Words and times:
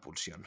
Pulsión. 0.00 0.44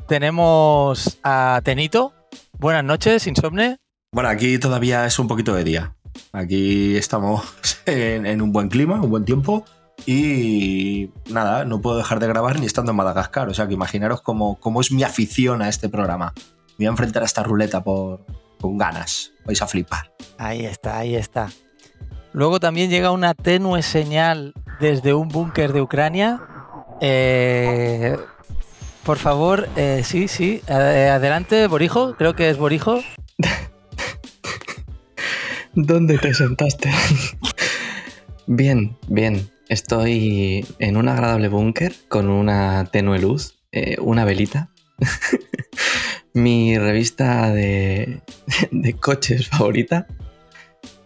tenemos 0.07 1.19
a 1.23 1.61
Tenito. 1.63 2.13
Buenas 2.57 2.83
noches, 2.83 3.27
Insomne. 3.27 3.77
Bueno, 4.11 4.29
aquí 4.29 4.57
todavía 4.57 5.05
es 5.05 5.19
un 5.19 5.27
poquito 5.27 5.53
de 5.53 5.63
día. 5.63 5.95
Aquí 6.33 6.97
estamos 6.97 7.43
en, 7.85 8.25
en 8.25 8.41
un 8.41 8.51
buen 8.51 8.67
clima, 8.67 8.99
un 8.99 9.11
buen 9.11 9.25
tiempo. 9.25 9.63
Y 10.07 11.11
nada, 11.29 11.65
no 11.65 11.81
puedo 11.81 11.97
dejar 11.97 12.19
de 12.19 12.27
grabar 12.27 12.59
ni 12.59 12.65
estando 12.65 12.91
en 12.91 12.97
Madagascar. 12.97 13.47
O 13.47 13.53
sea 13.53 13.67
que 13.67 13.75
imaginaros 13.75 14.23
cómo, 14.23 14.59
cómo 14.59 14.81
es 14.81 14.91
mi 14.91 15.03
afición 15.03 15.61
a 15.61 15.69
este 15.69 15.87
programa. 15.87 16.33
Me 16.77 16.77
voy 16.77 16.85
a 16.87 16.89
enfrentar 16.89 17.21
a 17.21 17.27
esta 17.27 17.43
ruleta 17.43 17.83
por, 17.83 18.25
con 18.59 18.79
ganas. 18.79 19.33
Vais 19.45 19.61
a 19.61 19.67
flipar. 19.67 20.11
Ahí 20.39 20.65
está, 20.65 20.97
ahí 20.97 21.15
está. 21.15 21.49
Luego 22.33 22.59
también 22.59 22.89
llega 22.89 23.11
una 23.11 23.33
tenue 23.33 23.81
señal 23.81 24.53
desde 24.79 25.13
un 25.13 25.27
búnker 25.27 25.73
de 25.73 25.81
Ucrania. 25.81 26.41
Eh, 27.01 28.17
por 29.03 29.17
favor, 29.17 29.67
eh, 29.75 30.01
sí, 30.05 30.27
sí. 30.27 30.61
eh, 30.67 31.09
adelante, 31.11 31.67
Borijo. 31.67 32.15
Creo 32.15 32.33
que 32.33 32.49
es 32.49 32.57
Borijo. 32.57 33.01
¿Dónde 35.73 36.17
te 36.17 36.33
sentaste? 36.33 36.91
bien, 38.47 38.97
bien. 39.07 39.49
Estoy 39.67 40.65
en 40.79 40.97
un 40.97 41.09
agradable 41.09 41.47
búnker 41.47 41.93
con 42.09 42.29
una 42.29 42.85
tenue 42.91 43.19
luz, 43.19 43.55
una 44.01 44.25
velita, 44.25 44.69
mi 46.33 46.77
revista 46.77 47.53
de, 47.53 48.21
de 48.71 48.93
coches 48.97 49.47
favorita 49.47 50.07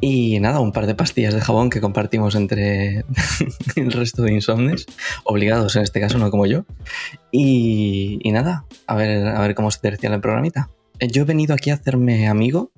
y 0.05 0.39
nada, 0.39 0.59
un 0.59 0.71
par 0.71 0.85
de 0.85 0.93
pastillas 0.93 1.33
de 1.33 1.41
jabón 1.41 1.69
que 1.71 1.81
compartimos 1.81 2.35
entre 2.35 3.03
el 3.75 3.91
resto 3.91 4.21
de 4.21 4.33
insomnes, 4.33 4.85
obligados 5.23 5.75
en 5.75 5.81
este 5.81 5.99
caso, 5.99 6.17
no 6.19 6.29
como 6.29 6.45
yo. 6.45 6.63
Y, 7.31 8.19
y 8.21 8.31
nada, 8.31 8.65
a 8.85 8.95
ver, 8.95 9.25
a 9.27 9.39
ver 9.41 9.55
cómo 9.55 9.71
se 9.71 9.79
tercia 9.79 10.13
el 10.13 10.21
programita. 10.21 10.69
Eh, 10.99 11.07
Yo 11.07 11.23
he 11.23 11.25
venido 11.25 11.55
aquí 11.55 11.71
a 11.71 11.75
hacerme 11.75 12.27
amigo 12.27 12.71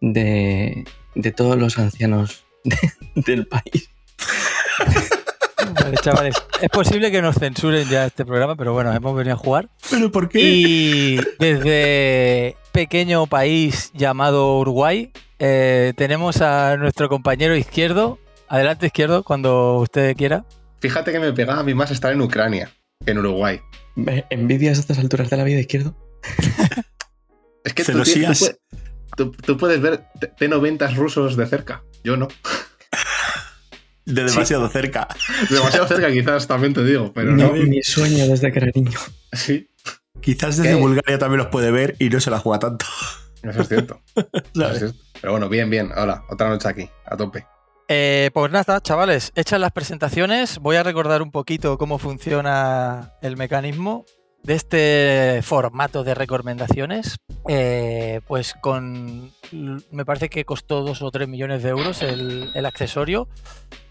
de, 0.00 0.84
de 1.14 1.32
todos 1.32 1.58
los 1.58 1.76
ancianos 1.78 2.44
de- 2.64 2.92
del 3.16 3.46
país. 3.46 3.90
Vale, 5.82 5.96
chavales. 6.02 6.34
Es 6.60 6.68
posible 6.68 7.10
que 7.10 7.20
nos 7.22 7.36
censuren 7.36 7.88
ya 7.88 8.06
este 8.06 8.24
programa, 8.24 8.56
pero 8.56 8.72
bueno, 8.72 8.92
hemos 8.92 9.14
venido 9.16 9.34
a 9.34 9.38
jugar. 9.38 9.68
¿Pero 9.90 10.10
por 10.10 10.28
Y 10.34 11.16
desde 11.38 12.56
pequeño 12.72 13.26
país 13.26 13.90
llamado 13.94 14.58
Uruguay, 14.58 15.10
eh, 15.40 15.92
tenemos 15.96 16.40
a 16.42 16.76
nuestro 16.76 17.08
compañero 17.08 17.56
izquierdo. 17.56 18.18
Adelante, 18.48 18.86
izquierdo, 18.86 19.24
cuando 19.24 19.76
usted 19.78 20.16
quiera. 20.16 20.44
Fíjate 20.80 21.10
que 21.12 21.18
me 21.20 21.32
pegaba 21.32 21.60
a 21.60 21.64
mí 21.64 21.74
más 21.74 21.90
estar 21.90 22.12
en 22.12 22.20
Ucrania 22.20 22.70
que 23.04 23.10
en 23.12 23.18
Uruguay. 23.18 23.60
Ve, 23.96 24.24
¿Envidias 24.30 24.78
a 24.78 24.80
estas 24.82 24.98
alturas 24.98 25.28
de 25.30 25.36
la 25.36 25.44
vida 25.44 25.58
izquierdo? 25.60 25.96
Es 27.62 27.74
que 27.74 27.84
tú, 27.84 28.02
tienes- 28.02 28.58
tú, 29.16 29.56
puedes 29.58 29.82
ver 29.82 30.04
T- 30.18 30.32
T90 30.48 30.94
rusos 30.94 31.36
de 31.36 31.46
cerca. 31.46 31.82
Yo 32.02 32.16
no. 32.16 32.28
De 34.06 34.24
demasiado 34.24 34.68
cerca. 34.70 35.06
Demasiado 35.50 35.86
cerca, 35.86 36.10
quizás, 36.10 36.46
también 36.48 36.72
te 36.72 36.82
digo, 36.84 37.12
pero 37.12 37.32
no, 37.32 37.48
no. 37.48 37.52
mi 37.52 37.82
sueño 37.82 38.26
desde 38.26 38.50
que 38.50 38.58
era 38.60 38.70
niño. 38.74 38.98
Sí, 39.32 39.68
Quizás 40.22 40.56
desde 40.56 40.70
¿Qué? 40.70 40.74
Bulgaria 40.80 41.18
también 41.18 41.38
los 41.38 41.46
puede 41.48 41.70
ver 41.70 41.96
y 41.98 42.08
no 42.08 42.18
se 42.18 42.30
la 42.30 42.38
juega 42.38 42.58
tanto. 42.58 42.86
eso 43.42 43.60
es 43.62 43.68
cierto. 43.68 44.00
Eso 44.16 44.68
es 44.72 44.78
cierto. 44.78 44.98
Pero 45.20 45.32
bueno, 45.32 45.48
bien, 45.48 45.70
bien. 45.70 45.90
Hola, 45.96 46.24
otra 46.28 46.48
noche 46.48 46.68
aquí, 46.68 46.88
a 47.04 47.16
tope. 47.16 47.46
Eh, 47.88 48.30
pues 48.32 48.52
nada, 48.52 48.80
chavales, 48.80 49.32
hechas 49.34 49.58
las 49.58 49.72
presentaciones, 49.72 50.58
voy 50.58 50.76
a 50.76 50.84
recordar 50.84 51.22
un 51.22 51.32
poquito 51.32 51.76
cómo 51.76 51.98
funciona 51.98 53.14
el 53.20 53.36
mecanismo 53.36 54.04
de 54.44 54.54
este 54.54 55.40
formato 55.42 56.04
de 56.04 56.14
recomendaciones. 56.14 57.16
Eh, 57.48 58.20
pues 58.28 58.54
con, 58.60 59.32
me 59.90 60.04
parece 60.04 60.28
que 60.28 60.44
costó 60.44 60.82
dos 60.82 61.02
o 61.02 61.10
tres 61.10 61.28
millones 61.28 61.64
de 61.64 61.70
euros 61.70 62.02
el, 62.02 62.50
el 62.54 62.64
accesorio, 62.64 63.28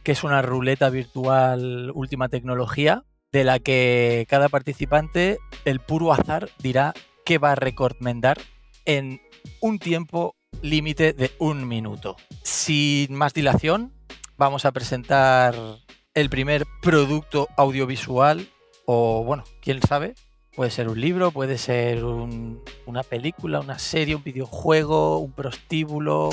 que 0.04 0.14
es 0.14 0.24
una 0.24 0.42
ruleta 0.42 0.90
virtual 0.90 1.92
última 1.94 2.30
tecnología, 2.30 3.04
de 3.34 3.44
la 3.44 3.60
que 3.60 4.26
cada 4.30 4.48
participante, 4.48 5.40
el 5.66 5.82
puro 5.82 6.14
azar, 6.14 6.50
dirá 6.60 6.94
qué 7.26 7.38
va 7.38 7.52
a 7.52 7.56
recomendar 7.56 8.40
en 8.86 9.22
un 9.62 9.78
tiempo 9.78 10.36
límite 10.62 11.14
de 11.14 11.32
un 11.40 11.68
minuto. 11.68 12.16
Sin 12.44 13.14
más 13.16 13.34
dilación, 13.34 13.94
vamos 14.38 14.66
a 14.66 14.72
presentar 14.72 15.56
el 16.14 16.30
primer 16.30 16.66
producto 16.82 17.48
audiovisual 17.58 18.48
o, 18.86 19.24
bueno, 19.24 19.44
quién 19.62 19.80
sabe, 19.82 20.16
puede 20.56 20.72
ser 20.72 20.90
un 20.90 21.00
libro, 21.00 21.32
puede 21.32 21.58
ser 21.58 22.04
un- 22.04 22.62
una 22.86 23.04
película, 23.04 23.60
una 23.60 23.80
serie, 23.80 24.16
un 24.16 24.24
videojuego, 24.24 25.20
un 25.20 25.32
prostíbulo, 25.32 26.30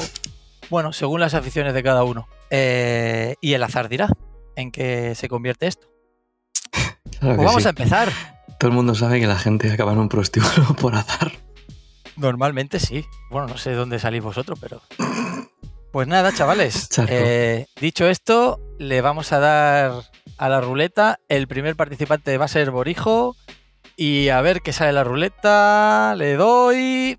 bueno, 0.71 0.93
según 0.93 1.21
las 1.21 1.35
aficiones 1.35 1.75
de 1.75 1.83
cada 1.83 2.03
uno. 2.03 2.27
Eh, 2.51 3.37
y 3.41 3.53
el 3.53 3.63
azar 3.63 3.89
dirá 3.89 4.09
en 4.57 4.73
qué 4.73 5.15
se 5.15 5.29
convierte 5.29 5.67
esto. 5.67 5.87
Claro 7.21 7.37
Pues 7.37 7.47
vamos 7.47 7.63
sí. 7.63 7.67
a 7.67 7.71
empezar. 7.71 8.09
Todo 8.59 8.71
el 8.71 8.75
mundo 8.77 8.95
sabe 8.95 9.21
que 9.21 9.27
la 9.27 9.39
gente 9.39 9.71
acaba 9.71 9.93
en 9.93 9.99
un 9.99 10.09
prostíbulo 10.09 10.75
por 10.81 10.95
azar. 10.95 11.33
Normalmente 12.17 12.81
sí. 12.81 13.05
Bueno, 13.31 13.49
no 13.49 13.59
sé 13.59 13.71
de 13.71 13.77
dónde 13.77 13.99
salís 13.99 14.23
vosotros, 14.23 14.59
pero. 14.61 14.81
Pues 15.93 16.09
nada, 16.09 16.33
chavales. 16.33 16.89
Eh, 17.09 17.67
dicho 17.81 18.07
esto, 18.07 18.61
le 18.79 19.01
vamos 19.01 19.33
a 19.33 19.39
dar 19.39 19.93
a 20.39 20.49
la 20.49 20.61
ruleta. 20.61 21.21
El 21.29 21.47
primer 21.49 21.77
participante 21.77 22.37
va 22.39 22.47
a 22.47 22.49
ser 22.49 22.71
Borijo. 22.71 23.37
Y 23.97 24.29
a 24.29 24.41
ver 24.43 24.61
qué 24.61 24.73
sale 24.73 24.93
la 24.93 25.05
ruleta. 25.05 26.15
Le 26.17 26.35
doy. 26.35 27.19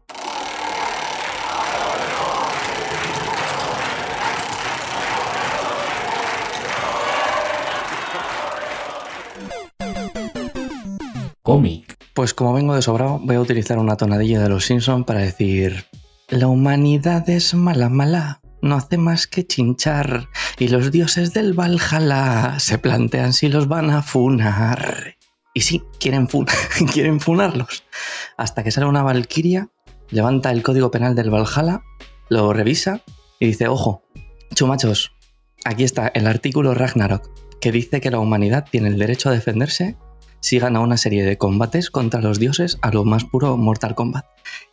Pues 12.13 12.33
como 12.33 12.53
vengo 12.53 12.75
de 12.75 12.81
sobrado, 12.81 13.19
voy 13.23 13.35
a 13.35 13.41
utilizar 13.41 13.77
una 13.77 13.95
tonadilla 13.95 14.41
de 14.41 14.49
los 14.49 14.65
Simpson 14.65 15.03
para 15.05 15.21
decir: 15.21 15.85
La 16.29 16.47
humanidad 16.47 17.29
es 17.29 17.53
mala, 17.53 17.89
mala. 17.89 18.41
No 18.61 18.75
hace 18.75 18.97
más 18.97 19.27
que 19.27 19.45
chinchar. 19.45 20.27
Y 20.57 20.67
los 20.67 20.91
dioses 20.91 21.33
del 21.33 21.53
Valhalla 21.53 22.59
se 22.59 22.77
plantean 22.79 23.33
si 23.33 23.49
los 23.49 23.67
van 23.67 23.91
a 23.91 24.01
funar. 24.01 25.15
Y 25.53 25.61
sí, 25.61 25.83
quieren, 25.99 26.27
fun- 26.27 26.47
quieren 26.93 27.19
funarlos. 27.19 27.83
Hasta 28.35 28.63
que 28.63 28.71
sale 28.71 28.87
una 28.87 29.03
valquiria, 29.03 29.69
levanta 30.09 30.51
el 30.51 30.63
código 30.63 30.91
penal 30.91 31.15
del 31.15 31.29
Valhalla, 31.29 31.81
lo 32.29 32.51
revisa 32.51 33.01
y 33.39 33.47
dice: 33.47 33.67
Ojo, 33.67 34.03
chumachos, 34.53 35.11
aquí 35.65 35.83
está 35.83 36.07
el 36.09 36.27
artículo 36.27 36.73
Ragnarok 36.73 37.29
que 37.61 37.71
dice 37.71 38.01
que 38.01 38.11
la 38.11 38.19
humanidad 38.19 38.65
tiene 38.69 38.87
el 38.89 38.99
derecho 38.99 39.29
a 39.29 39.31
defenderse 39.31 39.97
si 40.39 40.59
gana 40.59 40.79
una 40.79 40.97
serie 40.97 41.23
de 41.23 41.37
combates 41.37 41.89
contra 41.89 42.21
los 42.21 42.39
dioses 42.39 42.77
a 42.81 42.91
lo 42.91 43.03
más 43.03 43.25
puro 43.25 43.57
Mortal 43.57 43.95
Kombat. 43.95 44.25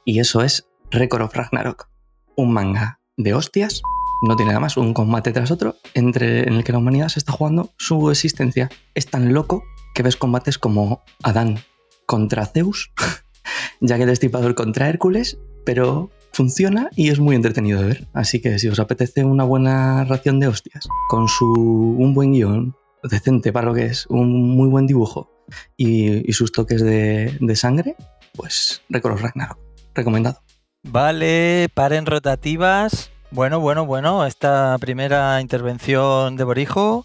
Y 0.04 0.20
eso 0.20 0.42
es 0.42 0.68
Record 0.90 1.22
of 1.22 1.34
Ragnarok, 1.34 1.88
un 2.36 2.52
manga 2.52 3.00
de 3.16 3.34
hostias, 3.34 3.82
no 4.22 4.36
tiene 4.36 4.50
nada 4.50 4.60
más, 4.60 4.76
un 4.76 4.94
combate 4.94 5.32
tras 5.32 5.50
otro, 5.50 5.76
entre, 5.94 6.48
en 6.48 6.54
el 6.54 6.64
que 6.64 6.72
la 6.72 6.78
humanidad 6.78 7.08
se 7.08 7.18
está 7.18 7.32
jugando 7.32 7.70
su 7.76 8.10
existencia. 8.10 8.70
Es 8.94 9.06
tan 9.06 9.32
loco 9.32 9.64
que 9.94 10.02
ves 10.02 10.16
combates 10.16 10.58
como 10.58 11.02
Adán 11.22 11.58
contra 12.06 12.46
Zeus, 12.46 12.92
ya 13.80 13.96
que 13.98 14.04
el 14.04 14.54
contra 14.54 14.88
Hércules, 14.88 15.38
pero 15.64 16.10
funciona 16.32 16.90
y 16.96 17.10
es 17.10 17.20
muy 17.20 17.36
entretenido 17.36 17.80
de 17.80 17.86
ver. 17.86 18.08
Así 18.12 18.40
que 18.40 18.58
si 18.58 18.68
os 18.68 18.80
apetece 18.80 19.24
una 19.24 19.44
buena 19.44 20.04
ración 20.04 20.40
de 20.40 20.48
hostias, 20.48 20.88
con 21.08 21.28
su 21.28 21.46
un 21.46 22.14
buen 22.14 22.32
guion, 22.32 22.76
decente 23.02 23.52
para 23.52 23.66
lo 23.66 23.74
que 23.74 23.86
es, 23.86 24.06
un 24.06 24.56
muy 24.56 24.68
buen 24.68 24.86
dibujo 24.86 25.33
y, 25.76 26.28
y 26.28 26.32
sus 26.32 26.52
toques 26.52 26.82
de, 26.82 27.36
de 27.40 27.56
sangre, 27.56 27.96
pues 28.34 28.82
Record 28.88 29.14
of 29.14 29.22
Ragnarok. 29.22 29.58
Recomendado. 29.94 30.40
Vale, 30.82 31.68
paren 31.72 32.06
rotativas. 32.06 33.10
Bueno, 33.30 33.58
bueno, 33.58 33.84
bueno, 33.84 34.26
esta 34.26 34.76
primera 34.78 35.40
intervención 35.40 36.36
de 36.36 36.44
Borijo 36.44 37.04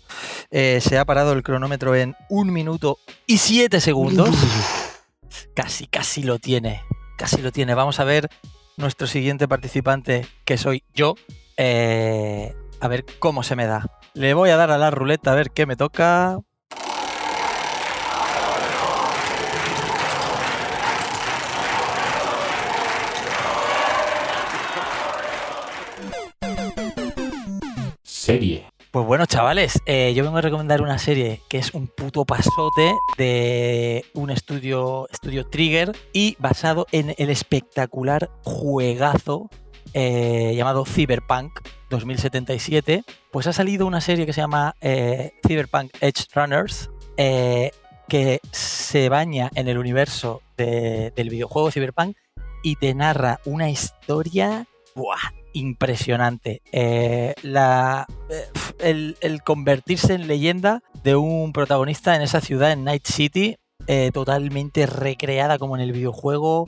eh, 0.51 0.79
se 0.81 0.97
ha 0.99 1.05
parado 1.05 1.33
el 1.33 1.41
cronómetro 1.41 1.95
en 1.95 2.15
un 2.29 2.53
minuto 2.53 2.99
y 3.25 3.37
siete 3.39 3.79
segundos. 3.81 4.29
Casi, 5.55 5.87
casi 5.87 6.23
lo 6.23 6.37
tiene. 6.37 6.83
Casi 7.17 7.41
lo 7.41 7.51
tiene. 7.51 7.73
Vamos 7.73 7.99
a 7.99 8.03
ver 8.03 8.29
nuestro 8.77 9.07
siguiente 9.07 9.47
participante, 9.47 10.27
que 10.45 10.57
soy 10.57 10.83
yo. 10.93 11.15
eh, 11.57 12.53
a 12.79 12.87
ver 12.87 13.05
cómo 13.19 13.43
se 13.43 13.55
me 13.55 13.65
da. 13.65 13.99
Le 14.13 14.33
voy 14.33 14.49
a 14.51 14.57
dar 14.57 14.71
a 14.71 14.77
la 14.77 14.89
ruleta 14.91 15.31
a 15.31 15.35
ver 15.35 15.51
qué 15.51 15.65
me 15.65 15.75
toca. 15.75 16.39
Pues 28.91 29.05
bueno, 29.05 29.25
chavales, 29.27 29.79
eh, 29.85 30.13
yo 30.15 30.23
vengo 30.23 30.37
a 30.37 30.41
recomendar 30.41 30.81
una 30.81 30.97
serie 30.97 31.41
que 31.47 31.59
es 31.59 31.73
un 31.75 31.87
puto 31.87 32.25
pasote 32.25 32.95
de 33.17 34.03
un 34.15 34.31
estudio, 34.31 35.07
estudio 35.11 35.45
Trigger 35.47 35.91
y 36.11 36.35
basado 36.39 36.87
en 36.91 37.13
el 37.19 37.29
espectacular 37.29 38.31
juegazo 38.43 39.49
eh, 39.93 40.53
llamado 40.55 40.85
Cyberpunk 40.85 41.51
2077. 41.91 43.03
Pues 43.31 43.45
ha 43.47 43.53
salido 43.53 43.85
una 43.85 44.01
serie 44.01 44.25
que 44.25 44.33
se 44.33 44.41
llama 44.41 44.75
eh, 44.81 45.33
Cyberpunk 45.47 45.91
Edge 46.01 46.25
Runners 46.33 46.89
que 48.07 48.39
se 48.51 49.07
baña 49.09 49.51
en 49.53 49.67
el 49.67 49.77
universo 49.77 50.41
de- 50.57 51.11
del 51.15 51.29
videojuego 51.29 51.69
Cyberpunk 51.69 52.17
y 52.63 52.75
te 52.77 52.95
narra 52.95 53.39
una 53.45 53.69
historia 53.69 54.65
¡buah! 54.95 55.38
Impresionante. 55.53 56.61
Eh, 56.71 57.33
eh, 57.43 59.13
el, 59.21 59.43
convertirse 59.43 60.13
en 60.13 60.27
leyenda 60.27 60.81
de 61.03 61.15
un 61.15 61.53
protagonista 61.53 62.15
en 62.15 62.21
esa 62.21 62.41
ciudad, 62.41 62.71
en 62.71 62.83
Night 62.83 63.05
City, 63.05 63.57
eh, 63.87 64.11
totalmente 64.13 64.85
recreada 64.85 65.57
como 65.57 65.75
en 65.75 65.81
el 65.81 65.91
videojuego, 65.91 66.67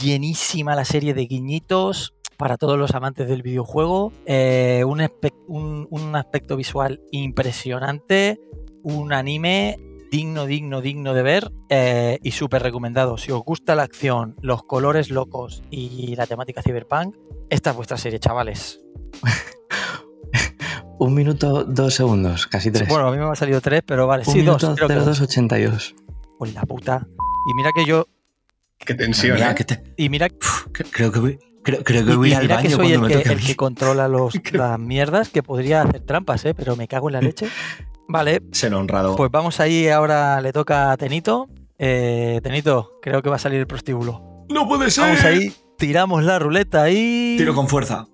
llenísima 0.00 0.76
la 0.76 0.84
serie 0.84 1.12
de 1.12 1.26
guiñitos 1.26 2.14
para 2.36 2.56
todos 2.56 2.78
los 2.78 2.94
amantes 2.94 3.26
del 3.26 3.42
videojuego, 3.42 4.12
un, 4.86 6.14
aspecto 6.14 6.56
visual 6.56 7.00
impresionante, 7.10 8.38
un 8.84 9.12
anime 9.12 9.76
digno, 10.12 10.46
digno, 10.46 10.80
digno 10.80 11.14
de 11.14 11.22
ver 11.22 11.50
y 12.22 12.30
súper 12.30 12.62
recomendado. 12.62 13.16
Si 13.18 13.32
os 13.32 13.42
gusta 13.42 13.74
la 13.74 13.82
acción, 13.82 14.36
los 14.40 14.62
colores 14.62 15.10
locos 15.10 15.64
y 15.68 16.14
la 16.14 16.28
temática 16.28 16.62
cyberpunk, 16.62 17.16
esta 17.50 17.70
es 17.70 17.76
vuestra 17.76 17.96
serie, 17.96 18.18
chavales. 18.18 18.80
Un 21.00 21.14
minuto, 21.14 21.62
dos 21.64 21.94
segundos, 21.94 22.46
casi 22.48 22.72
tres. 22.72 22.88
Bueno, 22.88 23.06
a 23.08 23.12
mí 23.12 23.18
me 23.18 23.24
han 23.24 23.36
salido 23.36 23.60
tres, 23.60 23.82
pero 23.86 24.06
vale, 24.08 24.24
Un 24.26 24.32
sí, 24.32 24.42
dos. 24.42 24.60
minuto, 24.62 24.74
Creo 24.74 24.88
que 24.88 24.94
dos. 24.94 25.18
0282. 25.20 25.94
Pues 26.38 26.54
la 26.54 26.62
puta. 26.62 27.06
Y 27.48 27.54
mira 27.54 27.70
que 27.74 27.84
yo. 27.84 28.06
Qué 28.78 28.94
tensión, 28.94 29.34
Mira, 29.36 29.52
¿eh? 29.52 29.54
que 29.54 29.64
te- 29.64 29.82
Y 29.96 30.08
mira, 30.08 30.28
cre- 30.28 30.86
creo 30.90 31.10
que 31.12 31.18
voy, 31.20 31.38
creo, 31.62 31.82
creo 31.84 32.04
que 32.04 32.12
y- 32.12 32.16
voy 32.16 32.30
y 32.30 32.34
al 32.34 32.42
mira 32.42 32.56
que 32.58 32.62
baño 32.64 32.76
soy 32.76 32.86
cuando 32.90 32.94
el 32.94 33.00
me 33.00 33.08
que, 33.08 33.14
toque 33.28 33.32
el 33.40 33.46
que 33.46 33.56
controla 33.56 34.08
los, 34.08 34.34
las 34.52 34.78
mierdas, 34.78 35.28
que 35.30 35.42
podría 35.42 35.82
hacer 35.82 36.00
trampas, 36.00 36.44
¿eh? 36.44 36.54
pero 36.54 36.74
me 36.76 36.88
cago 36.88 37.08
en 37.08 37.12
la 37.14 37.20
leche. 37.20 37.48
Vale, 38.08 38.42
Ser 38.52 38.74
honrado. 38.74 39.14
pues 39.16 39.30
vamos 39.30 39.60
ahí. 39.60 39.88
Ahora 39.88 40.40
le 40.40 40.52
toca 40.52 40.90
a 40.92 40.96
Tenito. 40.96 41.48
Eh, 41.78 42.40
Tenito, 42.42 42.98
creo 43.02 43.22
que 43.22 43.30
va 43.30 43.36
a 43.36 43.40
salir 43.40 43.60
el 43.60 43.66
prostíbulo. 43.68 44.44
¡No 44.48 44.66
puede 44.66 44.90
ser! 44.90 45.04
Vamos 45.04 45.24
ahí, 45.24 45.52
tiramos 45.78 46.24
la 46.24 46.38
ruleta 46.38 46.90
y. 46.90 47.36
Tiro 47.38 47.54
con 47.54 47.68
fuerza. 47.68 48.08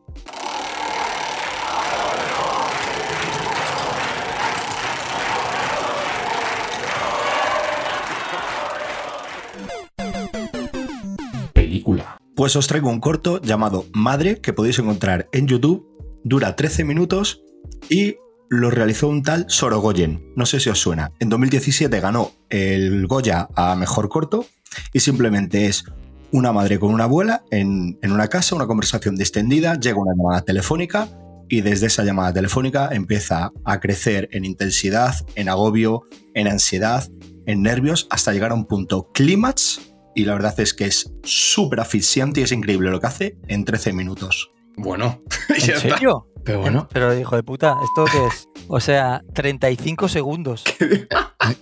Película. 11.52 12.18
Pues 12.36 12.54
os 12.56 12.66
traigo 12.66 12.90
un 12.90 13.00
corto 13.00 13.40
llamado 13.40 13.86
Madre 13.94 14.40
que 14.40 14.52
podéis 14.52 14.78
encontrar 14.78 15.28
en 15.32 15.48
YouTube. 15.48 15.88
Dura 16.22 16.56
13 16.56 16.84
minutos 16.84 17.42
y 17.88 18.16
lo 18.48 18.70
realizó 18.70 19.08
un 19.08 19.22
tal 19.22 19.46
Sorogoyen. 19.48 20.32
No 20.36 20.46
sé 20.46 20.60
si 20.60 20.68
os 20.68 20.78
suena. 20.78 21.12
En 21.18 21.28
2017 21.28 22.00
ganó 22.00 22.32
el 22.50 23.06
Goya 23.06 23.48
a 23.56 23.74
Mejor 23.74 24.08
Corto 24.08 24.46
y 24.92 25.00
simplemente 25.00 25.66
es 25.66 25.84
una 26.34 26.52
madre 26.52 26.80
con 26.80 26.92
una 26.92 27.04
abuela 27.04 27.44
en, 27.52 27.96
en 28.02 28.10
una 28.10 28.26
casa, 28.26 28.56
una 28.56 28.66
conversación 28.66 29.14
distendida, 29.14 29.78
llega 29.78 29.98
una 29.98 30.14
llamada 30.16 30.42
telefónica 30.42 31.08
y 31.48 31.60
desde 31.60 31.86
esa 31.86 32.02
llamada 32.02 32.32
telefónica 32.32 32.88
empieza 32.90 33.52
a 33.64 33.78
crecer 33.78 34.28
en 34.32 34.44
intensidad, 34.44 35.14
en 35.36 35.48
agobio, 35.48 36.02
en 36.34 36.48
ansiedad, 36.48 37.08
en 37.46 37.62
nervios, 37.62 38.08
hasta 38.10 38.32
llegar 38.32 38.50
a 38.50 38.54
un 38.54 38.66
punto 38.66 39.12
clímax 39.12 39.92
y 40.16 40.24
la 40.24 40.32
verdad 40.32 40.58
es 40.58 40.74
que 40.74 40.86
es 40.86 41.12
súper 41.22 41.78
asfixiante 41.78 42.40
y 42.40 42.42
es 42.42 42.50
increíble 42.50 42.90
lo 42.90 42.98
que 42.98 43.06
hace 43.06 43.38
en 43.46 43.64
13 43.64 43.92
minutos. 43.92 44.50
Bueno, 44.76 45.22
¿En 45.50 45.60
ya 45.60 45.74
está. 45.74 45.90
serio? 45.90 46.26
Pero 46.44 46.62
bueno, 46.62 46.88
Pero 46.92 47.16
hijo 47.16 47.36
de 47.36 47.44
puta, 47.44 47.76
¿esto 47.84 48.06
qué 48.10 48.26
es? 48.26 48.48
O 48.66 48.80
sea, 48.80 49.22
35 49.34 50.08
segundos. 50.08 50.64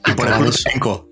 Y 0.06 0.12
por 0.12 0.28
de, 0.28 0.52
5. 0.52 1.08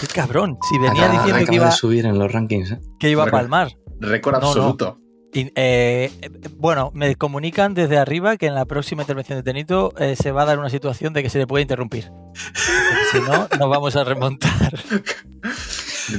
Qué 0.00 0.06
cabrón. 0.08 0.58
Si 0.68 0.78
venía 0.78 1.04
acaba- 1.06 1.22
diciendo 1.24 1.50
que 1.50 1.54
iba, 1.56 1.66
de 1.66 1.72
subir 1.72 2.06
en 2.06 2.18
los 2.18 2.30
rankings. 2.32 2.72
¿eh? 2.72 2.80
que 2.98 3.10
iba 3.10 3.24
a 3.24 3.30
palmar. 3.30 3.72
Récord 4.00 4.34
No, 4.34 4.40
no. 4.40 4.46
absoluto. 4.48 4.98
Y, 5.32 5.50
eh, 5.56 6.12
eh, 6.22 6.30
bueno, 6.58 6.92
me 6.94 7.16
comunican 7.16 7.74
desde 7.74 7.98
arriba 7.98 8.36
que 8.36 8.46
en 8.46 8.54
la 8.54 8.66
próxima 8.66 9.02
intervención 9.02 9.36
de 9.36 9.42
Tenito 9.42 9.92
eh, 9.98 10.14
se 10.14 10.30
va 10.30 10.42
a 10.42 10.44
dar 10.44 10.60
una 10.60 10.70
situación 10.70 11.12
de 11.12 11.24
que 11.24 11.30
se 11.30 11.38
le 11.38 11.46
puede 11.48 11.62
interrumpir. 11.62 12.12
si 13.12 13.18
no, 13.20 13.48
nos 13.58 13.68
vamos 13.68 13.96
a 13.96 14.04
remontar. 14.04 14.78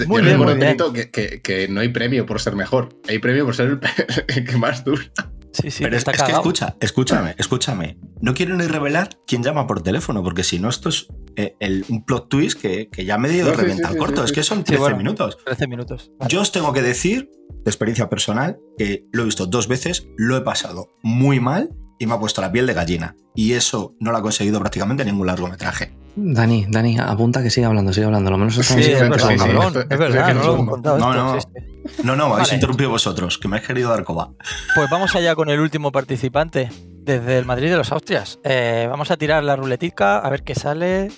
Muy 0.07 0.21
Yo 0.21 0.25
bien, 0.27 0.37
muy 0.39 0.53
bien. 0.55 0.77
Que, 0.93 1.11
que, 1.11 1.41
que, 1.41 1.67
no 1.69 1.79
hay 1.79 1.89
premio 1.89 2.25
por 2.25 2.41
ser 2.41 2.55
mejor, 2.55 2.89
hay 3.07 3.19
premio 3.19 3.45
por 3.45 3.55
ser 3.55 3.67
el, 3.67 3.79
el 4.35 4.45
que 4.45 4.57
más 4.57 4.83
dura. 4.83 5.03
Sí, 5.61 5.71
sí, 5.71 5.83
pero 5.83 5.95
es, 5.95 6.07
es, 6.07 6.23
que 6.23 6.31
escucha, 6.31 6.75
escúchame, 6.79 7.35
escúchame. 7.37 7.97
No 8.21 8.33
quiero 8.33 8.55
ni 8.55 8.65
revelar 8.65 9.17
quién 9.25 9.43
llama 9.43 9.67
por 9.67 9.81
teléfono, 9.81 10.21
porque 10.23 10.43
si 10.43 10.59
no, 10.59 10.69
esto 10.69 10.89
es 10.89 11.07
eh, 11.35 11.55
el, 11.59 11.85
un 11.89 12.03
plot 12.03 12.29
twist 12.29 12.59
que, 12.59 12.89
que 12.89 13.05
ya 13.05 13.17
me 13.17 13.29
dio 13.29 13.45
no, 13.45 13.51
de 13.51 13.57
reventar 13.57 13.93
sí, 13.93 13.97
corto. 13.97 14.23
es 14.23 14.31
que 14.31 14.43
son 14.43 14.63
13 14.63 14.79
bueno, 14.81 14.97
minutos. 14.97 15.37
13 15.45 15.67
minutos. 15.67 16.11
Vale. 16.19 16.29
Yo 16.29 16.41
os 16.41 16.51
tengo 16.51 16.73
que 16.73 16.81
decir, 16.81 17.29
de 17.49 17.69
experiencia 17.69 18.09
personal, 18.09 18.59
que 18.77 19.05
lo 19.11 19.21
he 19.21 19.25
visto 19.25 19.45
dos 19.45 19.67
veces, 19.67 20.07
lo 20.17 20.35
he 20.35 20.41
pasado 20.41 20.89
muy 21.01 21.39
mal 21.39 21.69
y 21.99 22.05
me 22.05 22.13
ha 22.13 22.19
puesto 22.19 22.41
la 22.41 22.51
piel 22.51 22.67
de 22.67 22.73
gallina. 22.73 23.15
Y 23.33 23.53
eso 23.53 23.95
no 23.99 24.11
lo 24.11 24.17
ha 24.17 24.21
conseguido 24.21 24.59
prácticamente 24.59 25.05
ningún 25.05 25.27
largometraje. 25.27 25.93
Dani, 26.15 26.65
Dani, 26.69 26.97
apunta 26.97 27.43
que 27.43 27.49
sigue 27.49 27.65
hablando, 27.65 27.91
sigue 27.91 28.05
hablando. 28.05 28.31
Lo 28.31 28.37
menos 28.37 28.55
sí, 28.55 28.61
es, 28.79 28.99
verdad, 29.01 29.35
cabrón, 29.37 29.85
es 29.89 29.99
verdad, 29.99 30.33
no 30.33 30.43
lo 30.43 30.53
hemos 30.53 30.69
contado. 30.69 30.97
No, 30.97 31.13
no, 31.13 31.37
no, 32.03 32.15
no, 32.15 32.27
me 32.27 32.33
habéis 32.33 32.47
vale. 32.47 32.55
interrumpido 32.55 32.89
vosotros, 32.89 33.37
que 33.37 33.47
me 33.49 33.57
habéis 33.57 33.67
querido 33.67 33.89
dar 33.89 34.03
coba. 34.05 34.31
Pues 34.75 34.89
vamos 34.89 35.13
allá 35.15 35.35
con 35.35 35.49
el 35.49 35.59
último 35.59 35.91
participante, 35.91 36.69
desde 37.05 37.37
el 37.37 37.45
Madrid 37.45 37.69
de 37.69 37.77
los 37.77 37.91
Austrias. 37.91 38.39
Eh, 38.45 38.87
vamos 38.89 39.11
a 39.11 39.17
tirar 39.17 39.43
la 39.43 39.57
ruletica, 39.57 40.19
a 40.19 40.29
ver 40.29 40.43
qué 40.43 40.55
sale. 40.55 41.11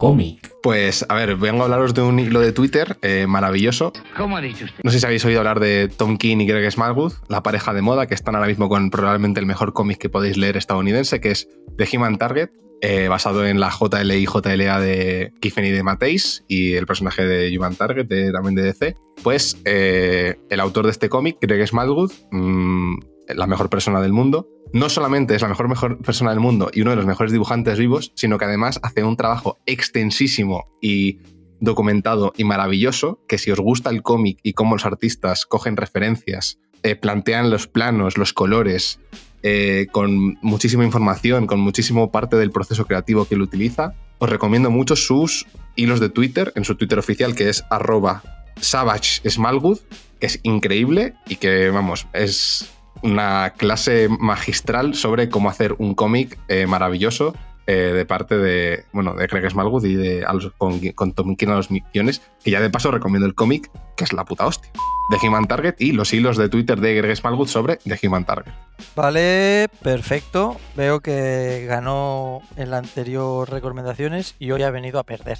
Cómic. 0.00 0.50
Pues, 0.62 1.04
a 1.10 1.14
ver, 1.14 1.36
vengo 1.36 1.60
a 1.60 1.64
hablaros 1.64 1.92
de 1.92 2.00
un 2.00 2.18
hilo 2.18 2.40
de 2.40 2.52
Twitter 2.52 2.96
eh, 3.02 3.26
maravilloso. 3.28 3.92
¿Cómo 4.16 4.38
ha 4.38 4.40
dicho 4.40 4.64
usted? 4.64 4.80
No 4.82 4.90
sé 4.90 4.98
si 4.98 5.04
habéis 5.04 5.22
oído 5.26 5.40
hablar 5.40 5.60
de 5.60 5.88
Tom 5.94 6.16
King 6.16 6.38
y 6.38 6.46
Greg 6.46 6.72
Smallwood, 6.72 7.12
la 7.28 7.42
pareja 7.42 7.74
de 7.74 7.82
moda 7.82 8.06
que 8.06 8.14
están 8.14 8.34
ahora 8.34 8.48
mismo 8.48 8.70
con 8.70 8.88
probablemente 8.88 9.40
el 9.40 9.46
mejor 9.46 9.74
cómic 9.74 9.98
que 9.98 10.08
podéis 10.08 10.38
leer 10.38 10.56
estadounidense, 10.56 11.20
que 11.20 11.32
es 11.32 11.48
The 11.76 11.86
Human 11.94 12.16
Target, 12.16 12.48
eh, 12.80 13.08
basado 13.08 13.46
en 13.46 13.60
la 13.60 13.68
JLI 13.70 14.14
y 14.14 14.24
JLA 14.24 14.80
de 14.80 15.34
Kiffen 15.38 15.66
y 15.66 15.70
de 15.70 15.82
Mateis 15.82 16.46
y 16.48 16.72
el 16.72 16.86
personaje 16.86 17.26
de 17.26 17.54
Human 17.58 17.74
Target, 17.74 18.06
de, 18.06 18.32
también 18.32 18.54
de 18.54 18.62
DC. 18.62 18.96
Pues 19.22 19.60
eh, 19.66 20.36
el 20.48 20.60
autor 20.60 20.86
de 20.86 20.92
este 20.92 21.10
cómic, 21.10 21.36
Greg 21.42 21.68
Smallwood, 21.68 22.10
mmm, 22.30 22.96
la 23.34 23.46
mejor 23.46 23.70
persona 23.70 24.00
del 24.00 24.12
mundo, 24.12 24.48
no 24.72 24.88
solamente 24.88 25.34
es 25.34 25.42
la 25.42 25.48
mejor, 25.48 25.68
mejor 25.68 25.98
persona 25.98 26.30
del 26.30 26.40
mundo 26.40 26.70
y 26.72 26.82
uno 26.82 26.90
de 26.90 26.96
los 26.96 27.06
mejores 27.06 27.32
dibujantes 27.32 27.78
vivos, 27.78 28.12
sino 28.14 28.38
que 28.38 28.44
además 28.44 28.78
hace 28.82 29.04
un 29.04 29.16
trabajo 29.16 29.58
extensísimo 29.66 30.68
y 30.80 31.18
documentado 31.60 32.32
y 32.36 32.44
maravilloso, 32.44 33.20
que 33.28 33.38
si 33.38 33.50
os 33.50 33.60
gusta 33.60 33.90
el 33.90 34.02
cómic 34.02 34.38
y 34.42 34.54
cómo 34.54 34.74
los 34.74 34.86
artistas 34.86 35.44
cogen 35.46 35.76
referencias, 35.76 36.58
eh, 36.82 36.96
plantean 36.96 37.50
los 37.50 37.66
planos, 37.66 38.16
los 38.16 38.32
colores, 38.32 39.00
eh, 39.42 39.86
con 39.92 40.38
muchísima 40.42 40.84
información, 40.84 41.46
con 41.46 41.60
muchísimo 41.60 42.10
parte 42.10 42.36
del 42.36 42.50
proceso 42.50 42.86
creativo 42.86 43.26
que 43.26 43.34
él 43.34 43.42
utiliza, 43.42 43.94
os 44.18 44.28
recomiendo 44.28 44.70
mucho 44.70 44.96
sus 44.96 45.46
hilos 45.76 46.00
de 46.00 46.10
Twitter, 46.10 46.52
en 46.56 46.64
su 46.64 46.74
Twitter 46.74 46.98
oficial 46.98 47.34
que 47.34 47.48
es 47.48 47.64
arroba 47.70 48.22
Savage 48.60 49.28
Smallwood, 49.28 49.78
que 50.18 50.26
es 50.26 50.40
increíble 50.42 51.14
y 51.26 51.36
que, 51.36 51.70
vamos, 51.70 52.06
es 52.12 52.70
una 53.02 53.54
clase 53.56 54.08
magistral 54.08 54.94
sobre 54.94 55.28
cómo 55.28 55.48
hacer 55.48 55.74
un 55.78 55.94
cómic 55.94 56.38
eh, 56.48 56.66
maravilloso 56.66 57.34
eh, 57.66 57.92
de 57.94 58.04
parte 58.04 58.36
de, 58.36 58.84
bueno, 58.92 59.14
de 59.14 59.28
Craig 59.28 59.48
Smallwood 59.48 59.84
y 59.84 59.94
de 59.94 60.24
a 60.24 60.32
los, 60.32 60.50
con, 60.58 60.80
con 60.92 61.12
Tom 61.12 61.36
King 61.36 61.48
a 61.48 61.54
los 61.54 61.70
millones, 61.70 62.20
que 62.42 62.50
ya 62.50 62.60
de 62.60 62.70
paso 62.70 62.90
recomiendo 62.90 63.26
el 63.26 63.34
cómic, 63.34 63.70
que 63.96 64.04
es 64.04 64.12
la 64.12 64.24
puta 64.24 64.46
hostia. 64.46 64.72
The 65.10 65.26
Human 65.26 65.46
Target 65.46 65.74
y 65.78 65.92
los 65.92 66.12
hilos 66.12 66.36
de 66.36 66.48
Twitter 66.48 66.80
de 66.80 66.94
Greg 66.94 67.16
Smallwood 67.16 67.48
sobre 67.48 67.76
The 67.76 67.98
Human 68.06 68.24
Target. 68.24 68.52
Vale, 68.96 69.68
perfecto. 69.82 70.56
Veo 70.76 71.00
que 71.00 71.66
ganó 71.68 72.42
en 72.56 72.70
las 72.70 72.84
anteriores 72.84 73.52
recomendaciones 73.52 74.34
y 74.38 74.50
hoy 74.52 74.62
ha 74.62 74.70
venido 74.70 74.98
a 74.98 75.04
perder. 75.04 75.38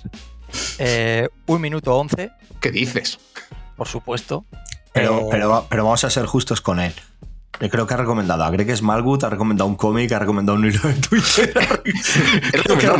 Eh, 0.78 1.28
un 1.46 1.60
minuto 1.60 1.96
once. 1.96 2.30
¿Qué 2.60 2.70
dices? 2.70 3.18
Por 3.76 3.88
supuesto. 3.88 4.44
Pero, 4.92 5.20
eh... 5.20 5.26
pero, 5.30 5.66
pero 5.68 5.84
vamos 5.84 6.04
a 6.04 6.10
ser 6.10 6.26
justos 6.26 6.60
con 6.60 6.80
él. 6.80 6.92
Creo 7.68 7.86
que 7.86 7.92
ha 7.92 7.96
recomendado 7.98 8.42
a 8.42 8.50
Greg 8.50 8.74
Smallwood, 8.74 9.24
ha 9.24 9.30
recomendado 9.30 9.68
un 9.68 9.76
cómic, 9.76 10.10
ha 10.12 10.18
recomendado 10.18 10.56
un 10.58 10.64
hilo 10.64 10.80
de 10.82 10.94
Twitter. 10.94 11.52
creo, 12.52 12.78
que 12.78 12.86
ha, 12.86 12.94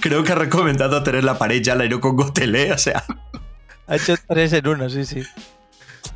creo, 0.00 0.22
que 0.22 0.32
ha, 0.32 0.34
recomendado 0.34 1.02
tener 1.02 1.24
la 1.24 1.38
pared 1.38 1.62
ya 1.62 1.74
la 1.74 1.88
con 1.98 2.14
Gotelé, 2.14 2.72
o 2.72 2.78
sea. 2.78 3.02
Ha 3.86 3.96
hecho 3.96 4.14
tres 4.28 4.52
en 4.52 4.68
uno, 4.68 4.90
sí, 4.90 5.06
sí. 5.06 5.22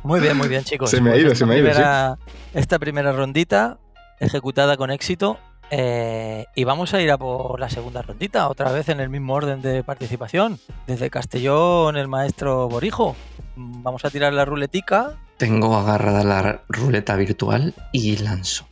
Muy 0.03 0.19
bien, 0.19 0.37
muy 0.37 0.47
bien, 0.47 0.63
chicos. 0.63 0.91
Se 0.91 1.01
me 1.01 1.11
ha 1.11 1.17
ido, 1.17 1.33
se 1.33 1.45
me 1.45 1.55
ha 1.55 1.57
ido. 1.57 1.69
Primera, 1.69 2.17
sí. 2.23 2.33
Esta 2.53 2.77
primera 2.77 3.11
rondita, 3.13 3.79
ejecutada 4.19 4.77
con 4.77 4.91
éxito. 4.91 5.39
Eh, 5.73 6.45
y 6.53 6.65
vamos 6.65 6.93
a 6.93 7.01
ir 7.01 7.09
a 7.09 7.17
por 7.17 7.59
la 7.59 7.69
segunda 7.69 8.01
rondita, 8.01 8.49
otra 8.49 8.71
vez 8.73 8.89
en 8.89 8.99
el 8.99 9.09
mismo 9.09 9.33
orden 9.33 9.61
de 9.61 9.83
participación. 9.83 10.59
Desde 10.85 11.09
Castellón, 11.09 11.97
el 11.97 12.07
maestro 12.07 12.69
Borijo. 12.69 13.15
Vamos 13.55 14.05
a 14.05 14.11
tirar 14.11 14.33
la 14.33 14.45
ruletica 14.45 15.17
tengo 15.41 15.75
agarrada 15.75 16.23
la 16.23 16.61
ruleta 16.69 17.15
virtual 17.15 17.73
y 17.91 18.15
lanzo. 18.17 18.67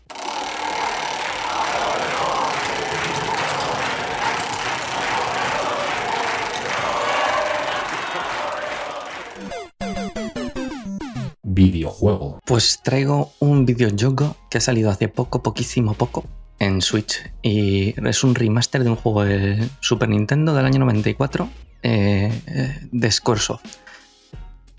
Videojuego. 11.42 12.40
Pues 12.46 12.82
traigo 12.84 13.32
un 13.40 13.66
videojuego 13.66 14.36
que 14.52 14.60
ha 14.60 14.62
salido 14.62 14.92
hace 14.92 15.08
poco, 15.08 15.42
poquísimo 15.42 15.96
poco, 15.96 16.28
en 16.60 16.84
Switch. 16.84 17.32
Y 17.42 17.96
es 18.08 18.24
un 18.24 18.36
remaster 18.36 18.84
de 18.84 18.92
un 18.92 18.96
juego 18.96 19.24
de 19.24 19.68
Super 19.80 20.08
Nintendo 20.08 20.54
del 20.54 20.68
año 20.68 20.78
94 20.78 21.50
eh, 21.82 22.80
de 22.92 23.12
Squaresoft. 23.12 23.66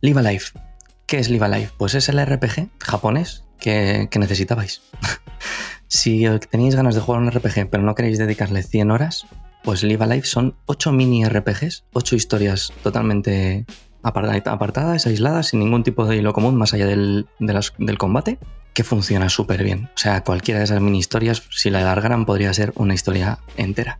Live 0.02 0.20
Alive. 0.20 0.69
¿Qué 1.10 1.18
es 1.18 1.28
Live 1.28 1.44
Alive? 1.44 1.70
Pues 1.76 1.96
es 1.96 2.08
el 2.08 2.24
RPG 2.24 2.68
japonés 2.78 3.42
que, 3.58 4.08
necesitabais. 4.16 4.80
si 5.88 6.24
tenéis 6.52 6.76
ganas 6.76 6.94
de 6.94 7.00
jugar 7.00 7.20
un 7.20 7.32
RPG 7.32 7.68
pero 7.68 7.82
no 7.82 7.96
queréis 7.96 8.16
dedicarle 8.16 8.62
100 8.62 8.92
horas, 8.92 9.26
pues 9.64 9.82
Live 9.82 10.04
Alive 10.04 10.24
son 10.24 10.54
8 10.66 10.92
mini 10.92 11.24
RPGs, 11.24 11.82
8 11.94 12.14
historias 12.14 12.72
totalmente 12.84 13.66
apartadas, 14.04 15.08
aisladas, 15.08 15.48
sin 15.48 15.58
ningún 15.58 15.82
tipo 15.82 16.06
de 16.06 16.16
hilo 16.16 16.32
común 16.32 16.54
más 16.54 16.74
allá 16.74 16.86
del, 16.86 17.26
del 17.40 17.98
combate, 17.98 18.38
que 18.72 18.84
funciona 18.84 19.28
súper 19.28 19.64
bien. 19.64 19.90
O 19.96 19.98
sea, 19.98 20.22
cualquiera 20.22 20.60
de 20.60 20.66
esas 20.66 20.80
mini 20.80 21.00
historias, 21.00 21.42
si 21.50 21.70
la 21.70 21.80
alargaran, 21.80 22.24
podría 22.24 22.54
ser 22.54 22.72
una 22.76 22.94
historia 22.94 23.40
entera. 23.56 23.98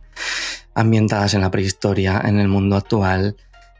Ambientadas 0.75 1.33
en 1.33 1.41
la 1.41 1.51
prehistoria, 1.51 2.21
en 2.23 2.39
el 2.39 2.47
mundo 2.47 2.77
actual, 2.77 3.35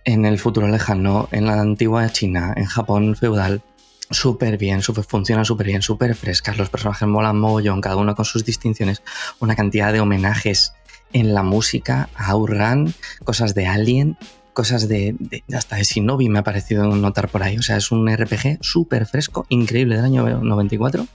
en 0.06 0.26
el 0.26 0.40
futuro 0.40 0.68
lejano, 0.68 1.28
en 1.32 1.46
la 1.46 1.60
antigua 1.60 2.10
China, 2.10 2.54
en 2.56 2.66
Japón 2.66 3.16
feudal, 3.16 3.62
súper 4.10 4.58
bien, 4.58 4.82
super, 4.82 5.04
funcionan 5.04 5.46
súper 5.46 5.68
bien, 5.68 5.82
súper 5.82 6.16
frescas, 6.16 6.58
los 6.58 6.70
personajes 6.70 7.08
molan 7.08 7.40
mogollón, 7.40 7.82
cada 7.82 7.96
uno 7.96 8.16
con 8.16 8.26
sus 8.26 8.46
distinciones, 8.46 9.02
una 9.40 9.56
cantidad 9.56 9.94
de 9.94 10.02
homenajes 10.02 10.74
en 11.14 11.34
la 11.34 11.44
música, 11.44 12.10
a 12.16 12.36
Ouran, 12.36 12.94
cosas 13.24 13.54
de 13.54 13.68
Alien, 13.68 14.18
cosas 14.54 14.88
de, 14.88 15.16
de, 15.20 15.44
hasta 15.56 15.76
de 15.76 15.84
Shinobi 15.84 16.30
me 16.30 16.40
ha 16.40 16.44
parecido 16.44 16.86
notar 16.96 17.30
por 17.30 17.44
ahí. 17.44 17.58
O 17.58 17.62
sea, 17.62 17.78
es 17.78 17.92
un 17.92 18.10
RPG 18.10 18.58
súper 18.62 19.06
fresco, 19.06 19.46
increíble 19.50 19.96
del 19.96 20.06
año 20.06 20.26
94 20.26 21.06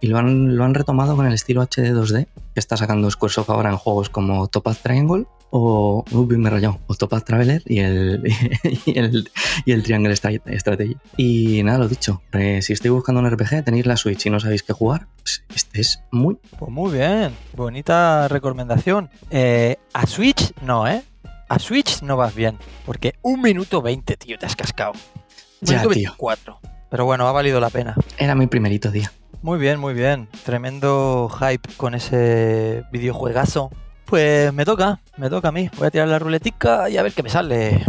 y 0.00 0.06
lo 0.06 0.18
han, 0.18 0.56
lo 0.56 0.64
han 0.64 0.74
retomado 0.74 1.16
con 1.16 1.26
el 1.26 1.34
estilo 1.34 1.62
HD 1.62 1.92
2D 1.92 2.26
que 2.54 2.60
está 2.60 2.76
sacando 2.76 3.10
Squaresoft 3.10 3.50
ahora 3.50 3.70
en 3.70 3.76
juegos 3.76 4.08
como 4.10 4.48
Topaz 4.48 4.78
Triangle 4.82 5.26
o 5.50 6.04
uy, 6.10 6.36
me 6.36 6.50
rayado, 6.50 6.78
o 6.86 6.94
Topaz 6.94 7.24
Traveler 7.24 7.62
y 7.64 7.78
el, 7.78 8.22
y 8.84 8.98
el, 8.98 9.30
y 9.64 9.72
el 9.72 9.82
Triangle 9.82 10.14
Strategy. 10.14 10.96
Y 11.16 11.62
nada, 11.62 11.78
lo 11.78 11.88
dicho, 11.88 12.22
eh, 12.32 12.60
si 12.62 12.72
estoy 12.72 12.90
buscando 12.90 13.20
un 13.20 13.30
RPG, 13.30 13.64
tenéis 13.64 13.86
la 13.86 13.96
Switch 13.96 14.26
y 14.26 14.30
no 14.30 14.40
sabéis 14.40 14.62
qué 14.62 14.72
jugar, 14.72 15.06
pues 15.22 15.44
este 15.54 15.80
es 15.80 16.02
muy... 16.10 16.38
Pues 16.58 16.70
muy 16.70 16.92
bien, 16.92 17.32
bonita 17.56 18.28
recomendación. 18.28 19.10
Eh, 19.30 19.76
a 19.92 20.06
Switch 20.06 20.52
no, 20.62 20.86
¿eh? 20.86 21.02
A 21.48 21.58
Switch 21.58 22.02
no 22.02 22.16
vas 22.16 22.34
bien, 22.34 22.58
porque 22.84 23.14
un 23.22 23.40
minuto 23.40 23.80
20, 23.80 24.16
tío, 24.16 24.38
te 24.38 24.46
has 24.46 24.54
cascado. 24.54 24.92
Ya, 25.60 25.80
tío. 25.80 25.88
24. 25.88 26.60
Pero 26.90 27.04
bueno, 27.04 27.26
ha 27.26 27.32
valido 27.32 27.60
la 27.60 27.70
pena. 27.70 27.94
Era 28.18 28.34
mi 28.34 28.46
primerito 28.46 28.90
día. 28.90 29.12
Muy 29.42 29.58
bien, 29.58 29.78
muy 29.80 29.94
bien. 29.94 30.28
Tremendo 30.44 31.28
hype 31.28 31.70
con 31.76 31.94
ese 31.94 32.84
videojuegazo. 32.92 33.70
Pues 34.04 34.52
me 34.52 34.64
toca, 34.64 35.00
me 35.16 35.30
toca 35.30 35.48
a 35.48 35.52
mí. 35.52 35.70
Voy 35.76 35.86
a 35.86 35.90
tirar 35.90 36.08
la 36.08 36.18
ruletica 36.18 36.88
y 36.88 36.96
a 36.96 37.02
ver 37.02 37.12
qué 37.12 37.22
me 37.22 37.30
sale. 37.30 37.84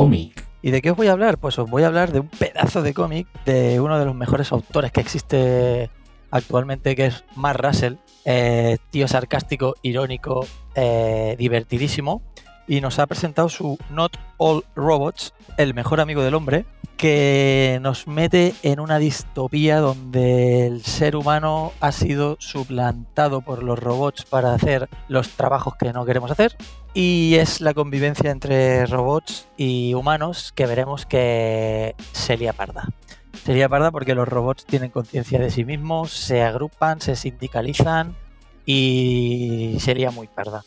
cómic, 0.00 0.46
¿Y 0.62 0.70
de 0.70 0.82
qué 0.82 0.90
os 0.90 0.96
voy 0.96 1.06
a 1.08 1.12
hablar? 1.12 1.38
Pues 1.38 1.58
os 1.58 1.70
voy 1.70 1.84
a 1.84 1.86
hablar 1.86 2.12
de 2.12 2.20
un 2.20 2.28
pedazo 2.28 2.82
de 2.82 2.92
cómic 2.92 3.26
de 3.44 3.80
uno 3.80 3.98
de 3.98 4.04
los 4.04 4.14
mejores 4.14 4.52
autores 4.52 4.92
que 4.92 5.00
existe 5.00 5.90
actualmente, 6.30 6.94
que 6.94 7.06
es 7.06 7.24
Mark 7.34 7.60
Russell. 7.62 7.94
eh, 8.26 8.76
tío 8.90 9.08
sarcástico, 9.08 9.74
irónico, 9.82 10.46
eh, 10.74 11.34
divertidísimo. 11.38 12.22
Y 12.70 12.80
nos 12.80 13.00
ha 13.00 13.08
presentado 13.08 13.48
su 13.48 13.78
Not 13.90 14.16
All 14.36 14.62
Robots, 14.76 15.34
el 15.56 15.74
mejor 15.74 16.00
amigo 16.00 16.22
del 16.22 16.36
hombre, 16.36 16.66
que 16.96 17.80
nos 17.82 18.06
mete 18.06 18.54
en 18.62 18.78
una 18.78 19.00
distopía 19.00 19.80
donde 19.80 20.68
el 20.68 20.84
ser 20.84 21.16
humano 21.16 21.72
ha 21.80 21.90
sido 21.90 22.36
suplantado 22.38 23.40
por 23.40 23.64
los 23.64 23.76
robots 23.76 24.24
para 24.24 24.54
hacer 24.54 24.88
los 25.08 25.30
trabajos 25.30 25.74
que 25.80 25.92
no 25.92 26.04
queremos 26.04 26.30
hacer. 26.30 26.56
Y 26.94 27.34
es 27.40 27.60
la 27.60 27.74
convivencia 27.74 28.30
entre 28.30 28.86
robots 28.86 29.48
y 29.56 29.94
humanos 29.94 30.52
que 30.54 30.66
veremos 30.66 31.06
que 31.06 31.96
sería 32.12 32.52
parda. 32.52 32.86
Sería 33.44 33.68
parda 33.68 33.90
porque 33.90 34.14
los 34.14 34.28
robots 34.28 34.64
tienen 34.64 34.92
conciencia 34.92 35.40
de 35.40 35.50
sí 35.50 35.64
mismos, 35.64 36.12
se 36.12 36.44
agrupan, 36.44 37.00
se 37.00 37.16
sindicalizan 37.16 38.14
y 38.64 39.76
sería 39.80 40.12
muy 40.12 40.28
parda. 40.28 40.62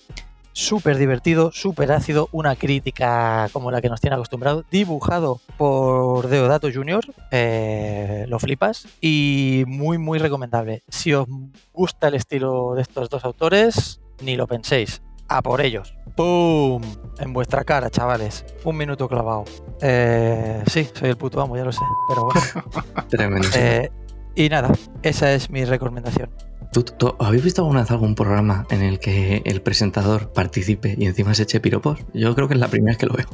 Súper 0.54 0.98
divertido, 0.98 1.52
súper 1.52 1.92
ácido, 1.92 2.30
una 2.32 2.56
crítica 2.56 3.50
como 3.52 3.72
la 3.72 3.82
que 3.82 3.90
nos 3.90 4.00
tiene 4.00 4.16
acostumbrado, 4.16 4.64
dibujado 4.70 5.42
por 5.58 6.28
Deodato 6.28 6.70
Jr., 6.72 7.04
eh, 7.32 8.26
lo 8.28 8.38
flipas, 8.38 8.88
y 9.02 9.64
muy, 9.68 9.98
muy 9.98 10.20
recomendable. 10.20 10.84
Si 10.88 11.12
os 11.14 11.28
gusta 11.74 12.08
el 12.08 12.14
estilo 12.14 12.76
de 12.76 12.84
estos 12.84 13.10
dos 13.10 13.26
autores, 13.26 14.00
ni 14.22 14.36
lo 14.36 14.46
penséis, 14.46 15.02
a 15.28 15.42
por 15.42 15.60
ellos. 15.62 15.96
¡Pum! 16.16 16.84
En 17.18 17.34
vuestra 17.34 17.64
cara, 17.64 17.90
chavales. 17.90 18.46
Un 18.64 18.78
minuto 18.78 19.08
clavado. 19.08 19.46
Eh, 19.82 20.64
sí, 20.68 20.88
soy 20.94 21.10
el 21.10 21.18
puto 21.18 21.42
amo, 21.42 21.58
ya 21.58 21.66
lo 21.66 21.72
sé, 21.72 21.82
pero 22.08 22.26
bueno. 22.26 23.08
Tremendo. 23.10 23.48
Eh, 23.56 23.90
y 24.36 24.50
nada, 24.50 24.72
esa 25.02 25.34
es 25.34 25.50
mi 25.50 25.66
recomendación. 25.66 26.30
¿Tú, 26.74 26.84
tú- 26.84 27.16
¿Habéis 27.20 27.44
visto 27.44 27.62
alguna 27.62 27.82
vez 27.82 27.92
algún 27.92 28.16
programa 28.16 28.66
en 28.72 28.82
el 28.82 29.00
que 29.00 29.42
el 29.46 29.62
presentador 29.62 30.34
participe 30.34 30.96
y 30.98 31.06
encima 31.06 31.34
se 31.36 31.44
eche 31.44 31.60
piropos? 31.60 32.00
Yo 32.14 32.34
creo 32.36 32.48
que 32.48 32.56
es 32.56 32.60
la 32.60 32.68
primera 32.68 32.92
vez 32.92 32.98
que 32.98 33.06
lo 33.06 33.14
veo. 33.14 33.28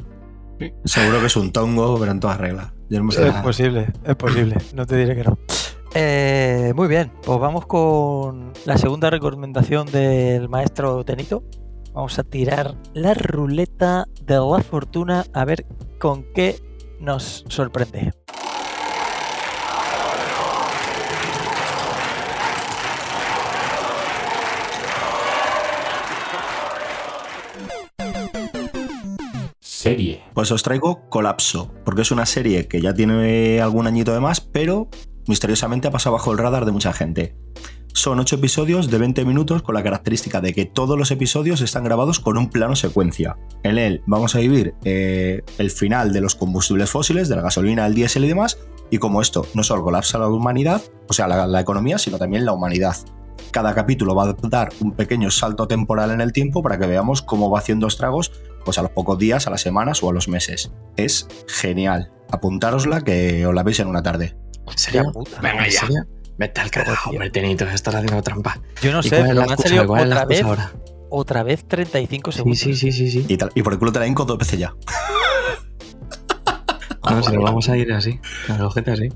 Seguro 0.84 1.20
que 1.20 1.26
es 1.26 1.36
un 1.36 1.50
tongo, 1.52 1.98
pero 1.98 2.12
en 2.12 2.20
todas 2.20 2.36
reglas. 2.38 2.72
Yo 2.90 2.98
no 2.98 3.04
me 3.06 3.12
sé 3.12 3.22
Es 3.22 3.28
nada. 3.30 3.42
posible, 3.42 3.86
es 4.04 4.14
posible, 4.16 4.56
no 4.74 4.84
te 4.86 4.96
diré 4.96 5.16
que 5.16 5.24
no. 5.24 5.38
Eh, 5.94 6.72
muy 6.76 6.86
bien, 6.86 7.10
pues 7.24 7.40
vamos 7.40 7.66
con 7.66 8.52
la 8.66 8.76
segunda 8.76 9.08
recomendación 9.10 9.86
del 9.90 10.48
maestro 10.50 11.02
Tenito. 11.04 11.42
Vamos 11.94 12.18
a 12.18 12.24
tirar 12.24 12.76
la 12.92 13.14
ruleta 13.14 14.06
de 14.22 14.34
la 14.36 14.62
fortuna 14.62 15.24
a 15.32 15.44
ver 15.46 15.64
con 15.98 16.24
qué 16.34 16.60
nos 17.00 17.44
sorprende. 17.48 18.12
Serie, 29.80 30.22
Pues 30.34 30.52
os 30.52 30.62
traigo 30.62 31.08
Colapso, 31.08 31.72
porque 31.86 32.02
es 32.02 32.10
una 32.10 32.26
serie 32.26 32.68
que 32.68 32.82
ya 32.82 32.92
tiene 32.92 33.62
algún 33.62 33.86
añito 33.86 34.12
de 34.12 34.20
más, 34.20 34.42
pero 34.42 34.90
misteriosamente 35.26 35.88
ha 35.88 35.90
pasado 35.90 36.16
bajo 36.16 36.32
el 36.32 36.38
radar 36.38 36.66
de 36.66 36.72
mucha 36.72 36.92
gente. 36.92 37.34
Son 37.94 38.20
8 38.20 38.36
episodios 38.36 38.90
de 38.90 38.98
20 38.98 39.24
minutos 39.24 39.62
con 39.62 39.74
la 39.74 39.82
característica 39.82 40.42
de 40.42 40.52
que 40.52 40.66
todos 40.66 40.98
los 40.98 41.10
episodios 41.10 41.62
están 41.62 41.84
grabados 41.84 42.20
con 42.20 42.36
un 42.36 42.50
plano 42.50 42.76
secuencia. 42.76 43.38
En 43.62 43.78
él 43.78 44.02
vamos 44.06 44.34
a 44.34 44.40
vivir 44.40 44.74
eh, 44.84 45.40
el 45.56 45.70
final 45.70 46.12
de 46.12 46.20
los 46.20 46.34
combustibles 46.34 46.90
fósiles, 46.90 47.30
de 47.30 47.36
la 47.36 47.42
gasolina, 47.42 47.86
el 47.86 47.94
diésel 47.94 48.26
y 48.26 48.28
demás, 48.28 48.58
y 48.90 48.98
como 48.98 49.22
esto 49.22 49.46
no 49.54 49.62
solo 49.62 49.82
colapsa 49.82 50.18
la 50.18 50.28
humanidad, 50.28 50.82
o 51.08 51.14
sea, 51.14 51.26
la, 51.26 51.46
la 51.46 51.60
economía, 51.60 51.96
sino 51.96 52.18
también 52.18 52.44
la 52.44 52.52
humanidad. 52.52 52.96
Cada 53.50 53.74
capítulo 53.74 54.14
va 54.14 54.24
a 54.24 54.36
dar 54.42 54.68
un 54.80 54.92
pequeño 54.92 55.30
salto 55.30 55.66
temporal 55.66 56.10
en 56.10 56.20
el 56.20 56.32
tiempo 56.32 56.62
para 56.62 56.78
que 56.78 56.86
veamos 56.86 57.22
cómo 57.22 57.50
va 57.50 57.58
haciendo 57.58 57.86
estragos 57.86 58.30
pues 58.64 58.78
a 58.78 58.82
los 58.82 58.90
pocos 58.92 59.18
días, 59.18 59.46
a 59.46 59.50
las 59.50 59.60
semanas 59.62 60.02
o 60.02 60.10
a 60.10 60.12
los 60.12 60.28
meses. 60.28 60.70
Es 60.96 61.26
genial. 61.48 62.12
Apuntárosla 62.30 63.00
que 63.02 63.46
os 63.46 63.54
la 63.54 63.62
veis 63.62 63.80
en 63.80 63.88
una 63.88 64.02
tarde. 64.02 64.36
¿En 64.70 64.78
serio? 64.78 65.10
puta. 65.12 65.40
Venga 65.40 65.64
¿En 65.66 65.70
ya. 65.72 65.80
serio? 65.80 66.06
Vete 66.38 66.60
al 66.60 66.70
carajo, 66.70 67.10
hombre, 67.10 67.28
Tenito, 67.30 67.64
estás 67.66 67.94
haciendo 67.94 68.22
trampa. 68.22 68.58
Yo 68.80 68.92
no 68.92 69.00
¿Y 69.00 69.02
sé, 69.04 69.10
pero 69.20 69.34
la 69.34 69.46
me 69.46 69.52
han 69.52 69.58
salido 69.58 69.86
¿Cuál 69.86 70.02
es 70.04 70.08
la 70.08 70.14
otra 70.16 70.24
vez, 70.26 70.42
ahora? 70.42 70.72
otra 71.10 71.42
vez 71.42 71.68
35 71.68 72.32
Sí, 72.32 72.36
segundos. 72.38 72.58
sí, 72.60 72.74
sí, 72.74 72.92
sí, 72.92 73.10
sí. 73.10 73.26
Y, 73.28 73.36
tal- 73.36 73.50
y 73.54 73.62
por 73.62 73.72
el 73.74 73.78
culo 73.78 73.92
te 73.92 73.98
la 73.98 74.06
hinco 74.06 74.24
dos 74.24 74.38
veces 74.38 74.58
ya. 74.58 74.74
No, 77.10 77.22
si 77.22 77.32
nos 77.32 77.42
vamos 77.44 77.68
a 77.68 77.76
ir 77.76 77.92
así, 77.92 78.20
a 78.48 78.58
la 78.58 78.66
ojete 78.66 78.92
así. 78.92 79.08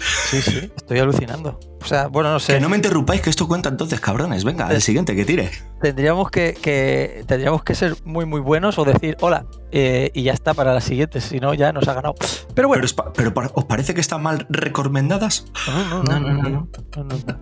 Sí, 0.00 0.40
sí, 0.42 0.72
estoy 0.76 0.98
alucinando. 0.98 1.58
O 1.82 1.84
sea, 1.86 2.08
bueno, 2.08 2.32
no 2.32 2.38
sé. 2.40 2.54
Que 2.54 2.60
no 2.60 2.68
me 2.68 2.76
interrumpáis, 2.76 3.20
que 3.22 3.30
esto 3.30 3.46
cuenta 3.48 3.68
entonces, 3.68 4.00
cabrones. 4.00 4.44
Venga, 4.44 4.70
el 4.72 4.82
siguiente, 4.82 5.14
que 5.16 5.24
tire. 5.24 5.50
tendríamos 5.80 6.30
que, 6.30 6.54
que- 6.54 7.24
tendríamos 7.26 7.62
que 7.64 7.74
ser 7.74 7.96
muy 8.04 8.26
muy 8.26 8.40
buenos 8.40 8.78
o 8.78 8.84
decir 8.84 9.16
hola 9.20 9.46
eh, 9.72 10.10
y 10.14 10.22
ya 10.24 10.32
está 10.32 10.52
para 10.54 10.74
las 10.74 10.84
siguientes 10.84 11.24
si 11.24 11.40
no 11.40 11.54
ya 11.54 11.72
nos 11.72 11.88
ha 11.88 11.94
ganado 11.94 12.14
pero 12.54 12.68
bueno 12.68 12.84
Pero, 13.14 13.32
¿os 13.54 13.64
parece 13.64 13.94
que 13.94 14.00
están 14.00 14.22
mal 14.22 14.46
recomendadas? 14.50 15.46
no, 15.66 16.02
No, 16.04 16.20
no, 16.20 16.20
no, 16.20 16.42
no. 16.42 16.50
no, 16.50 17.04
no, 17.04 17.16
no. 17.26 17.40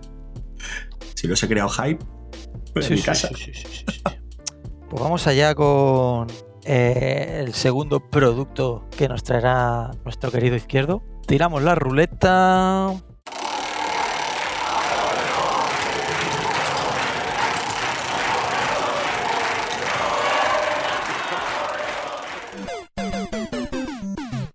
Si 1.15 1.27
los 1.27 1.41
he 1.43 1.47
creado 1.49 1.69
hype, 1.69 1.99
pues 2.73 2.85
Sí, 2.85 2.93
en 2.93 2.99
mi 2.99 3.03
casa. 3.03 3.27
sí, 3.29 3.35
sí, 3.35 3.51
sí, 3.53 3.67
sí, 3.67 3.85
sí. 3.93 4.01
pues 4.89 5.01
vamos 5.03 5.27
allá 5.27 5.53
con 5.55 6.27
eh, 6.63 7.43
el 7.45 7.53
segundo 7.53 7.99
producto 8.09 8.87
que 8.97 9.07
nos 9.09 9.23
traerá 9.23 9.91
nuestro 10.05 10.31
querido 10.31 10.55
izquierdo 10.55 11.03
tiramos 11.29 11.61
la 11.61 11.75
ruleta. 11.75 12.95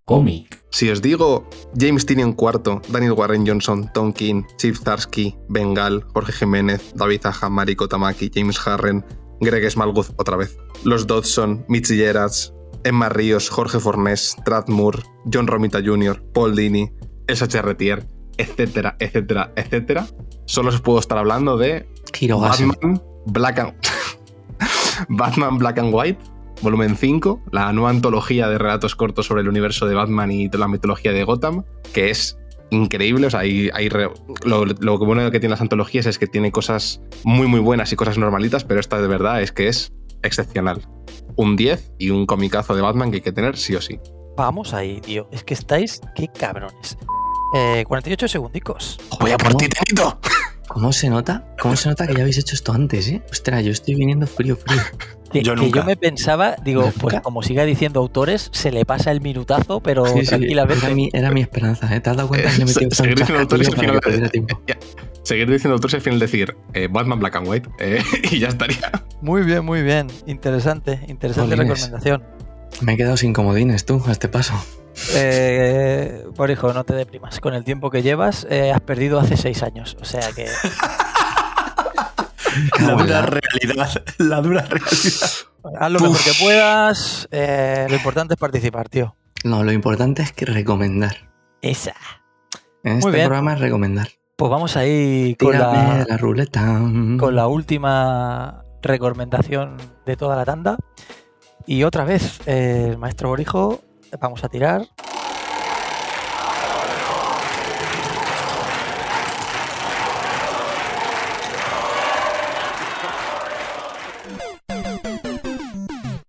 Cómic, 0.04 0.64
Si 0.70 0.90
os 0.90 1.00
digo 1.00 1.48
James 1.78 2.04
Tynion 2.04 2.36
IV, 2.36 2.82
Daniel 2.88 3.12
Warren 3.12 3.46
Johnson, 3.46 3.88
Tom 3.94 4.12
King, 4.12 4.42
Chip 4.58 4.74
Zarsky, 4.74 5.36
Bengal, 5.48 6.04
Jorge 6.12 6.32
Jiménez, 6.32 6.92
David 6.96 7.22
Zaha, 7.22 7.48
Mariko 7.48 7.86
Tamaki, 7.86 8.28
James 8.34 8.58
Harren, 8.66 9.04
Greg 9.40 9.70
Smallwood 9.70 10.06
otra 10.16 10.36
vez, 10.36 10.58
los 10.82 11.06
Dodson, 11.06 11.64
Mitch 11.68 11.86
Gerards, 11.86 12.52
Emma 12.84 13.08
Ríos, 13.08 13.48
Jorge 13.50 13.80
Fornés, 13.80 14.36
Trad 14.44 14.68
Moore, 14.68 15.00
John 15.32 15.46
Romita 15.46 15.80
Jr., 15.84 16.22
Paul 16.32 16.54
Dini, 16.54 16.90
Elsa 17.26 17.48
Cherretier, 17.48 18.06
etcétera, 18.36 18.96
etcétera, 18.98 19.52
etcétera, 19.56 20.06
solo 20.46 20.68
os 20.68 20.80
puedo 20.80 20.98
estar 20.98 21.18
hablando 21.18 21.56
de. 21.56 21.88
Batman 22.70 23.02
Black 23.26 23.58
and 23.58 23.74
Batman 25.08 25.58
Black 25.58 25.78
and 25.78 25.92
White, 25.94 26.18
volumen 26.62 26.96
5, 26.96 27.42
la 27.52 27.72
nueva 27.72 27.90
antología 27.90 28.48
de 28.48 28.58
relatos 28.58 28.94
cortos 28.94 29.26
sobre 29.26 29.42
el 29.42 29.48
universo 29.48 29.86
de 29.86 29.94
Batman 29.94 30.30
y 30.30 30.48
toda 30.48 30.60
la 30.66 30.68
mitología 30.68 31.12
de 31.12 31.24
Gotham, 31.24 31.64
que 31.92 32.10
es 32.10 32.38
increíble. 32.70 33.26
O 33.26 33.30
sea, 33.30 33.40
hay, 33.40 33.70
hay 33.74 33.88
re- 33.88 34.10
lo, 34.44 34.64
lo 34.64 34.98
bueno 34.98 35.30
que 35.30 35.40
tiene 35.40 35.50
las 35.52 35.60
antologías 35.60 36.06
es 36.06 36.18
que 36.18 36.26
tiene 36.26 36.52
cosas 36.52 37.00
muy, 37.24 37.46
muy 37.46 37.60
buenas 37.60 37.92
y 37.92 37.96
cosas 37.96 38.18
normalitas, 38.18 38.64
pero 38.64 38.80
esta 38.80 39.00
de 39.00 39.08
verdad 39.08 39.42
es 39.42 39.52
que 39.52 39.68
es 39.68 39.92
excepcional. 40.22 40.80
Un 41.36 41.56
10 41.56 41.92
y 41.98 42.10
un 42.10 42.26
comicazo 42.26 42.74
de 42.74 42.82
Batman 42.82 43.10
que 43.10 43.16
hay 43.16 43.22
que 43.22 43.32
tener 43.32 43.56
sí 43.56 43.74
o 43.74 43.80
sí. 43.80 43.98
vamos 44.36 44.74
ahí 44.74 45.00
tío 45.00 45.28
es 45.32 45.44
que 45.44 45.54
estáis 45.54 46.00
qué 46.14 46.28
cabrones 46.28 46.96
Eh, 47.56 47.84
48 47.86 48.26
segundicos 48.28 48.98
Voy 49.20 49.30
a 49.32 49.36
por 49.38 49.54
ti, 49.54 49.68
Tenito. 49.68 50.18
¿Cómo 50.66 50.92
se 50.92 51.08
nota? 51.10 51.46
¿Cómo 51.60 51.76
se 51.76 51.88
nota 51.90 52.06
que 52.06 52.14
ya 52.14 52.20
habéis 52.20 52.38
hecho 52.38 52.54
esto 52.54 52.72
antes, 52.72 53.06
eh? 53.08 53.22
Ostras, 53.30 53.62
yo 53.64 53.70
estoy 53.70 53.94
viniendo 53.94 54.26
frío, 54.26 54.56
frío. 54.56 54.80
Que, 55.34 55.42
Yo 55.42 55.54
que 55.56 55.62
nunca. 55.62 55.80
yo 55.80 55.84
me 55.84 55.96
pensaba, 55.96 56.54
digo, 56.64 56.82
¿Nunca? 56.82 56.98
pues 57.00 57.20
como 57.20 57.42
siga 57.42 57.64
diciendo 57.64 57.98
autores, 57.98 58.50
se 58.52 58.70
le 58.70 58.84
pasa 58.84 59.10
el 59.10 59.20
minutazo, 59.20 59.80
pero 59.80 60.06
Sí, 60.06 60.20
sí, 60.20 60.26
tranquilamente. 60.26 60.86
Era 60.86 60.94
mi, 60.94 61.10
era 61.12 61.30
mi 61.32 61.40
esperanza, 61.40 61.92
¿eh? 61.92 62.00
¿Te 62.00 62.10
has 62.10 62.16
dado 62.16 62.28
cuenta 62.28 62.50
que 62.50 62.58
le 62.58 62.62
he 62.62 62.66
metido 62.66 62.90
Se- 62.90 62.96
seguir 63.02 63.16
diciendo 63.18 63.40
autores 63.42 63.68
al 63.68 63.74
final. 63.76 63.98
perdiera 64.00 64.28
tiempo? 64.30 64.60
Seguir 65.24 65.50
diciendo 65.50 65.74
autores 65.74 65.94
y 65.94 65.96
al 65.96 66.02
final 66.02 66.18
decir 66.20 66.56
eh, 66.74 66.88
Batman 66.90 67.18
Black 67.18 67.36
and 67.36 67.48
White 67.48 67.68
eh, 67.78 68.02
y 68.30 68.38
ya 68.38 68.48
estaría. 68.48 68.90
Muy 69.20 69.42
bien, 69.42 69.64
muy 69.64 69.82
bien. 69.82 70.06
Interesante, 70.26 71.00
interesante 71.08 71.56
recomendación. 71.56 72.22
Me 72.80 72.94
he 72.94 72.96
quedado 72.96 73.16
sin 73.16 73.32
comodines 73.32 73.84
tú 73.84 74.02
a 74.06 74.12
este 74.12 74.28
paso. 74.28 74.54
Eh, 75.14 76.24
por 76.36 76.50
hijo, 76.50 76.72
no 76.72 76.84
te 76.84 76.94
deprimas. 76.94 77.40
Con 77.40 77.54
el 77.54 77.64
tiempo 77.64 77.90
que 77.90 78.02
llevas, 78.02 78.46
eh, 78.50 78.70
has 78.72 78.80
perdido 78.82 79.18
hace 79.18 79.36
seis 79.36 79.62
años. 79.62 79.96
O 80.00 80.04
sea 80.04 80.30
que. 80.32 80.46
La 82.80 82.92
dura 82.92 83.22
realidad. 83.22 84.04
La 84.18 84.40
dura 84.40 84.62
realidad. 84.62 85.30
Haz 85.80 85.90
lo 85.90 86.00
mejor 86.00 86.18
que 86.18 86.32
puedas. 86.40 87.28
eh, 87.32 87.86
lo 87.88 87.96
importante 87.96 88.34
es 88.34 88.38
participar, 88.38 88.88
tío. 88.88 89.16
No, 89.44 89.64
lo 89.64 89.72
importante 89.72 90.22
es 90.22 90.32
que 90.32 90.44
recomendar. 90.46 91.30
Esa. 91.62 91.94
En 92.84 92.98
este 92.98 93.10
programa 93.10 93.54
es 93.54 93.60
recomendar. 93.60 94.08
Pues 94.36 94.50
vamos 94.50 94.76
ahí 94.76 95.36
con 95.36 95.52
Tírame 95.52 95.98
la, 95.98 96.06
la 96.08 96.16
ruleta. 96.16 96.80
con 97.18 97.36
la 97.36 97.46
última 97.46 98.64
recomendación 98.82 99.76
de 100.04 100.16
toda 100.16 100.36
la 100.36 100.44
tanda. 100.44 100.76
Y 101.66 101.84
otra 101.84 102.04
vez, 102.04 102.40
eh, 102.46 102.88
el 102.90 102.98
maestro 102.98 103.28
Borijo 103.28 103.80
vamos 104.20 104.42
a 104.44 104.48
tirar. 104.48 104.86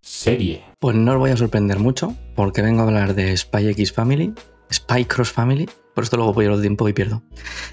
Serie. 0.02 0.64
Pues 0.80 0.96
no 0.96 1.14
os 1.14 1.18
voy 1.18 1.32
a 1.32 1.38
sorprender 1.38 1.80
mucho, 1.80 2.16
porque 2.36 2.62
vengo 2.62 2.82
a 2.82 2.86
hablar 2.86 3.14
de 3.16 3.36
Spy 3.36 3.68
X 3.70 3.92
Family, 3.94 4.34
Spy 4.72 5.06
Cross 5.06 5.32
Family, 5.32 5.70
por 5.96 6.04
esto 6.04 6.18
luego 6.18 6.34
el 6.56 6.62
tiempo 6.62 6.88
y 6.90 6.94
pierdo. 6.94 7.24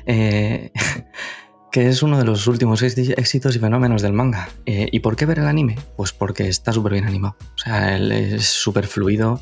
Eh, 0.06 0.72
que 1.72 1.88
es 1.88 2.02
uno 2.02 2.18
de 2.18 2.24
los 2.24 2.46
últimos 2.46 2.82
éxi- 2.82 3.14
éxitos 3.16 3.56
y 3.56 3.58
fenómenos 3.58 4.02
del 4.02 4.12
manga. 4.12 4.48
Eh, 4.66 4.88
¿Y 4.92 5.00
por 5.00 5.16
qué 5.16 5.26
ver 5.26 5.38
el 5.38 5.46
anime? 5.46 5.76
Pues 5.96 6.12
porque 6.12 6.46
está 6.46 6.72
súper 6.72 6.92
bien 6.92 7.06
animado. 7.06 7.36
O 7.40 7.58
sea, 7.58 7.96
él 7.96 8.12
es 8.12 8.46
súper 8.46 8.86
fluido. 8.86 9.40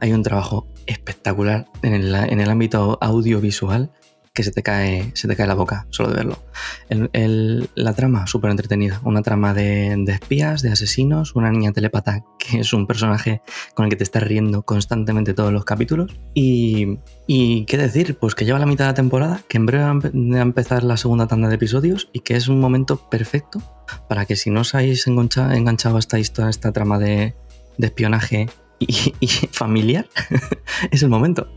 Hay 0.00 0.12
un 0.12 0.22
trabajo 0.22 0.66
espectacular 0.86 1.66
en 1.82 1.94
el, 1.94 2.14
en 2.14 2.40
el 2.40 2.50
ámbito 2.50 2.98
audiovisual 3.00 3.90
que 4.34 4.42
se 4.42 4.50
te 4.50 4.62
cae, 4.62 5.10
se 5.14 5.28
te 5.28 5.36
cae 5.36 5.46
la 5.46 5.54
boca 5.54 5.86
solo 5.90 6.08
de 6.10 6.16
verlo. 6.16 6.38
La 7.74 7.92
trama, 7.92 8.26
súper 8.26 8.50
entretenida. 8.50 9.00
Una 9.04 9.20
trama 9.20 9.52
de, 9.52 9.92
espías, 10.08 10.62
de 10.62 10.70
asesinos, 10.72 11.34
una 11.36 11.50
niña 11.50 11.72
telepata 11.72 12.24
que 12.38 12.60
es 12.60 12.72
un 12.72 12.86
personaje 12.86 13.42
con 13.74 13.84
el 13.84 13.90
que 13.90 13.96
te 13.96 14.04
estás 14.04 14.22
riendo 14.22 14.62
constantemente 14.62 15.34
todos 15.34 15.52
los 15.52 15.64
capítulos. 15.66 16.18
Y, 16.32 16.98
y 17.26 17.66
qué 17.66 17.76
decir, 17.76 18.16
pues 18.18 18.34
que 18.34 18.46
lleva 18.46 18.58
la 18.58 18.64
mitad 18.66 18.86
de 18.86 18.90
la 18.92 18.94
temporada, 18.94 19.42
que 19.48 19.58
en 19.58 19.66
breve 19.66 19.84
va 19.84 19.90
a 19.90 19.94
empe- 19.94 20.36
a 20.38 20.40
empezar 20.42 20.82
la 20.82 20.96
segunda 20.96 21.26
tanda 21.26 21.48
de 21.48 21.56
episodios 21.56 22.08
y 22.14 22.20
que 22.20 22.34
es 22.36 22.48
un 22.48 22.58
momento 22.58 23.10
perfecto 23.10 23.60
para 24.08 24.24
que 24.24 24.36
si 24.36 24.48
no 24.50 24.60
os 24.62 24.74
habéis 24.74 25.06
engancha- 25.06 25.54
enganchado 25.54 25.96
a 25.96 25.98
esta 25.98 26.18
esta 26.18 26.72
trama 26.72 26.98
de, 26.98 27.34
espionaje 27.78 28.48
y 28.78 28.86
familiar, 29.52 30.08
es 30.90 31.02
el 31.02 31.10
momento. 31.10 31.48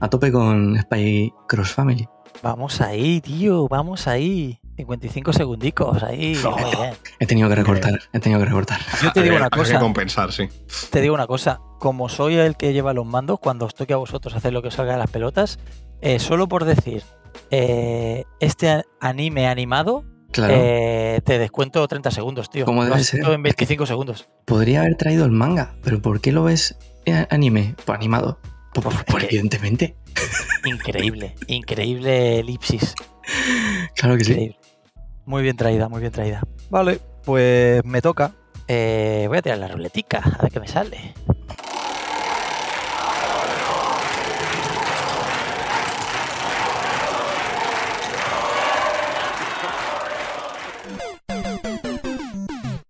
A 0.00 0.08
tope 0.08 0.32
con 0.32 0.76
Spy 0.80 1.32
Cross 1.46 1.72
Family. 1.72 2.08
Vamos 2.42 2.80
ahí, 2.80 3.20
tío, 3.20 3.68
vamos 3.68 4.06
ahí. 4.08 4.58
55 4.76 5.32
segundicos, 5.32 6.02
ahí. 6.02 6.36
muy 6.44 6.70
bien. 6.80 6.94
He 7.20 7.26
tenido 7.26 7.48
que 7.48 7.54
recortar, 7.54 8.00
he 8.12 8.20
tenido 8.20 8.40
que 8.40 8.46
recortar. 8.46 8.80
Yo 9.02 9.12
te 9.12 9.22
digo 9.22 9.36
una 9.36 9.44
Hay 9.46 9.50
que 9.50 9.58
cosa, 9.58 9.78
compensar, 9.78 10.32
sí. 10.32 10.48
te 10.90 11.00
digo 11.00 11.14
una 11.14 11.26
cosa. 11.26 11.60
Como 11.78 12.08
soy 12.08 12.36
el 12.36 12.56
que 12.56 12.72
lleva 12.72 12.92
los 12.92 13.06
mandos, 13.06 13.38
cuando 13.38 13.66
os 13.66 13.74
toque 13.74 13.92
a 13.92 13.96
vosotros 13.96 14.34
hacer 14.34 14.52
lo 14.52 14.62
que 14.62 14.68
os 14.68 14.74
salga 14.74 14.92
de 14.92 14.98
las 14.98 15.10
pelotas, 15.10 15.58
eh, 16.00 16.18
solo 16.18 16.48
por 16.48 16.64
decir, 16.64 17.02
eh, 17.50 18.24
este 18.40 18.82
anime 19.00 19.46
animado, 19.46 20.04
Claro, 20.32 20.54
eh, 20.56 21.20
te 21.24 21.38
descuento 21.38 21.86
30 21.86 22.10
segundos, 22.10 22.48
tío. 22.48 22.64
Como 22.64 22.84
debe 22.84 23.04
ser. 23.04 23.22
en 23.24 23.42
25 23.42 23.84
segundos. 23.86 24.28
podría 24.46 24.80
haber 24.80 24.96
traído 24.96 25.26
el 25.26 25.30
manga, 25.32 25.74
pero 25.84 26.00
¿por 26.00 26.20
qué 26.20 26.32
lo 26.32 26.44
ves 26.44 26.76
anime? 27.30 27.74
Pues 27.84 27.96
animado. 27.96 28.38
Pues, 28.72 28.84
Pues, 28.84 29.04
pues 29.06 29.24
evidentemente. 29.24 29.96
Increíble, 30.64 31.34
increíble 31.46 32.38
elipsis. 32.40 32.94
Claro 33.94 34.16
que 34.16 34.24
sí. 34.24 34.32
Increíble. 34.32 34.58
Muy 35.26 35.42
bien 35.42 35.56
traída, 35.56 35.88
muy 35.88 36.00
bien 36.00 36.12
traída. 36.12 36.42
Vale, 36.70 36.98
pues 37.24 37.84
me 37.84 38.00
toca. 38.02 38.32
Eh, 38.66 39.26
voy 39.28 39.38
a 39.38 39.42
tirar 39.42 39.58
la 39.58 39.68
ruletica, 39.68 40.18
a 40.18 40.42
ver 40.42 40.52
qué 40.52 40.60
me 40.60 40.68
sale. 40.68 41.14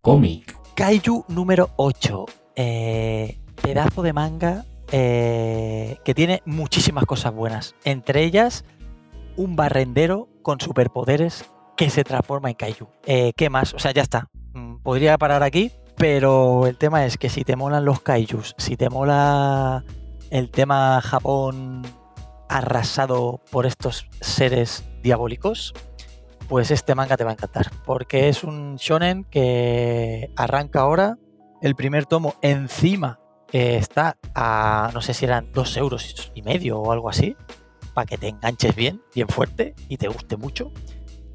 Cómic. 0.00 0.56
Kaiju 0.74 1.24
número 1.28 1.70
8. 1.76 2.26
Eh, 2.56 3.38
pedazo 3.62 4.02
de 4.02 4.12
manga 4.12 4.64
eh, 4.92 5.96
que 6.04 6.14
tiene 6.14 6.42
muchísimas 6.44 7.06
cosas 7.06 7.34
buenas. 7.34 7.74
Entre 7.84 8.22
ellas, 8.22 8.64
un 9.36 9.56
barrendero 9.56 10.28
con 10.42 10.60
superpoderes 10.60 11.46
que 11.76 11.88
se 11.88 12.04
transforma 12.04 12.50
en 12.50 12.56
Kaiju. 12.56 12.88
Eh, 13.06 13.32
¿Qué 13.34 13.48
más? 13.48 13.72
O 13.72 13.78
sea, 13.78 13.92
ya 13.92 14.02
está. 14.02 14.28
Mm, 14.52 14.76
Podría 14.82 15.16
parar 15.16 15.42
aquí, 15.42 15.72
pero 15.96 16.66
el 16.66 16.76
tema 16.76 17.06
es 17.06 17.16
que 17.16 17.30
si 17.30 17.42
te 17.42 17.56
molan 17.56 17.86
los 17.86 18.02
Kaijus, 18.02 18.54
si 18.58 18.76
te 18.76 18.90
mola 18.90 19.82
el 20.30 20.50
tema 20.50 21.00
Japón 21.00 21.82
arrasado 22.50 23.40
por 23.50 23.64
estos 23.64 24.06
seres 24.20 24.84
diabólicos, 25.02 25.72
pues 26.48 26.70
este 26.70 26.94
manga 26.94 27.16
te 27.16 27.24
va 27.24 27.30
a 27.30 27.32
encantar. 27.32 27.70
Porque 27.86 28.28
es 28.28 28.44
un 28.44 28.76
shonen 28.76 29.24
que 29.24 30.30
arranca 30.36 30.80
ahora. 30.80 31.16
El 31.62 31.76
primer 31.76 32.04
tomo 32.04 32.34
encima 32.42 33.21
eh, 33.52 33.76
está 33.76 34.16
a, 34.34 34.90
no 34.94 35.00
sé 35.00 35.14
si 35.14 35.24
eran 35.24 35.52
dos 35.52 35.76
euros 35.76 36.32
y 36.34 36.42
medio 36.42 36.80
o 36.80 36.92
algo 36.92 37.08
así, 37.08 37.36
para 37.94 38.06
que 38.06 38.18
te 38.18 38.28
enganches 38.28 38.74
bien, 38.74 39.02
bien 39.14 39.28
fuerte 39.28 39.74
y 39.88 39.98
te 39.98 40.08
guste 40.08 40.36
mucho. 40.36 40.72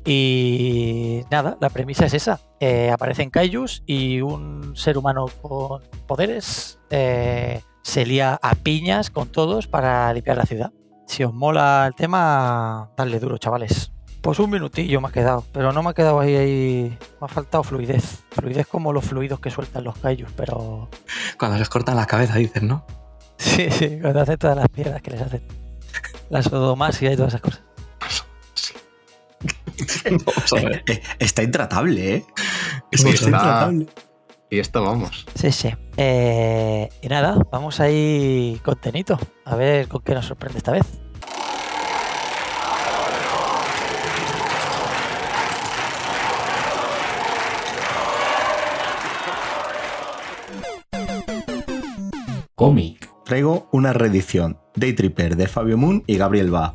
Y 0.05 1.23
nada, 1.29 1.57
la 1.59 1.69
premisa 1.69 2.05
es 2.05 2.13
esa. 2.13 2.39
Eh, 2.59 2.89
aparecen 2.91 3.29
kaijus 3.29 3.83
y 3.85 4.21
un 4.21 4.75
ser 4.75 4.97
humano 4.97 5.25
con 5.41 5.83
poderes 6.07 6.79
eh, 6.89 7.61
se 7.81 8.05
lía 8.05 8.39
a 8.41 8.55
piñas 8.55 9.09
con 9.09 9.29
todos 9.29 9.67
para 9.67 10.11
limpiar 10.13 10.37
la 10.37 10.45
ciudad. 10.45 10.71
Si 11.07 11.23
os 11.23 11.33
mola 11.33 11.85
el 11.87 11.95
tema, 11.95 12.91
dadle 12.97 13.19
duro, 13.19 13.37
chavales. 13.37 13.91
Pues 14.21 14.39
un 14.39 14.49
minutillo 14.49 14.99
me 14.99 15.07
ha 15.07 15.11
quedado, 15.11 15.45
pero 15.53 15.71
no 15.71 15.81
me 15.83 15.91
ha 15.91 15.93
quedado 15.93 16.19
ahí, 16.19 16.35
ahí. 16.35 16.97
Me 17.21 17.25
ha 17.25 17.27
faltado 17.27 17.63
fluidez. 17.63 18.23
Fluidez 18.31 18.67
como 18.67 18.91
los 18.91 19.05
fluidos 19.05 19.39
que 19.39 19.49
sueltan 19.49 19.83
los 19.85 19.97
kaijus, 19.97 20.31
pero. 20.35 20.89
Cuando 21.39 21.57
les 21.57 21.69
cortan 21.69 21.95
la 21.95 22.05
cabeza, 22.05 22.35
dices, 22.35 22.61
¿no? 22.63 22.85
Sí, 23.37 23.69
sí, 23.71 23.99
cuando 24.01 24.21
hacen 24.21 24.37
todas 24.37 24.57
las 24.57 24.67
piedras 24.67 25.01
que 25.01 25.11
les 25.11 25.21
hacen. 25.21 25.43
La 26.29 26.41
sodomasia 26.41 27.13
y 27.13 27.15
todas 27.15 27.29
esas 27.33 27.41
cosas. 27.41 27.61
Vamos 30.25 30.53
a 30.53 30.55
ver. 30.67 30.83
Eh, 30.87 31.01
Está 31.19 31.43
intratable, 31.43 32.15
¿eh? 32.15 32.25
Es 32.91 33.01
Sí, 33.01 33.07
que 33.07 33.13
está 33.13 33.25
está- 33.27 33.37
intratable. 33.37 33.87
Y 34.49 34.59
esto 34.59 34.81
vamos. 34.81 35.25
Sí, 35.35 35.51
sí. 35.51 35.69
Eh, 35.97 36.89
y 37.01 37.07
nada, 37.09 37.37
vamos 37.51 37.79
ahí 37.81 38.59
con 38.63 38.75
Tenito. 38.79 39.19
A 39.45 39.55
ver 39.55 39.87
con 39.87 40.01
qué 40.01 40.13
nos 40.13 40.25
sorprende 40.25 40.57
esta 40.57 40.71
vez. 40.71 40.85
Cómic. 52.57 53.07
Traigo 53.23 53.69
una 53.71 53.93
reedición 53.93 54.57
Day 54.75 54.93
Tripper 54.93 55.35
de 55.35 55.47
Fabio 55.47 55.77
Moon 55.77 56.03
y 56.07 56.17
Gabriel 56.17 56.49
Ba, 56.49 56.73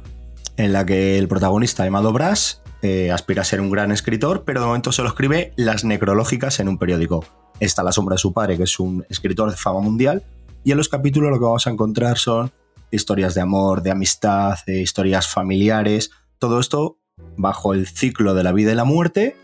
en 0.57 0.73
la 0.73 0.87
que 0.87 1.19
el 1.19 1.27
protagonista 1.27 1.85
llamado 1.85 2.13
Brass 2.13 2.63
eh, 2.83 3.11
aspira 3.11 3.43
a 3.43 3.45
ser 3.45 3.61
un 3.61 3.69
gran 3.69 3.91
escritor, 3.91 4.45
pero 4.45 4.61
de 4.61 4.67
momento 4.69 4.93
solo 4.93 5.09
escribe 5.09 5.53
las 5.57 5.83
necrológicas 5.83 6.61
en 6.61 6.69
un 6.69 6.79
periódico. 6.79 7.25
Está 7.59 7.83
la 7.83 7.91
sombra 7.91 8.15
de 8.15 8.21
su 8.21 8.33
padre, 8.33 8.57
que 8.57 8.63
es 8.63 8.79
un 8.79 9.05
escritor 9.09 9.51
de 9.51 9.57
fama 9.57 9.81
mundial, 9.81 10.23
y 10.63 10.71
en 10.71 10.77
los 10.77 10.89
capítulos 10.89 11.33
lo 11.33 11.39
que 11.41 11.47
vamos 11.47 11.67
a 11.67 11.71
encontrar 11.71 12.17
son 12.17 12.53
historias 12.93 13.35
de 13.35 13.41
amor, 13.41 13.83
de 13.83 13.91
amistad, 13.91 14.61
de 14.65 14.83
historias 14.83 15.27
familiares, 15.27 16.13
todo 16.39 16.61
esto 16.61 16.99
bajo 17.37 17.75
el 17.75 17.89
ciclo 17.89 18.35
de 18.35 18.45
la 18.45 18.53
vida 18.53 18.71
y 18.71 18.77
la 18.77 18.85
muerte, 18.85 19.35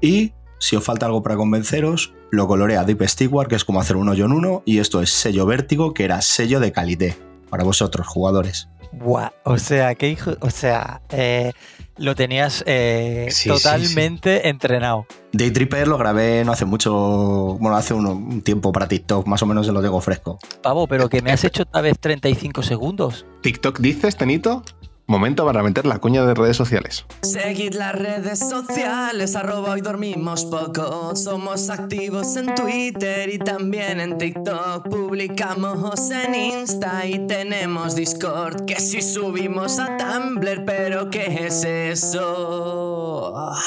y 0.00 0.32
si 0.58 0.74
os 0.74 0.82
falta 0.82 1.06
algo 1.06 1.22
para 1.22 1.36
convenceros, 1.36 2.14
lo 2.30 2.46
colorea 2.46 2.84
Deep 2.84 3.08
Stewart, 3.08 3.48
que 3.48 3.56
es 3.56 3.64
como 3.64 3.80
hacer 3.80 3.96
un 3.96 4.08
hoyo 4.08 4.26
en 4.26 4.32
uno, 4.32 4.62
y 4.64 4.78
esto 4.78 5.02
es 5.02 5.10
sello 5.10 5.46
vértigo, 5.46 5.94
que 5.94 6.04
era 6.04 6.20
sello 6.20 6.60
de 6.60 6.72
calité 6.72 7.16
para 7.50 7.64
vosotros, 7.64 8.06
jugadores. 8.06 8.68
Buah, 8.92 9.32
o 9.44 9.58
sea, 9.58 9.94
qué 9.94 10.08
hijo. 10.08 10.32
O 10.40 10.50
sea, 10.50 11.02
eh, 11.10 11.52
lo 11.98 12.14
tenías 12.14 12.64
eh, 12.66 13.28
Sí, 13.30 13.42
sí, 13.42 13.48
totalmente 13.48 14.48
entrenado. 14.48 15.06
Day 15.32 15.50
Tripper 15.50 15.86
lo 15.88 15.98
grabé 15.98 16.44
no 16.44 16.52
hace 16.52 16.64
mucho, 16.64 17.58
bueno, 17.60 17.76
hace 17.76 17.92
un 17.92 18.40
tiempo 18.42 18.72
para 18.72 18.88
TikTok, 18.88 19.26
más 19.26 19.42
o 19.42 19.46
menos 19.46 19.66
se 19.66 19.72
lo 19.72 19.82
tengo 19.82 20.00
fresco. 20.00 20.38
Pavo, 20.62 20.86
pero 20.86 21.08
que 21.08 21.20
me 21.20 21.32
has 21.32 21.44
hecho 21.44 21.62
esta 21.62 21.80
vez 21.80 21.98
35 21.98 22.62
segundos. 22.62 23.26
TikTok 23.42 23.78
dices, 23.80 24.16
Tenito. 24.16 24.62
Momento 25.08 25.46
para 25.46 25.62
meter 25.62 25.86
la 25.86 26.00
cuña 26.00 26.26
de 26.26 26.34
redes 26.34 26.58
sociales. 26.58 27.06
Seguid 27.22 27.72
las 27.72 27.94
redes 27.94 28.40
sociales, 28.40 29.36
arroba 29.36 29.70
hoy 29.70 29.80
dormimos 29.80 30.44
poco. 30.44 31.16
Somos 31.16 31.70
activos 31.70 32.36
en 32.36 32.54
Twitter 32.54 33.30
y 33.32 33.38
también 33.38 34.00
en 34.00 34.18
TikTok. 34.18 34.86
Publicamos 34.86 36.10
en 36.10 36.34
Insta 36.34 37.06
y 37.06 37.26
tenemos 37.26 37.96
Discord. 37.96 38.66
Que 38.66 38.76
si 38.78 39.00
subimos 39.00 39.78
a 39.78 39.96
Tumblr, 39.96 40.66
pero 40.66 41.08
¿qué 41.08 41.46
es 41.46 41.64
eso? 41.64 43.32
Ah. 43.34 43.58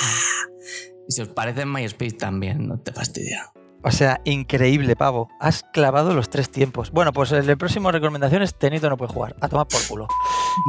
Y 1.08 1.12
si 1.12 1.24
os 1.24 1.30
parece 1.30 1.62
en 1.62 1.74
MySpace 1.74 2.18
también, 2.18 2.68
no 2.68 2.80
te 2.80 2.94
fastidia. 2.94 3.52
O 3.84 3.92
sea, 3.92 4.22
increíble, 4.26 4.96
pavo. 4.96 5.30
Has 5.40 5.64
clavado 5.74 6.14
los 6.14 6.30
tres 6.30 6.50
tiempos. 6.52 6.92
Bueno, 6.92 7.12
pues 7.14 7.32
el 7.32 7.58
próximo 7.58 7.92
recomendaciones, 7.92 8.56
Tenito 8.56 8.90
no 8.90 8.98
puede 8.98 9.12
jugar. 9.12 9.36
A 9.42 9.48
tomar 9.50 9.68
por 9.68 9.80
culo. 9.88 10.08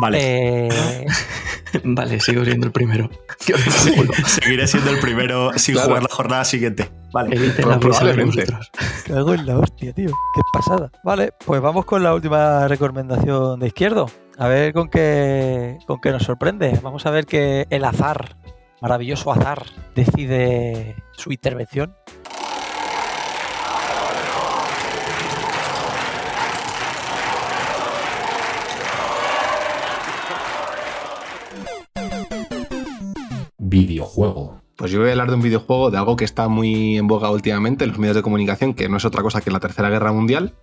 Vale. 0.00 0.66
Eh, 0.68 1.06
Vale, 1.84 2.20
sigo 2.20 2.44
siendo 2.44 2.66
el 2.66 2.72
primero. 2.72 3.08
Seguiré 4.26 4.66
siendo 4.66 4.90
el 4.90 4.98
primero 5.00 5.50
sin 5.56 5.74
Claro. 5.74 5.88
jugar 5.88 6.02
la 6.04 6.08
jornada 6.14 6.44
siguiente. 6.44 6.90
Vale. 7.12 7.38
De 7.38 7.50
Probablemente. 7.62 8.44
cago 9.06 9.34
en 9.34 9.46
la 9.46 9.58
hostia, 9.58 9.92
tío. 9.92 10.10
Qué 10.34 10.40
pasada. 10.52 10.90
Vale, 11.04 11.32
pues 11.44 11.60
vamos 11.60 11.84
con 11.84 12.02
la 12.02 12.14
última 12.14 12.66
recomendación 12.68 13.60
de 13.60 13.66
izquierdo. 13.66 14.06
A 14.38 14.48
ver 14.48 14.72
con 14.72 14.88
qué, 14.88 15.78
con 15.86 16.00
qué 16.00 16.10
nos 16.10 16.22
sorprende. 16.22 16.78
Vamos 16.82 17.04
a 17.06 17.10
ver 17.10 17.26
que 17.26 17.66
el 17.70 17.84
azar, 17.84 18.36
maravilloso 18.80 19.30
azar, 19.32 19.62
decide 19.94 20.96
su 21.12 21.32
intervención. 21.32 21.94
Videojuego. 33.72 34.60
Pues 34.76 34.90
yo 34.90 35.00
voy 35.00 35.08
a 35.08 35.12
hablar 35.12 35.30
de 35.30 35.36
un 35.36 35.40
videojuego, 35.40 35.90
de 35.90 35.96
algo 35.96 36.14
que 36.14 36.26
está 36.26 36.46
muy 36.48 36.98
en 36.98 37.06
boga 37.06 37.30
últimamente 37.30 37.84
en 37.84 37.90
los 37.90 37.98
medios 37.98 38.14
de 38.14 38.20
comunicación, 38.20 38.74
que 38.74 38.86
no 38.90 38.98
es 38.98 39.04
otra 39.06 39.22
cosa 39.22 39.40
que 39.40 39.50
la 39.50 39.60
Tercera 39.60 39.88
Guerra 39.88 40.12
Mundial. 40.12 40.54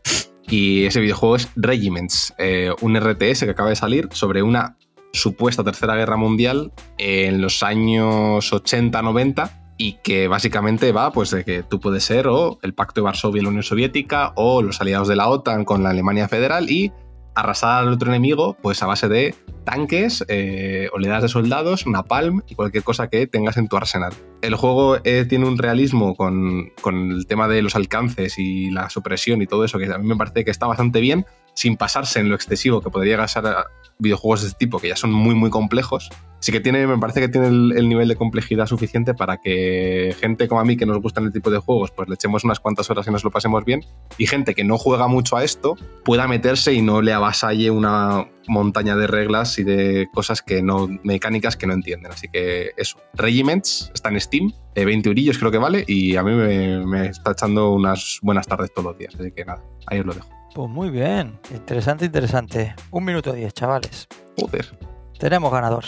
Y 0.48 0.86
ese 0.86 1.00
videojuego 1.00 1.36
es 1.36 1.50
Regiments, 1.56 2.36
eh, 2.38 2.72
un 2.82 2.96
RTS 2.96 3.46
que 3.46 3.50
acaba 3.50 3.70
de 3.70 3.76
salir 3.76 4.10
sobre 4.12 4.44
una 4.44 4.78
supuesta 5.12 5.64
Tercera 5.64 5.96
Guerra 5.96 6.18
Mundial 6.18 6.72
en 7.00 7.42
los 7.42 7.64
años 7.64 8.54
80-90 8.54 9.74
y 9.80 9.94
que 10.04 10.28
básicamente 10.28 10.92
va 10.92 11.12
pues 11.12 11.32
de 11.32 11.44
que 11.44 11.64
tú 11.64 11.80
puedes 11.80 12.04
ser 12.04 12.28
o 12.28 12.60
el 12.62 12.76
Pacto 12.76 13.02
de 13.02 13.06
Varsovia 13.06 13.40
y 13.40 13.44
la 13.44 13.50
Unión 13.50 13.64
Soviética 13.64 14.34
o 14.36 14.62
los 14.62 14.82
aliados 14.82 15.08
de 15.08 15.16
la 15.16 15.30
OTAN 15.30 15.66
con 15.66 15.82
la 15.82 15.90
Alemania 15.90 16.28
Federal 16.28 16.70
y 16.70 16.92
arrasar 17.40 17.84
al 17.84 17.94
otro 17.94 18.10
enemigo 18.10 18.58
pues 18.62 18.82
a 18.84 18.88
base 18.88 19.08
de 19.08 19.36
tanques, 19.64 20.26
eh, 20.28 20.90
oleadas 20.94 21.22
de 21.22 21.30
soldados, 21.30 21.86
napalm 21.86 22.42
y 22.48 22.56
cualquier 22.56 22.84
cosa 22.84 23.10
que 23.10 23.28
tengas 23.28 23.58
en 23.58 23.68
tu 23.68 23.78
arsenal. 23.78 24.14
El 24.42 24.56
juego 24.56 24.98
eh, 25.04 25.26
tiene 25.30 25.48
un 25.48 25.58
realismo 25.58 26.16
con, 26.16 26.72
con 26.82 27.12
el 27.12 27.28
tema 27.28 27.48
de 27.48 27.62
los 27.62 27.76
alcances 27.76 28.40
y 28.40 28.72
la 28.72 28.90
supresión 28.90 29.42
y 29.42 29.48
todo 29.48 29.64
eso 29.66 29.78
que 29.78 29.86
a 29.86 29.98
mí 29.98 30.08
me 30.08 30.16
parece 30.16 30.44
que 30.44 30.52
está 30.52 30.66
bastante 30.66 31.02
bien, 31.02 31.26
sin 31.60 31.76
pasarse 31.76 32.22
en 32.22 32.30
lo 32.30 32.36
excesivo 32.36 32.80
que 32.80 32.90
podría 32.90 33.18
gastar 33.18 33.46
a 33.46 33.66
videojuegos 33.98 34.44
de 34.44 34.48
este 34.48 34.60
tipo 34.60 34.80
que 34.80 34.88
ya 34.88 34.96
son 34.96 35.12
muy 35.12 35.36
muy 35.36 35.50
complejos. 35.50 36.10
Sí 36.40 36.54
que 36.54 36.62
tiene, 36.62 36.88
me 36.88 36.98
parece 36.98 37.20
que 37.20 37.28
tiene 37.28 37.48
el, 37.48 37.74
el 37.76 37.90
nivel 37.90 38.08
de 38.08 38.16
complejidad 38.16 38.66
suficiente 38.66 39.14
para 39.14 39.42
que 39.42 40.16
gente 40.22 40.48
como 40.48 40.62
a 40.62 40.64
mí 40.64 40.78
que 40.78 40.86
nos 40.86 41.02
gustan 41.02 41.26
el 41.26 41.34
tipo 41.34 41.50
de 41.50 41.58
juegos, 41.58 41.92
pues 41.92 42.08
le 42.08 42.16
echemos 42.16 42.46
unas 42.46 42.62
cuantas 42.62 42.90
horas 42.90 43.06
y 43.08 43.12
nos 43.12 43.26
lo 43.26 43.30
pasemos 43.30 43.66
bien. 43.66 43.82
Y 44.18 44.26
gente 44.26 44.56
que 44.56 44.64
no 44.64 44.78
juega 44.78 45.10
mucho 45.10 45.36
a 45.36 45.44
esto 45.44 45.76
pueda 46.06 46.30
meterse 46.30 46.72
y 46.72 46.82
no 46.82 47.02
le 47.02 47.12
avasalle 47.12 47.72
una 47.72 48.26
montaña 48.48 48.96
de 48.96 49.08
reglas 49.08 49.60
y 49.60 49.66
de 49.66 50.08
cosas 50.14 50.42
que 50.42 50.62
no, 50.62 50.88
mecánicas 51.04 51.58
que 51.58 51.68
no 51.68 51.74
entienden. 51.74 52.14
Así 52.14 52.30
que 52.32 52.72
eso. 52.78 53.02
Regiments 53.16 53.92
está 53.94 54.08
en 54.08 54.22
Steam, 54.22 54.54
eh, 54.76 54.86
20 54.86 55.10
eurillos 55.10 55.38
creo 55.38 55.52
que 55.52 55.58
vale, 55.58 55.84
y 55.86 56.16
a 56.16 56.24
mí 56.24 56.32
me, 56.32 56.86
me 56.86 57.08
está 57.08 57.32
echando 57.32 57.74
unas 57.74 58.20
buenas 58.22 58.48
tardes 58.48 58.74
todos 58.74 58.86
los 58.86 58.98
días. 58.98 59.14
Así 59.20 59.34
que 59.34 59.44
nada, 59.44 59.62
ahí 59.88 60.00
os 60.00 60.06
lo 60.06 60.14
dejo. 60.14 60.39
Pues 60.54 60.70
muy 60.70 60.90
bien. 60.90 61.40
Interesante, 61.52 62.06
interesante. 62.06 62.76
Un 62.92 63.06
minuto 63.06 63.32
diez, 63.34 63.54
chavales. 63.54 64.08
Joder. 64.40 64.78
Tenemos 65.18 65.52
ganador. 65.52 65.84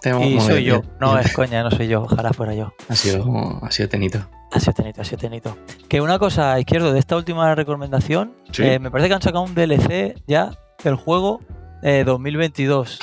Tengo- 0.00 0.22
Y 0.24 0.40
soy 0.40 0.64
yo. 0.64 0.82
No, 1.00 1.18
es 1.18 1.32
coña, 1.32 1.62
no 1.62 1.70
soy 1.70 1.88
yo. 1.88 2.02
Ojalá 2.02 2.32
fuera 2.32 2.54
yo. 2.54 2.72
Ha 2.88 2.94
sido, 2.96 3.58
ha 3.62 3.70
sido 3.70 3.88
tenito. 3.88 4.26
Ha 4.52 4.60
sido 4.60 4.72
tenito, 4.72 5.00
ha 5.00 5.04
sido 5.04 5.18
tenito. 5.18 5.56
Que 5.88 6.00
una 6.00 6.18
cosa, 6.18 6.58
izquierdo, 6.58 6.92
de 6.92 6.98
esta 6.98 7.16
última 7.16 7.54
recomendación, 7.54 8.34
Sí. 8.52 8.62
eh, 8.62 8.78
me 8.78 8.90
parece 8.90 9.08
que 9.08 9.14
han 9.14 9.22
sacado 9.22 9.44
un 9.44 9.54
DLC 9.54 10.14
ya 10.26 10.52
del 10.82 10.94
juego 10.96 11.40
eh, 11.82 12.04
2022. 12.06 12.98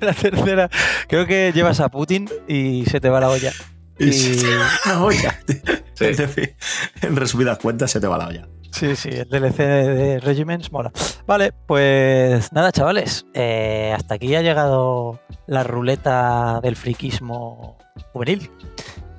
De 0.00 0.06
la 0.06 0.12
tercera. 0.12 0.68
Creo 1.08 1.26
que 1.26 1.52
llevas 1.54 1.80
a 1.80 1.88
Putin 1.88 2.28
y 2.46 2.84
se 2.86 3.00
te 3.00 3.08
va 3.08 3.20
la 3.20 3.30
olla. 3.30 3.52
Y 3.98 4.12
se 4.12 4.36
te 4.36 4.56
va 4.56 4.68
la 4.86 5.02
olla. 5.02 5.38
Sí. 5.94 6.04
Es 6.04 6.16
decir, 6.16 6.54
en 7.02 7.16
resumidas 7.16 7.58
cuentas, 7.58 7.90
se 7.90 7.98
te 8.00 8.06
va 8.06 8.16
la 8.18 8.28
olla. 8.28 8.48
Sí, 8.70 8.94
sí, 8.94 9.08
el 9.08 9.28
DLC 9.28 9.56
de, 9.56 9.94
de 9.94 10.20
Regiments 10.20 10.70
mola. 10.70 10.92
Vale, 11.26 11.52
pues 11.66 12.52
nada, 12.52 12.70
chavales. 12.70 13.26
eh, 13.34 13.92
hasta 13.96 14.14
aquí 14.14 14.32
ha 14.36 14.42
llegado 14.42 15.18
la 15.48 15.64
ruleta 15.64 16.60
del 16.62 16.76
friquismo 16.76 17.78
juvenil. 18.12 18.48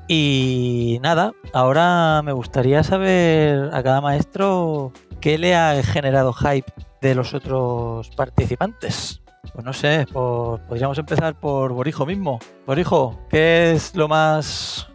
Y 0.08 1.00
nada, 1.04 1.34
ahora 1.54 2.22
me 2.24 2.32
gustaría 2.32 2.82
saber 2.84 3.70
a 3.74 3.84
cada 3.84 4.00
maestro 4.00 4.94
qué 5.20 5.38
le 5.38 5.56
ha 5.56 5.84
generado 5.84 6.32
hype 6.32 6.72
de 7.02 7.14
los 7.16 7.34
otros 7.34 8.10
participantes. 8.16 9.22
Pues 9.54 9.66
no 9.66 9.74
sé, 9.74 10.06
podríamos 10.12 10.98
empezar 10.98 11.36
por 11.36 11.74
Borijo 11.74 12.06
mismo. 12.06 12.40
Borijo, 12.66 13.20
¿qué 13.30 13.72
es 13.72 13.96
lo 13.96 14.08
más 14.08 14.88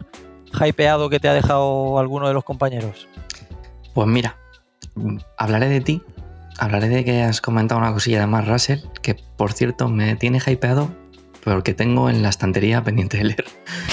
hypeado 0.53 1.09
que 1.09 1.19
te 1.19 1.27
ha 1.27 1.33
dejado 1.33 1.99
alguno 1.99 2.27
de 2.27 2.33
los 2.33 2.43
compañeros? 2.43 3.07
Pues 3.93 4.07
mira, 4.07 4.37
hablaré 5.37 5.69
de 5.69 5.81
ti. 5.81 6.01
Hablaré 6.57 6.87
de 6.87 7.03
que 7.03 7.21
has 7.21 7.41
comentado 7.41 7.81
una 7.81 7.91
cosilla 7.91 8.21
de 8.21 8.27
Mark 8.27 8.47
Russell, 8.47 8.79
que 9.01 9.15
por 9.35 9.51
cierto 9.51 9.89
me 9.89 10.15
tiene 10.15 10.39
hypeado 10.45 10.89
porque 11.43 11.73
tengo 11.73 12.09
en 12.09 12.21
la 12.21 12.29
estantería 12.29 12.83
pendiente 12.83 13.17
de 13.17 13.23
leer. 13.25 13.45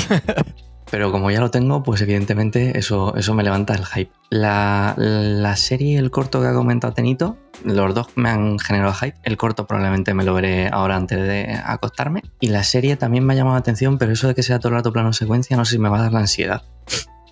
Pero 0.91 1.11
como 1.11 1.31
ya 1.31 1.41
lo 1.41 1.51
tengo, 1.51 1.83
pues 1.83 2.03
evidentemente 2.03 2.79
eso, 2.79 3.17
eso 3.17 3.35
me 3.35 3.43
levanta 3.43 3.75
el 3.75 3.87
hype. 3.87 4.13
La, 4.31 4.95
la 4.97 5.57
serie 5.57 5.99
el 5.99 6.11
corto 6.11 6.41
que 6.41 6.49
ha 6.49 6.53
comentado 6.53 6.93
Tenito, 6.93 7.39
los 7.65 7.95
dos 7.95 8.09
me 8.17 8.31
han 8.31 8.59
generado 8.59 8.93
hype. 8.95 9.17
El 9.23 9.37
corto 9.37 9.67
probablemente 9.67 10.15
me 10.15 10.25
lo 10.25 10.35
veré 10.35 10.69
ahora 10.73 10.97
antes 10.97 11.19
de 11.19 11.59
acostarme. 11.65 12.23
Y 12.41 12.49
la 12.49 12.65
serie 12.65 12.97
también 12.97 13.25
me 13.25 13.33
ha 13.33 13.37
llamado 13.37 13.57
la 13.57 13.61
atención, 13.61 13.99
pero 13.99 14.13
eso 14.13 14.29
de 14.29 14.35
que 14.35 14.43
sea 14.43 14.59
todo 14.59 14.71
el 14.71 14.75
rato 14.77 14.93
plano 14.93 15.13
secuencia, 15.13 15.57
no 15.57 15.65
sé 15.65 15.73
si 15.73 15.79
me 15.79 15.89
va 15.89 15.99
a 15.99 16.03
dar 16.03 16.13
la 16.13 16.21
ansiedad. 16.21 16.63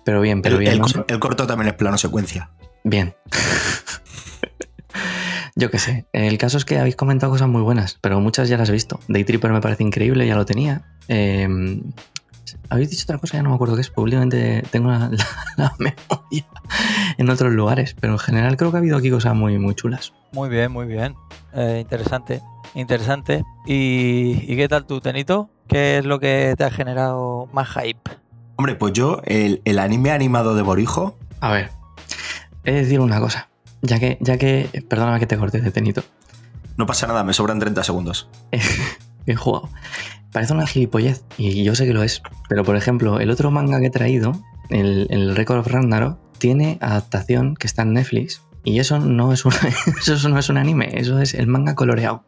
Pero 0.05 0.21
bien, 0.21 0.41
pero 0.41 0.55
el, 0.55 0.59
bien. 0.61 0.73
el 0.73 0.79
no 0.79 0.85
cor- 0.85 0.93
sé. 0.93 1.03
el 1.07 1.19
corto 1.19 1.47
también 1.47 1.69
es 1.69 1.73
plano 1.75 1.97
secuencia. 1.97 2.49
Bien. 2.83 3.13
Yo 5.55 5.69
qué 5.69 5.79
sé. 5.79 6.05
El 6.13 6.37
caso 6.37 6.57
es 6.57 6.65
que 6.65 6.79
habéis 6.79 6.95
comentado 6.95 7.31
cosas 7.31 7.47
muy 7.47 7.61
buenas, 7.61 7.97
pero 8.01 8.19
muchas 8.19 8.49
ya 8.49 8.57
las 8.57 8.69
he 8.69 8.71
visto. 8.71 8.99
Day 9.07 9.23
Tripper 9.23 9.51
me 9.51 9.61
parece 9.61 9.83
increíble, 9.83 10.25
ya 10.25 10.35
lo 10.35 10.45
tenía. 10.45 10.83
Eh, 11.07 11.47
habéis 12.71 12.89
dicho 12.89 13.03
otra 13.03 13.17
cosa, 13.19 13.37
ya 13.37 13.43
no 13.43 13.49
me 13.49 13.55
acuerdo 13.55 13.75
qué 13.75 13.81
es. 13.81 13.89
Probablemente 13.89 14.63
tengo 14.71 14.89
la, 14.89 14.99
la- 15.09 15.27
la 15.57 15.75
memoria 15.77 16.45
en 17.17 17.29
otros 17.29 17.51
lugares, 17.53 17.95
pero 17.99 18.13
en 18.13 18.19
general 18.19 18.57
creo 18.57 18.71
que 18.71 18.77
ha 18.77 18.79
habido 18.79 18.97
aquí 18.97 19.09
cosas 19.11 19.35
muy, 19.35 19.57
muy 19.59 19.75
chulas. 19.75 20.13
Muy 20.31 20.49
bien, 20.49 20.71
muy 20.71 20.87
bien. 20.87 21.15
Eh, 21.53 21.79
interesante, 21.81 22.41
interesante. 22.73 23.43
¿Y, 23.67 24.51
y 24.51 24.55
qué 24.55 24.67
tal 24.67 24.85
tú, 24.85 25.01
Tenito? 25.01 25.49
¿Qué 25.67 25.97
es 25.99 26.05
lo 26.05 26.19
que 26.19 26.55
te 26.57 26.63
ha 26.63 26.71
generado 26.71 27.47
más 27.53 27.69
hype? 27.69 27.99
Hombre, 28.55 28.75
pues 28.75 28.93
yo, 28.93 29.21
el, 29.25 29.61
el 29.65 29.79
anime 29.79 30.11
animado 30.11 30.55
de 30.55 30.61
Borijo, 30.61 31.17
A 31.39 31.51
ver, 31.51 31.71
he 32.63 32.71
de 32.73 32.81
decir 32.83 32.99
una 32.99 33.19
cosa. 33.19 33.49
Ya 33.81 33.99
que, 33.99 34.17
ya 34.21 34.37
que, 34.37 34.85
perdóname 34.87 35.19
que 35.19 35.25
te 35.27 35.37
corte 35.37 35.59
de 35.59 35.71
Tenito. 35.71 36.03
no 36.77 36.85
pasa 36.85 37.07
nada, 37.07 37.23
me 37.23 37.33
sobran 37.33 37.59
30 37.59 37.83
segundos. 37.83 38.29
Bien 39.25 39.37
jugado. 39.37 39.69
Parece 40.31 40.53
una 40.53 40.65
gilipollez, 40.65 41.23
y 41.37 41.63
yo 41.63 41.75
sé 41.75 41.85
que 41.85 41.93
lo 41.93 42.03
es. 42.03 42.21
Pero, 42.47 42.63
por 42.63 42.75
ejemplo, 42.75 43.19
el 43.19 43.29
otro 43.29 43.51
manga 43.51 43.79
que 43.79 43.87
he 43.87 43.91
traído, 43.91 44.33
el, 44.69 45.07
el 45.09 45.35
Record 45.35 45.59
of 45.59 45.67
Ragnarok, 45.67 46.17
tiene 46.37 46.77
adaptación 46.81 47.55
que 47.55 47.67
está 47.67 47.83
en 47.83 47.93
Netflix. 47.93 48.41
Y 48.63 48.79
eso 48.79 48.99
no 48.99 49.33
es 49.33 49.45
un, 49.45 49.53
eso 50.01 50.29
no 50.29 50.39
es 50.39 50.49
un 50.49 50.57
anime, 50.57 50.89
eso 50.93 51.19
es 51.19 51.33
el 51.33 51.47
manga 51.47 51.75
coloreado. 51.75 52.23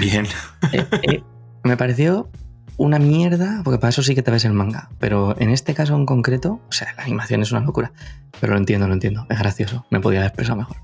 Bien. 0.00 0.26
Eh, 0.72 0.86
eh, 1.02 1.22
me 1.62 1.76
pareció 1.76 2.30
una 2.76 2.98
mierda, 2.98 3.62
porque 3.64 3.78
para 3.78 3.90
eso 3.90 4.02
sí 4.02 4.14
que 4.14 4.22
te 4.22 4.30
ves 4.30 4.44
el 4.44 4.52
manga. 4.52 4.90
Pero 4.98 5.38
en 5.38 5.50
este 5.50 5.74
caso 5.74 5.94
en 5.96 6.06
concreto, 6.06 6.60
o 6.68 6.72
sea, 6.72 6.94
la 6.96 7.04
animación 7.04 7.42
es 7.42 7.52
una 7.52 7.60
locura. 7.60 7.92
Pero 8.40 8.52
lo 8.52 8.58
entiendo, 8.58 8.86
lo 8.88 8.94
entiendo. 8.94 9.26
Es 9.28 9.38
gracioso. 9.38 9.86
Me 9.90 10.00
podía 10.00 10.20
haber 10.20 10.28
expresado 10.28 10.58
mejor. 10.58 10.76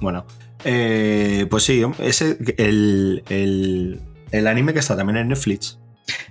Bueno, 0.00 0.24
eh, 0.64 1.46
pues 1.50 1.64
sí, 1.64 1.82
ese, 1.98 2.38
el, 2.58 3.22
el, 3.28 4.00
el 4.32 4.46
anime 4.46 4.72
que 4.72 4.78
está 4.80 4.96
también 4.96 5.16
en 5.18 5.28
Netflix. 5.28 5.78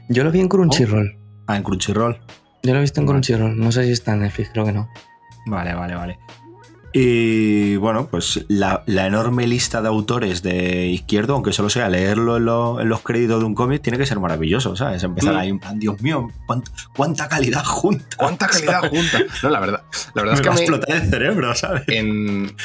Yo 0.10 0.24
lo 0.24 0.32
vi 0.32 0.40
en 0.40 0.48
Crunchyroll. 0.50 1.18
Ah, 1.48 1.58
en 1.58 1.64
Crunchyroll. 1.64 2.20
Yo 2.64 2.74
lo 2.74 2.80
he 2.80 2.82
visto 2.82 3.00
en 3.00 3.06
Vale. 3.08 3.16
Crunchyroll. 3.16 3.58
No 3.60 3.72
sé 3.72 3.86
si 3.86 3.92
está 3.92 4.14
en 4.14 4.22
Netflix, 4.22 4.50
creo 4.52 4.66
que 4.66 4.72
no. 4.74 4.90
Vale, 5.46 5.74
vale, 5.74 5.96
vale. 5.96 6.20
Y 6.92 7.76
bueno, 7.76 8.08
pues 8.10 8.46
la, 8.48 8.84
la 8.88 9.06
enorme 9.06 9.46
lista 9.46 9.80
de 9.82 9.88
autores 9.88 10.42
de 10.42 10.88
izquierdo, 10.88 11.36
aunque 11.36 11.54
solo 11.54 11.70
sea 11.70 11.88
leerlo 11.88 12.38
en, 12.38 12.46
lo- 12.46 12.82
en 12.82 12.90
los 12.90 13.02
créditos 13.02 13.40
de 13.40 13.46
un 13.46 13.54
cómic, 13.54 13.84
tiene 13.84 14.00
que 14.00 14.08
ser 14.08 14.20
maravilloso, 14.20 14.76
¿sabes? 14.76 15.04
Empezar 15.04 15.36
Mm. 15.36 15.38
ahí 15.38 15.50
en 15.50 15.60
plan, 15.60 15.78
Dios 15.80 16.02
mío, 16.02 16.28
cuánta, 16.48 16.72
cuánta 16.96 17.28
calidad 17.30 17.64
junta. 17.64 18.18
¿Cuánta 18.18 18.48
calidad 18.48 18.82
¿sabes? 18.82 18.90
junta? 18.90 19.20
No, 19.44 19.50
la 19.50 19.60
verdad. 19.60 19.84
La 20.16 20.24
verdad 20.24 20.32
Me 20.32 20.34
es 20.34 20.42
que 20.42 20.50
va 20.50 20.56
a 20.56 20.58
explotar 20.58 20.96
el 20.96 21.10
cerebro, 21.12 21.54
¿sabes? 21.56 21.84
en, 21.90 22.56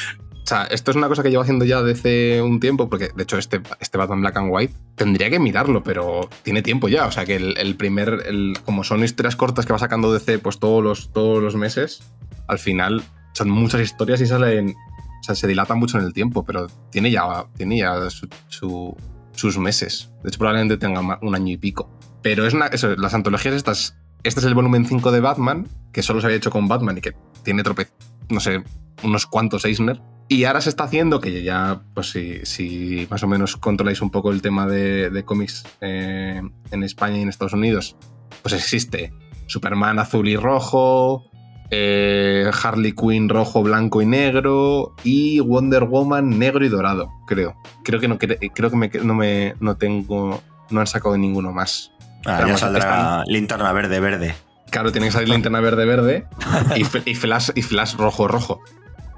O 0.45 0.47
sea, 0.47 0.65
esto 0.65 0.91
es 0.91 0.97
una 0.97 1.07
cosa 1.07 1.23
que 1.23 1.31
llevo 1.31 1.41
haciendo 1.41 1.65
ya 1.65 1.81
desde 1.81 2.39
un 2.39 2.59
tiempo, 2.59 2.87
porque 2.87 3.09
de 3.15 3.23
hecho 3.23 3.39
este, 3.39 3.61
este 3.79 3.97
Batman 3.97 4.21
Black 4.21 4.37
and 4.37 4.49
White 4.51 4.75
tendría 4.93 5.31
que 5.31 5.39
mirarlo, 5.39 5.81
pero 5.81 6.29
tiene 6.43 6.61
tiempo 6.61 6.87
ya. 6.87 7.07
O 7.07 7.11
sea, 7.11 7.25
que 7.25 7.35
el, 7.35 7.75
primer, 7.77 8.21
como 8.63 8.83
son 8.83 9.03
historias 9.03 9.35
cortas 9.35 9.65
que 9.65 9.73
va 9.73 9.79
sacando 9.79 10.13
DC 10.13 10.37
pues 10.37 10.59
todos 10.59 10.83
los, 10.83 11.11
todos 11.11 11.41
los 11.41 11.55
meses, 11.55 12.03
al 12.47 12.59
final 12.59 13.01
son 13.33 13.49
muchas 13.49 13.81
historias 13.81 14.21
y 14.21 14.27
salen, 14.27 14.69
o 14.69 15.23
sea, 15.23 15.33
se 15.33 15.47
dilatan 15.47 15.79
mucho 15.79 15.97
en 15.97 16.05
el 16.05 16.13
tiempo, 16.13 16.45
pero 16.45 16.67
tiene 16.91 17.09
ya, 17.09 17.47
tiene 17.57 17.79
ya 17.79 18.07
su- 18.11 18.29
su- 18.47 18.95
sus 19.33 19.57
meses. 19.57 20.11
De 20.21 20.29
hecho, 20.29 20.37
probablemente 20.37 20.77
tenga 20.77 21.17
un 21.23 21.33
año 21.35 21.53
y 21.53 21.57
pico. 21.57 21.89
Pero 22.21 22.45
es 22.45 22.53
una, 22.53 22.67
eso, 22.67 22.95
las 22.95 23.15
antologías 23.15 23.55
estas, 23.55 23.97
este 24.21 24.41
es 24.41 24.45
el 24.45 24.53
volumen 24.53 24.85
5 24.85 25.11
de 25.11 25.21
Batman, 25.21 25.67
que 25.91 26.03
solo 26.03 26.21
se 26.21 26.27
había 26.27 26.37
hecho 26.37 26.51
con 26.51 26.67
Batman 26.67 26.99
y 26.99 27.01
que 27.01 27.15
tiene 27.43 27.63
trope, 27.63 27.87
no 28.29 28.39
sé, 28.39 28.63
unos 29.03 29.25
cuantos 29.25 29.65
Eisner. 29.65 30.01
Y 30.27 30.45
ahora 30.45 30.59
se 30.61 30.69
está 30.69 30.85
haciendo, 30.85 31.19
que 31.19 31.43
ya, 31.43 31.81
pues 31.93 32.09
si, 32.09 32.43
si 32.45 33.07
más 33.11 33.21
o 33.23 33.27
menos 33.27 33.57
controláis 33.57 34.01
un 34.01 34.09
poco 34.09 34.31
el 34.31 34.41
tema 34.41 34.65
de, 34.65 35.11
de 35.11 35.23
cómics 35.23 35.63
eh, 35.81 36.41
en 36.71 36.83
España 36.83 37.17
y 37.17 37.21
en 37.21 37.29
Estados 37.29 37.53
Unidos, 37.53 37.95
pues 38.41 38.53
existe 38.55 39.13
Superman 39.45 39.99
azul 39.99 40.27
y 40.27 40.35
rojo, 40.35 41.25
eh, 41.69 42.49
Harley 42.63 42.93
Quinn 42.93 43.29
rojo, 43.29 43.61
blanco 43.61 44.01
y 44.01 44.07
negro 44.07 44.95
y 45.03 45.39
Wonder 45.41 45.83
Woman 45.83 46.39
negro 46.39 46.65
y 46.65 46.69
dorado, 46.69 47.09
creo. 47.27 47.55
Creo 47.83 47.99
que 47.99 48.07
no, 48.07 48.17
cre- 48.17 48.51
creo 48.53 48.71
que 48.71 48.75
me, 48.77 48.89
no 49.03 49.13
me 49.13 49.53
no 49.59 49.77
tengo 49.77 50.41
no 50.71 50.79
han 50.79 50.87
sacado 50.87 51.15
ninguno 51.17 51.51
más. 51.51 51.91
Ah, 52.25 52.43
ya 52.47 52.57
saldrá 52.57 53.23
linterna 53.27 53.71
verde, 53.73 53.99
verde. 53.99 54.33
Claro, 54.75 54.91
tiene 54.91 55.07
que 55.07 55.13
salir 55.13 55.29
linterna 55.29 55.61
verde 55.61 55.85
verde 55.85 56.25
y, 56.75 56.83
fl- 56.83 57.03
y 57.05 57.15
flash 57.15 57.51
y 57.55 57.61
flash 57.61 57.95
rojo 57.95 58.27
rojo. 58.27 58.61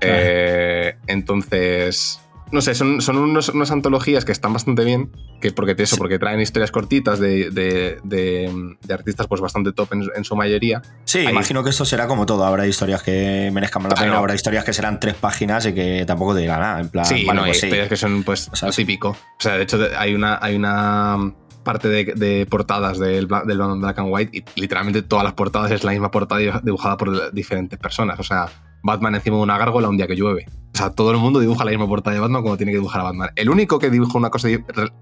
Eh, 0.01 0.95
entonces, 1.07 2.19
no 2.51 2.61
sé, 2.61 2.75
son, 2.75 3.01
son 3.01 3.17
unos- 3.17 3.49
unas 3.49 3.71
antologías 3.71 4.23
que 4.23 4.31
están 4.31 4.53
bastante 4.53 4.83
bien, 4.85 5.11
que 5.41 5.51
porque 5.51 5.75
eso, 5.81 5.97
porque 5.97 6.19
traen 6.19 6.39
historias 6.39 6.69
cortitas 6.71 7.19
de, 7.19 7.49
de- 7.49 7.99
de- 8.03 8.75
de 8.81 8.93
artistas 8.93 9.25
pues 9.27 9.41
bastante 9.41 9.73
top 9.73 9.93
en, 9.93 10.03
en 10.15 10.23
su 10.23 10.35
mayoría. 10.35 10.81
Sí, 11.05 11.19
Ahí- 11.19 11.29
imagino 11.29 11.63
que 11.63 11.71
esto 11.71 11.85
será 11.85 12.07
como 12.07 12.25
todo. 12.27 12.45
Habrá 12.45 12.67
historias 12.67 13.01
que 13.03 13.49
merezcan 13.51 13.81
más 13.83 13.93
la 13.93 13.99
pena, 13.99 14.17
habrá 14.17 14.35
historias 14.35 14.63
que 14.63 14.73
serán 14.73 14.99
tres 14.99 15.15
páginas 15.15 15.65
y 15.65 15.73
que 15.73 16.03
tampoco 16.05 16.35
te 16.35 16.41
digan 16.41 16.59
nada. 16.59 16.79
En 16.79 16.89
plan, 16.89 17.05
Sí, 17.05 17.25
vale, 17.25 17.37
no, 17.39 17.43
hay 17.45 17.49
pues 17.51 17.59
sí. 17.61 17.65
historias 17.65 17.89
que 17.89 17.97
son 17.97 18.23
pues 18.23 18.49
O 18.51 18.55
sea, 18.55 18.67
lo 18.69 18.73
típico. 18.75 19.09
O 19.09 19.17
sea, 19.39 19.57
de 19.57 19.63
hecho 19.63 19.79
hay 19.97 20.13
una, 20.13 20.37
hay 20.41 20.55
una 20.55 21.33
parte 21.67 21.89
de, 21.89 22.05
de 22.15 22.45
portadas 22.45 22.97
del, 22.97 23.27
del 23.27 23.57
Black 23.57 23.99
and 23.99 24.07
White 24.09 24.37
y 24.37 24.61
literalmente 24.61 25.01
todas 25.01 25.25
las 25.25 25.33
portadas 25.33 25.69
es 25.71 25.83
la 25.83 25.91
misma 25.91 26.11
portada 26.11 26.61
dibujada 26.63 26.95
por 26.95 27.33
diferentes 27.33 27.77
personas. 27.77 28.17
O 28.21 28.23
sea, 28.23 28.47
Batman 28.83 29.15
encima 29.15 29.37
de 29.37 29.43
una 29.43 29.57
gárgola 29.57 29.89
un 29.89 29.97
día 29.97 30.07
que 30.07 30.15
llueve. 30.15 30.45
O 30.73 30.77
sea, 30.77 30.91
todo 30.91 31.11
el 31.11 31.17
mundo 31.17 31.39
dibuja 31.39 31.65
la 31.65 31.71
misma 31.71 31.87
portada 31.87 32.13
de 32.13 32.19
Batman 32.19 32.43
como 32.43 32.55
tiene 32.55 32.71
que 32.71 32.77
dibujar 32.77 33.01
a 33.01 33.05
Batman. 33.05 33.29
El 33.35 33.49
único 33.49 33.79
que 33.79 33.89
dibuja 33.89 34.17
una 34.17 34.29
cosa 34.29 34.47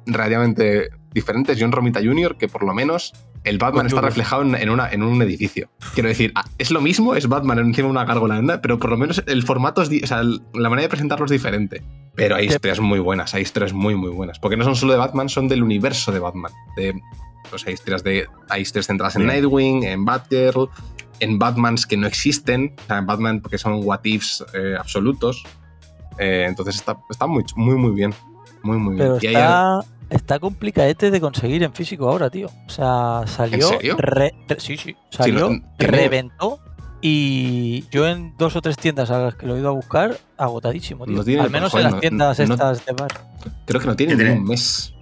relativamente 0.05 0.89
diferente 1.11 1.51
es 1.51 1.57
John 1.59 1.71
Romita 1.71 2.01
Jr., 2.01 2.37
que 2.37 2.47
por 2.47 2.63
lo 2.63 2.73
menos 2.73 3.13
el 3.43 3.57
Batman 3.57 3.85
está 3.85 4.01
nubes. 4.01 4.11
reflejado 4.13 4.41
en, 4.43 4.69
una, 4.69 4.89
en 4.89 5.03
un 5.03 5.21
edificio. 5.21 5.69
Quiero 5.93 6.09
decir, 6.09 6.31
ah, 6.35 6.45
es 6.57 6.71
lo 6.71 6.81
mismo, 6.81 7.15
es 7.15 7.27
Batman 7.27 7.59
encima 7.59 7.87
de 7.87 7.91
una 7.91 8.05
gárgola, 8.05 8.61
pero 8.61 8.79
por 8.79 8.89
lo 8.89 8.97
menos 8.97 9.23
el 9.27 9.43
formato 9.43 9.81
es. 9.81 9.89
O 10.03 10.07
sea, 10.07 10.23
la 10.23 10.69
manera 10.69 10.83
de 10.83 10.89
presentarlo 10.89 11.25
es 11.25 11.31
diferente. 11.31 11.83
Pero 12.15 12.35
hay 12.35 12.47
historias 12.47 12.79
muy 12.79 12.99
buenas, 12.99 13.33
hay 13.35 13.41
historias 13.41 13.73
muy, 13.73 13.95
muy 13.95 14.11
buenas. 14.11 14.39
Porque 14.39 14.57
no 14.57 14.63
son 14.63 14.75
solo 14.75 14.93
de 14.93 14.99
Batman, 14.99 15.29
son 15.29 15.47
del 15.47 15.61
universo 15.61 16.11
de 16.11 16.19
Batman. 16.19 16.51
De, 16.77 16.93
pues 17.49 17.67
hay 17.67 17.73
historias, 17.73 18.03
de, 18.03 18.27
hay 18.49 18.61
historias 18.61 18.87
centradas 18.87 19.15
en. 19.17 19.27
Nightwing, 19.27 19.83
en 19.83 20.05
Batgirl, 20.05 20.69
en 21.19 21.39
Batmans 21.39 21.85
que 21.85 21.97
no 21.97 22.07
existen. 22.07 22.75
O 22.83 22.87
sea, 22.87 22.97
en 22.99 23.05
Batman 23.05 23.41
porque 23.41 23.57
son 23.57 23.81
what 23.83 24.01
ifs 24.03 24.43
eh, 24.53 24.75
absolutos. 24.79 25.43
Eh, 26.17 26.45
entonces 26.47 26.75
está, 26.75 26.97
está 27.09 27.27
muy, 27.27 27.43
muy, 27.55 27.75
muy 27.75 27.91
bien. 27.91 28.13
Muy, 28.63 28.77
muy 28.77 28.95
bien. 28.95 29.13
Pero 29.19 29.19
hay- 29.21 29.27
está, 29.35 29.79
está 30.09 30.39
complicadete 30.39 31.11
de 31.11 31.19
conseguir 31.21 31.61
en 31.63 31.73
físico 31.73 32.09
ahora, 32.09 32.29
tío. 32.29 32.47
O 32.67 32.69
sea, 32.69 33.23
salió. 33.27 33.67
serio? 33.69 33.95
re- 33.97 34.33
re- 34.47 34.59
sí, 34.59 34.77
sí. 34.77 34.95
Salió, 35.09 35.49
no, 35.49 35.61
tiene- 35.77 35.97
reventó. 35.97 36.59
Y 37.01 37.85
yo 37.91 38.07
en 38.07 38.35
dos 38.37 38.55
o 38.55 38.61
tres 38.61 38.77
tiendas 38.77 39.11
a 39.11 39.19
las 39.19 39.35
que 39.35 39.45
lo 39.45 39.55
he 39.55 39.59
ido 39.59 39.69
a 39.69 39.73
buscar, 39.73 40.17
agotadísimo, 40.37 41.05
tío. 41.05 41.15
No 41.17 41.23
tiene- 41.23 41.41
Al 41.43 41.51
menos 41.51 41.71
joder, 41.71 41.85
en 41.87 41.91
las 41.91 42.01
tiendas 42.01 42.39
no- 42.39 42.53
estas 42.55 42.85
de 42.85 42.93
bar. 42.93 43.11
creo 43.65 43.79
que 43.81 43.87
no 43.87 43.95
tiene 43.95 44.13
¿Qué 44.13 44.17
ni 44.17 44.23
tiene? 44.23 44.39
un 44.39 44.47
mes. 44.47 44.93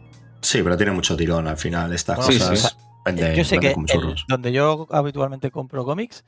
Sí, 0.41 0.62
pero 0.62 0.76
tiene 0.76 0.91
mucho 0.91 1.15
tirón 1.15 1.47
al 1.47 1.56
final. 1.56 1.93
Estas 1.93 2.17
Bueno, 2.17 2.32
sí, 2.34 2.39
cosas 2.39 2.60
sí. 2.78 2.82
Venden- 3.05 3.35
yo 3.35 3.43
sé 3.43 3.57
que 3.59 3.69
el- 3.71 4.15
donde 4.27 4.51
yo 4.51 4.87
habitualmente 4.91 5.51
compro 5.51 5.85
cómics, 5.85 6.23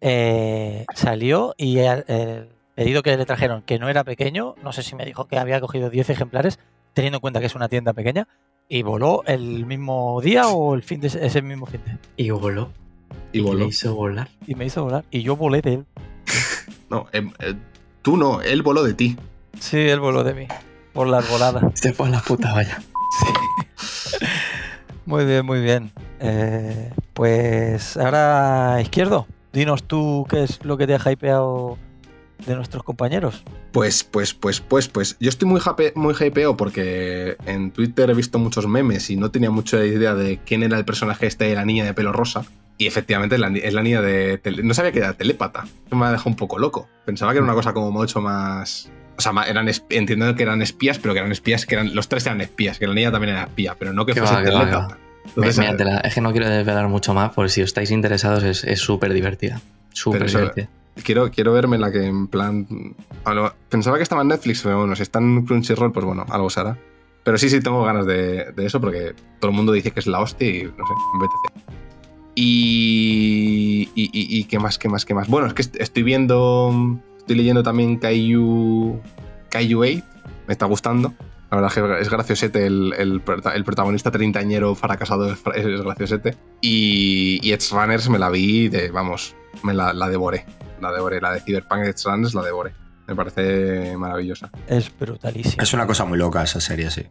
eh, 0.00 0.84
salió 0.94 1.54
y 1.56 1.78
el, 1.78 2.04
el 2.08 2.48
pedido 2.74 3.02
que 3.02 3.16
le 3.16 3.26
trajeron, 3.26 3.62
que 3.62 3.78
no 3.78 3.88
era 3.88 4.04
pequeño, 4.04 4.54
no 4.62 4.72
sé 4.72 4.82
si 4.82 4.94
me 4.94 5.04
dijo 5.04 5.26
que 5.26 5.38
había 5.38 5.60
cogido 5.60 5.90
10 5.90 6.10
ejemplares, 6.10 6.58
teniendo 6.94 7.16
en 7.16 7.20
cuenta 7.20 7.40
que 7.40 7.46
es 7.46 7.54
una 7.54 7.68
tienda 7.68 7.92
pequeña, 7.92 8.28
y 8.68 8.82
voló 8.82 9.22
el 9.26 9.66
mismo 9.66 10.20
día 10.20 10.48
o 10.48 10.74
el 10.74 10.82
fin 10.82 11.00
de 11.00 11.08
ese, 11.08 11.42
mismo 11.42 11.66
fin 11.66 11.80
de. 11.86 11.96
Y 12.22 12.30
voló. 12.30 12.70
Y 13.32 13.40
voló. 13.40 13.60
le 13.60 13.66
hizo 13.66 13.94
volar. 13.94 14.28
Y 14.46 14.54
me 14.54 14.66
hizo 14.66 14.84
volar. 14.84 15.04
Y 15.10 15.22
yo 15.22 15.36
volé 15.36 15.62
de 15.62 15.74
él. 15.74 15.86
No, 16.90 17.06
eh, 17.12 17.22
eh, 17.40 17.54
tú 18.00 18.16
no, 18.16 18.40
él 18.40 18.62
voló 18.62 18.82
de 18.82 18.94
ti. 18.94 19.14
Sí, 19.60 19.76
él 19.76 20.00
voló 20.00 20.24
de 20.24 20.32
mí. 20.32 20.46
Por 20.94 21.06
las 21.06 21.28
voladas. 21.30 21.62
Se 21.74 21.92
fue 21.92 22.08
a 22.08 22.10
la 22.12 22.20
puta 22.20 22.52
vaya. 22.54 22.78
Sí. 22.78 23.26
Muy 25.08 25.24
bien, 25.24 25.46
muy 25.46 25.62
bien. 25.62 25.90
Eh, 26.20 26.90
pues 27.14 27.96
ahora, 27.96 28.78
izquierdo, 28.82 29.26
dinos 29.54 29.84
tú 29.84 30.26
qué 30.28 30.42
es 30.42 30.62
lo 30.66 30.76
que 30.76 30.86
te 30.86 30.96
ha 30.96 31.10
hypeado 31.10 31.78
de 32.46 32.54
nuestros 32.54 32.84
compañeros. 32.84 33.42
Pues, 33.72 34.04
pues, 34.04 34.34
pues, 34.34 34.60
pues, 34.60 34.86
pues. 34.88 35.16
Yo 35.18 35.30
estoy 35.30 35.48
muy, 35.48 35.62
hype, 35.62 35.94
muy 35.96 36.12
hypeo 36.14 36.58
porque 36.58 37.38
en 37.46 37.70
Twitter 37.70 38.10
he 38.10 38.14
visto 38.14 38.38
muchos 38.38 38.66
memes 38.66 39.08
y 39.08 39.16
no 39.16 39.30
tenía 39.30 39.50
mucha 39.50 39.82
idea 39.82 40.14
de 40.14 40.40
quién 40.44 40.62
era 40.62 40.76
el 40.76 40.84
personaje 40.84 41.26
este 41.26 41.46
de 41.46 41.54
la 41.54 41.64
niña 41.64 41.86
de 41.86 41.94
pelo 41.94 42.12
rosa. 42.12 42.44
Y 42.76 42.86
efectivamente 42.86 43.36
es 43.36 43.72
la, 43.72 43.82
niña 43.82 44.02
de. 44.02 44.42
no 44.62 44.74
sabía 44.74 44.92
que 44.92 44.98
era 44.98 45.14
telépata. 45.14 45.64
Me 45.90 46.04
ha 46.04 46.12
dejado 46.12 46.28
un 46.28 46.36
poco 46.36 46.58
loco. 46.58 46.86
Pensaba 47.06 47.32
que 47.32 47.38
era 47.38 47.44
una 47.44 47.54
cosa 47.54 47.72
como 47.72 47.90
mucho 47.90 48.20
más. 48.20 48.92
O 49.18 49.20
sea, 49.20 49.32
eran 49.48 49.68
entiendo 49.90 50.34
que 50.36 50.42
eran 50.44 50.62
espías, 50.62 50.98
pero 51.00 51.12
que 51.12 51.18
eran 51.18 51.32
espías, 51.32 51.66
que 51.66 51.74
eran. 51.74 51.94
Los 51.94 52.08
tres 52.08 52.24
eran 52.26 52.40
espías, 52.40 52.78
que 52.78 52.86
la 52.86 52.94
niña 52.94 53.10
también 53.12 53.34
era 53.34 53.44
espía, 53.44 53.74
pero 53.78 53.92
no 53.92 54.06
que 54.06 54.14
fuese 54.20 54.34
va, 54.34 54.60
va. 54.88 54.98
Entonces, 55.26 55.56
la- 55.84 55.98
es 55.98 56.14
que 56.14 56.20
no 56.20 56.30
quiero 56.32 56.48
desvelar 56.48 56.88
mucho 56.88 57.12
más, 57.14 57.32
por 57.34 57.50
si 57.50 57.60
estáis 57.60 57.90
interesados, 57.90 58.42
es 58.64 58.80
súper 58.80 59.12
divertida. 59.12 59.60
Súper 59.92 60.22
divertida. 60.38 60.68
Quiero, 61.02 61.30
quiero 61.30 61.52
verme 61.52 61.78
la 61.78 61.92
que 61.92 62.06
en 62.06 62.28
plan. 62.28 62.66
lo- 63.26 63.54
Pensaba 63.68 63.96
que 63.98 64.02
estaba 64.04 64.22
en 64.22 64.28
Netflix, 64.28 64.62
pero 64.62 64.78
bueno, 64.78 64.94
si 64.96 65.02
está 65.02 65.18
en 65.18 65.44
Crunchyroll, 65.44 65.92
pues 65.92 66.06
bueno, 66.06 66.24
algo 66.30 66.48
será. 66.50 66.76
Pero 67.24 67.36
sí, 67.38 67.50
sí, 67.50 67.60
tengo 67.60 67.84
ganas 67.84 68.06
de, 68.06 68.52
de 68.52 68.66
eso 68.66 68.80
porque 68.80 69.14
todo 69.40 69.50
el 69.50 69.56
mundo 69.56 69.72
dice 69.72 69.90
que 69.90 70.00
es 70.00 70.06
la 70.06 70.20
hostia 70.20 70.48
y 70.48 70.62
no 70.62 70.86
sé, 70.86 70.92
me 71.18 71.26
apetece. 71.26 71.72
Y, 72.34 73.88
y, 73.94 74.04
y- 74.12 74.38
y 74.40 74.44
qué 74.44 74.58
más, 74.58 74.78
qué 74.78 74.88
más, 74.88 75.04
qué 75.04 75.14
más. 75.14 75.28
Bueno, 75.28 75.46
es 75.48 75.54
que 75.54 75.62
est- 75.62 75.76
estoy 75.80 76.02
viendo. 76.04 76.98
Estoy 77.28 77.36
leyendo 77.36 77.62
también 77.62 77.98
Kaiju. 77.98 78.98
Kaiju 79.50 79.82
8. 79.82 80.02
Me 80.46 80.52
está 80.52 80.64
gustando. 80.64 81.12
La 81.50 81.58
verdad 81.58 81.70
es 81.70 81.74
que 81.74 82.00
es 82.00 82.08
graciosete. 82.08 82.64
El, 82.66 82.94
el, 82.96 83.22
el 83.54 83.64
protagonista 83.64 84.10
treintañero 84.10 84.74
fracasado 84.74 85.30
es, 85.30 85.38
es, 85.54 85.82
graciosete. 85.82 86.38
Y, 86.62 87.38
y 87.42 87.52
Edge 87.52 87.70
Runners 87.70 88.08
me 88.08 88.18
la 88.18 88.30
vi 88.30 88.68
de. 88.70 88.90
Vamos, 88.90 89.36
me 89.62 89.74
la, 89.74 89.92
la 89.92 90.08
devoré. 90.08 90.46
La 90.80 90.90
devoré. 90.90 91.20
La 91.20 91.32
de 91.34 91.40
Cyberpunk 91.40 91.82
Edge 91.84 92.02
Runners 92.06 92.32
la 92.32 92.40
devoré. 92.42 92.72
Me 93.06 93.14
parece 93.14 93.94
maravillosa. 93.98 94.50
Es 94.66 94.90
brutalísimo. 94.98 95.62
Es 95.62 95.74
una 95.74 95.86
cosa 95.86 96.06
muy 96.06 96.16
loca 96.16 96.42
esa 96.42 96.62
serie, 96.62 96.90
sí. 96.90 97.02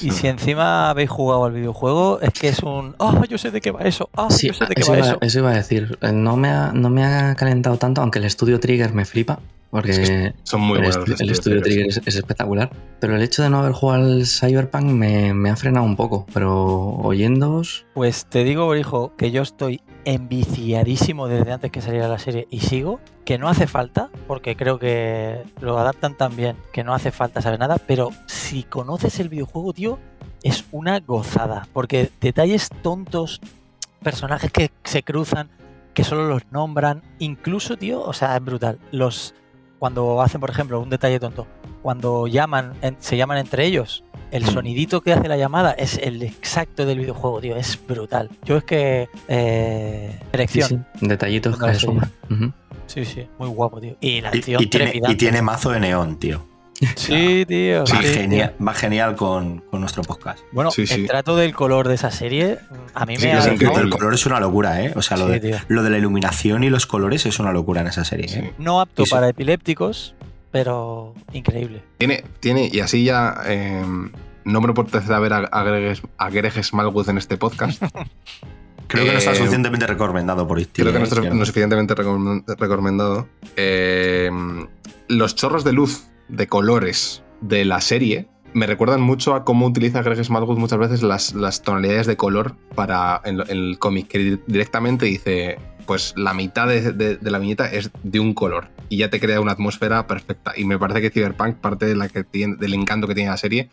Y 0.00 0.12
si 0.12 0.28
encima 0.28 0.90
habéis 0.90 1.10
jugado 1.10 1.46
al 1.46 1.52
videojuego, 1.52 2.20
es 2.20 2.30
que 2.30 2.46
es 2.46 2.60
un. 2.60 2.94
¡Ah, 3.00 3.20
yo 3.28 3.38
sé 3.38 3.50
de 3.50 3.60
qué 3.60 3.72
va 3.72 3.80
eso! 3.80 4.08
¡Ah, 4.16 4.28
Sí, 4.30 4.46
yo 4.46 4.54
sé 4.54 4.66
de 4.66 4.74
qué 4.76 4.82
eso 4.82 4.92
va 4.92 4.98
iba, 4.98 5.06
eso! 5.08 5.18
eso 5.20 5.38
iba 5.40 5.50
a 5.50 5.54
decir. 5.54 5.98
Eh, 6.00 6.12
No 6.12 6.36
me, 6.36 6.48
ha, 6.48 6.70
no 6.72 6.90
me 6.90 7.04
ha 7.04 7.34
calentado 7.34 7.76
tanto, 7.76 8.00
aunque 8.02 8.20
el 8.20 8.24
estudio 8.24 8.60
Trigger 8.60 8.94
me 8.94 9.04
flipa. 9.04 9.40
Porque 9.70 9.90
Es 9.90 9.98
que 9.98 10.34
Son 10.44 10.60
muy 10.60 10.78
el, 10.78 10.84
buenos 10.84 11.20
el 11.20 11.30
estudio 11.30 11.60
Trigger 11.62 11.86
es, 11.86 12.00
es 12.04 12.16
espectacular. 12.16 12.70
Pero 13.00 13.16
el 13.16 13.22
hecho 13.22 13.42
de 13.42 13.50
no 13.50 13.58
haber 13.58 13.72
jugado 13.72 14.04
al 14.04 14.26
Cyberpunk 14.26 14.84
me, 14.84 15.34
me 15.34 15.50
ha 15.50 15.56
frenado 15.56 15.84
un 15.84 15.96
poco. 15.96 16.26
Pero 16.32 16.96
oyéndoos, 16.98 17.86
Pues 17.94 18.26
te 18.26 18.44
digo, 18.44 18.66
Borijo, 18.66 19.14
que 19.16 19.30
yo 19.30 19.42
estoy 19.42 19.80
enviciadísimo 20.04 21.28
desde 21.28 21.52
antes 21.52 21.70
que 21.70 21.80
saliera 21.80 22.08
la 22.08 22.18
serie 22.18 22.46
y 22.50 22.60
sigo, 22.60 23.00
que 23.24 23.38
no 23.38 23.48
hace 23.48 23.66
falta, 23.66 24.10
porque 24.26 24.56
creo 24.56 24.78
que 24.78 25.42
lo 25.60 25.78
adaptan 25.78 26.16
tan 26.16 26.36
bien 26.36 26.56
que 26.72 26.84
no 26.84 26.94
hace 26.94 27.10
falta 27.10 27.40
saber 27.40 27.58
nada, 27.58 27.78
pero 27.78 28.10
si 28.26 28.62
conoces 28.64 29.18
el 29.20 29.28
videojuego, 29.28 29.72
tío, 29.72 29.98
es 30.42 30.64
una 30.72 31.00
gozada, 31.00 31.66
porque 31.72 32.10
detalles 32.20 32.68
tontos, 32.82 33.40
personajes 34.02 34.52
que 34.52 34.70
se 34.84 35.02
cruzan, 35.02 35.48
que 35.94 36.04
solo 36.04 36.28
los 36.28 36.42
nombran, 36.50 37.02
incluso, 37.18 37.76
tío, 37.76 38.02
o 38.02 38.12
sea, 38.12 38.36
es 38.36 38.44
brutal. 38.44 38.78
Los 38.90 39.34
cuando 39.84 40.22
hacen, 40.22 40.40
por 40.40 40.48
ejemplo, 40.48 40.80
un 40.80 40.88
detalle 40.88 41.20
tonto, 41.20 41.46
cuando 41.82 42.26
llaman, 42.26 42.72
en- 42.80 42.96
se 43.00 43.18
llaman 43.18 43.36
entre 43.36 43.66
ellos, 43.66 44.02
el 44.30 44.42
sonidito 44.46 45.02
que 45.02 45.12
hace 45.12 45.28
la 45.28 45.36
llamada 45.36 45.72
es 45.72 45.98
el 45.98 46.22
exacto 46.22 46.86
del 46.86 47.00
videojuego, 47.00 47.38
tío, 47.42 47.54
es 47.54 47.78
brutal. 47.86 48.30
Yo 48.46 48.56
es 48.56 48.64
que 48.64 49.10
eh, 49.28 50.16
sí, 50.22 50.26
elección, 50.32 50.86
sí, 50.98 51.06
detallitos 51.06 51.58
que 51.58 51.74
suman. 51.74 52.10
Sí, 52.86 53.04
sí, 53.04 53.26
muy 53.38 53.48
guapo, 53.50 53.78
tío. 53.78 53.94
Y 54.00 54.22
la 54.22 54.30
acción 54.30 54.62
y 54.62 54.66
tiene, 54.68 54.92
y 55.06 55.14
tiene 55.16 55.42
mazo 55.42 55.68
de 55.68 55.80
neón, 55.80 56.16
tío. 56.18 56.42
Sí, 56.96 57.44
tío. 57.46 57.80
Va, 57.80 57.86
sí. 57.86 58.06
genial, 58.08 58.54
va 58.66 58.74
genial 58.74 59.16
con, 59.16 59.58
con 59.70 59.80
nuestro 59.80 60.02
podcast. 60.02 60.40
Bueno, 60.52 60.70
Sí, 60.70 60.86
sí. 60.86 60.94
el 61.02 61.06
trato 61.06 61.36
del 61.36 61.54
color 61.54 61.88
de 61.88 61.94
esa 61.94 62.10
serie 62.10 62.58
a 62.94 63.06
mí 63.06 63.16
Sí, 63.16 63.26
me 63.26 63.32
ha 63.32 63.52
increíble. 63.52 63.82
El 63.82 63.90
color 63.90 64.14
es 64.14 64.26
una 64.26 64.40
locura, 64.40 64.82
¿eh? 64.82 64.92
O 64.96 65.02
sea, 65.02 65.16
lo, 65.16 65.32
Sí, 65.32 65.38
de, 65.40 65.60
lo 65.68 65.82
de 65.82 65.90
la 65.90 65.98
iluminación 65.98 66.64
y 66.64 66.70
los 66.70 66.86
colores 66.86 67.26
es 67.26 67.38
una 67.38 67.52
locura 67.52 67.80
en 67.80 67.86
esa 67.88 68.04
serie, 68.04 68.28
Sí. 68.28 68.38
¿eh? 68.40 68.52
no 68.58 68.80
apto 68.80 69.04
para 69.10 69.28
epilépticos, 69.28 70.14
pero 70.50 71.14
increíble. 71.32 71.82
Tiene, 71.98 72.24
tiene, 72.40 72.68
y 72.72 72.80
así 72.80 73.04
ya 73.04 73.36
eh, 73.46 73.82
no 74.44 74.60
me 74.60 74.72
por 74.72 74.86
tercera 74.86 75.18
vez 75.18 75.32
a, 75.32 75.38
a, 75.38 75.62
Greg, 75.64 76.00
a 76.18 76.30
Greg 76.30 76.64
Smallwood 76.64 77.08
en 77.10 77.18
este 77.18 77.36
podcast. 77.36 77.82
Creo 78.86 79.06
que 79.06 79.12
no 79.12 79.18
está 79.18 79.32
Eh, 79.32 79.36
suficientemente 79.36 79.86
recomendado 79.86 80.46
por 80.46 80.58
ti. 80.58 80.66
Creo 80.82 80.92
que 80.92 80.98
no 80.98 81.04
está 81.06 81.20
no 81.22 81.44
suficientemente 81.46 81.94
recom- 81.94 82.44
recomendado. 82.58 83.26
Eh, 83.56 84.30
los 85.08 85.34
chorros 85.34 85.64
de 85.64 85.72
luz 85.72 86.04
de 86.28 86.46
colores 86.46 87.22
de 87.40 87.64
la 87.64 87.80
serie 87.80 88.28
me 88.54 88.66
recuerdan 88.68 89.00
mucho 89.00 89.34
a 89.34 89.44
cómo 89.44 89.66
utiliza 89.66 90.00
Greg 90.02 90.24
Smallwood 90.24 90.58
muchas 90.58 90.78
veces 90.78 91.02
las, 91.02 91.34
tonalidades 91.62 92.06
de 92.06 92.16
color 92.16 92.54
para 92.76 93.20
en, 93.24 93.40
el 93.48 93.78
cómic, 93.80 94.06
que 94.06 94.18
di- 94.18 94.40
directamente 94.46 95.06
dice, 95.06 95.58
pues 95.86 96.14
la 96.16 96.34
mitad 96.34 96.68
de, 96.68 97.18
la 97.20 97.38
viñeta 97.40 97.66
es 97.70 97.90
de 98.04 98.20
un 98.20 98.32
color 98.32 98.68
y 98.88 98.98
ya 98.98 99.10
te 99.10 99.18
crea 99.18 99.40
una 99.40 99.50
atmósfera 99.52 100.06
perfecta. 100.06 100.52
Y 100.56 100.64
me 100.66 100.78
parece 100.78 101.00
que 101.02 101.10
Cyberpunk, 101.10 101.56
parte 101.56 101.86
de 101.86 101.96
la 101.96 102.08
que 102.08 102.22
tiene, 102.22 102.54
del 102.54 102.74
encanto 102.74 103.08
que 103.08 103.16
tiene 103.16 103.30
la 103.30 103.36
serie, 103.36 103.70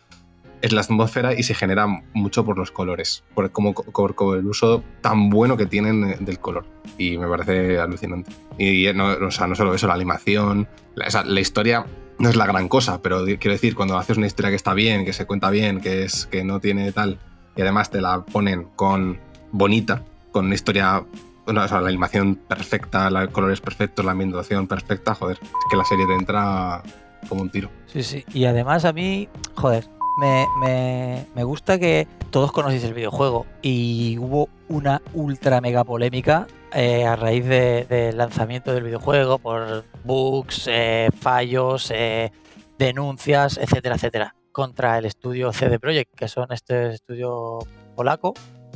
es 0.62 0.72
la 0.72 0.80
atmósfera 0.80 1.32
y 1.32 1.44
se 1.44 1.54
genera 1.54 1.86
mucho 2.12 2.44
por 2.44 2.58
los 2.58 2.72
colores, 2.72 3.22
por, 3.34 3.52
como, 3.52 3.74
por- 3.74 4.16
el 4.36 4.46
uso 4.46 4.82
tan 5.00 5.30
bueno 5.30 5.56
que 5.56 5.66
tienen 5.66 6.04
eh, 6.10 6.16
del 6.18 6.40
color. 6.40 6.66
Y 6.98 7.18
me 7.18 7.28
parece 7.28 7.78
alucinante. 7.78 8.32
Y 8.58 8.86
no, 8.94 9.12
o 9.12 9.30
sea, 9.30 9.46
no 9.46 9.54
solo 9.54 9.74
eso, 9.74 9.86
la 9.86 9.94
animación, 9.94 10.66
la 10.96 11.40
historia 11.40 11.86
no 12.22 12.28
es 12.30 12.36
la 12.36 12.46
gran 12.46 12.68
cosa, 12.68 13.02
pero 13.02 13.24
quiero 13.24 13.50
decir, 13.52 13.74
cuando 13.74 13.98
haces 13.98 14.16
una 14.16 14.28
historia 14.28 14.50
que 14.50 14.56
está 14.56 14.74
bien, 14.74 15.04
que 15.04 15.12
se 15.12 15.26
cuenta 15.26 15.50
bien, 15.50 15.80
que, 15.80 16.04
es, 16.04 16.26
que 16.26 16.44
no 16.44 16.60
tiene 16.60 16.92
tal, 16.92 17.18
y 17.56 17.62
además 17.62 17.90
te 17.90 18.00
la 18.00 18.24
ponen 18.24 18.68
con 18.76 19.18
bonita, 19.50 20.02
con 20.30 20.46
una 20.46 20.54
historia, 20.54 21.02
bueno, 21.44 21.64
o 21.64 21.68
sea, 21.68 21.80
la 21.80 21.88
animación 21.88 22.36
perfecta, 22.36 23.10
los 23.10 23.28
colores 23.30 23.60
perfectos, 23.60 24.04
la 24.04 24.12
ambientación 24.12 24.68
perfecta, 24.68 25.16
joder, 25.16 25.36
es 25.42 25.48
que 25.68 25.76
la 25.76 25.84
serie 25.84 26.06
te 26.06 26.14
entra 26.14 26.82
como 27.28 27.42
un 27.42 27.50
tiro. 27.50 27.68
Sí, 27.86 28.04
sí. 28.04 28.24
Y 28.32 28.44
además 28.44 28.84
a 28.84 28.92
mí, 28.92 29.28
joder, 29.56 29.88
me, 30.20 30.46
me- 30.60 31.26
me 31.34 31.42
gusta 31.42 31.78
que 31.80 32.06
todos 32.30 32.52
conocéis 32.52 32.84
el 32.84 32.94
videojuego 32.94 33.46
y 33.62 34.16
hubo 34.18 34.48
una 34.68 35.02
ultra 35.12 35.60
mega 35.60 35.82
polémica 35.82 36.46
eh, 36.74 37.04
a 37.06 37.16
raíz 37.16 37.44
de- 37.46 37.84
del 37.88 38.16
lanzamiento 38.16 38.72
del 38.72 38.84
videojuego 38.84 39.38
por 39.38 39.84
bugs, 40.04 40.68
eh, 40.70 41.08
fallos, 41.20 41.90
eh, 41.94 42.30
denuncias, 42.78 43.58
etcétera, 43.58 43.94
etcétera, 43.96 44.34
contra 44.52 44.98
el 44.98 45.04
estudio 45.04 45.52
CD 45.52 45.78
Projekt, 45.78 46.14
que 46.14 46.28
son 46.28 46.52
este 46.52 46.90
estudio 46.94 47.58
polaco, 47.94 48.34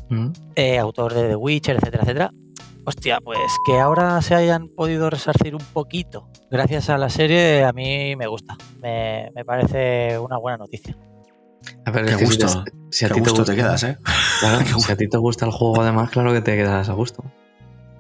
Mm. 0.09 0.29
eh, 0.55 0.79
autor 0.79 1.15
de 1.15 1.29
The 1.29 1.37
Witcher, 1.37 1.77
etcétera, 1.77 2.03
etcétera. 2.05 2.31
Hostia, 2.85 3.19
pues 3.21 3.39
que 3.67 3.81
ahora 3.81 4.23
se 4.23 4.37
hayan 4.37 4.69
podido 4.69 5.11
resarcir 5.11 5.57
un 5.57 5.65
poquito 5.73 6.29
gracias 6.53 6.89
a 6.89 6.97
la 6.99 7.11
serie, 7.11 7.65
a 7.65 7.73
mí 7.73 8.15
me 8.15 8.29
gusta. 8.29 8.57
Me, 8.81 9.33
me 9.35 9.45
parece 9.45 10.17
una 10.21 10.37
buena 10.39 10.59
noticia. 10.59 10.97
A 11.85 11.91
ver, 11.91 12.05
Qué 12.05 12.13
es 12.13 12.17
que 12.19 12.27
si 12.27 12.41
gusto. 12.43 12.63
te- 12.65 12.73
si 12.91 13.05
a 13.05 13.09
ti 13.09 13.21
te 13.21 13.57
quedas, 13.57 13.83
¿eh? 13.83 13.99
Claro, 14.39 14.61
si 14.79 14.93
a 14.93 14.97
ti 14.97 15.09
te 15.09 15.19
gusta 15.19 15.47
el 15.47 15.51
juego, 15.51 15.83
además, 15.83 16.11
claro 16.11 16.33
que 16.33 16.41
te 16.43 16.55
quedas 16.57 16.89
a 16.89 16.93
gusto. 16.93 17.25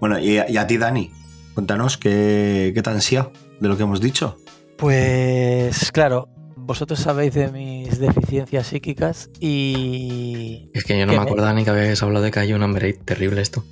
Bueno, 0.00 0.18
y 0.18 0.38
a, 0.38 0.48
y 0.50 0.56
a 0.56 0.66
ti, 0.66 0.76
Dani, 0.78 1.10
cuéntanos 1.54 1.96
qué, 1.96 2.72
qué 2.74 2.82
te 2.82 2.90
ansía 2.90 3.30
de 3.60 3.68
lo 3.68 3.76
que 3.76 3.82
hemos 3.84 4.00
dicho. 4.00 4.36
Pues 4.76 5.90
claro, 5.92 6.28
vosotros 6.56 6.98
sabéis 7.00 7.34
de 7.34 7.50
mis 7.50 7.98
deficiencias 7.98 8.66
psíquicas 8.68 9.30
y... 9.40 10.70
Es 10.74 10.84
que 10.84 10.98
yo 10.98 11.06
no 11.06 11.12
Que 11.12 11.18
me 11.18 11.24
me- 11.24 11.30
acordaba 11.30 11.52
ni 11.54 11.64
que 11.64 11.70
habías 11.70 12.02
hablado 12.02 12.24
de 12.24 12.30
que 12.30 12.40
hay 12.40 12.52
un 12.52 12.62
Umber 12.62 12.96
terrible 13.04 13.40
esto. 13.40 13.64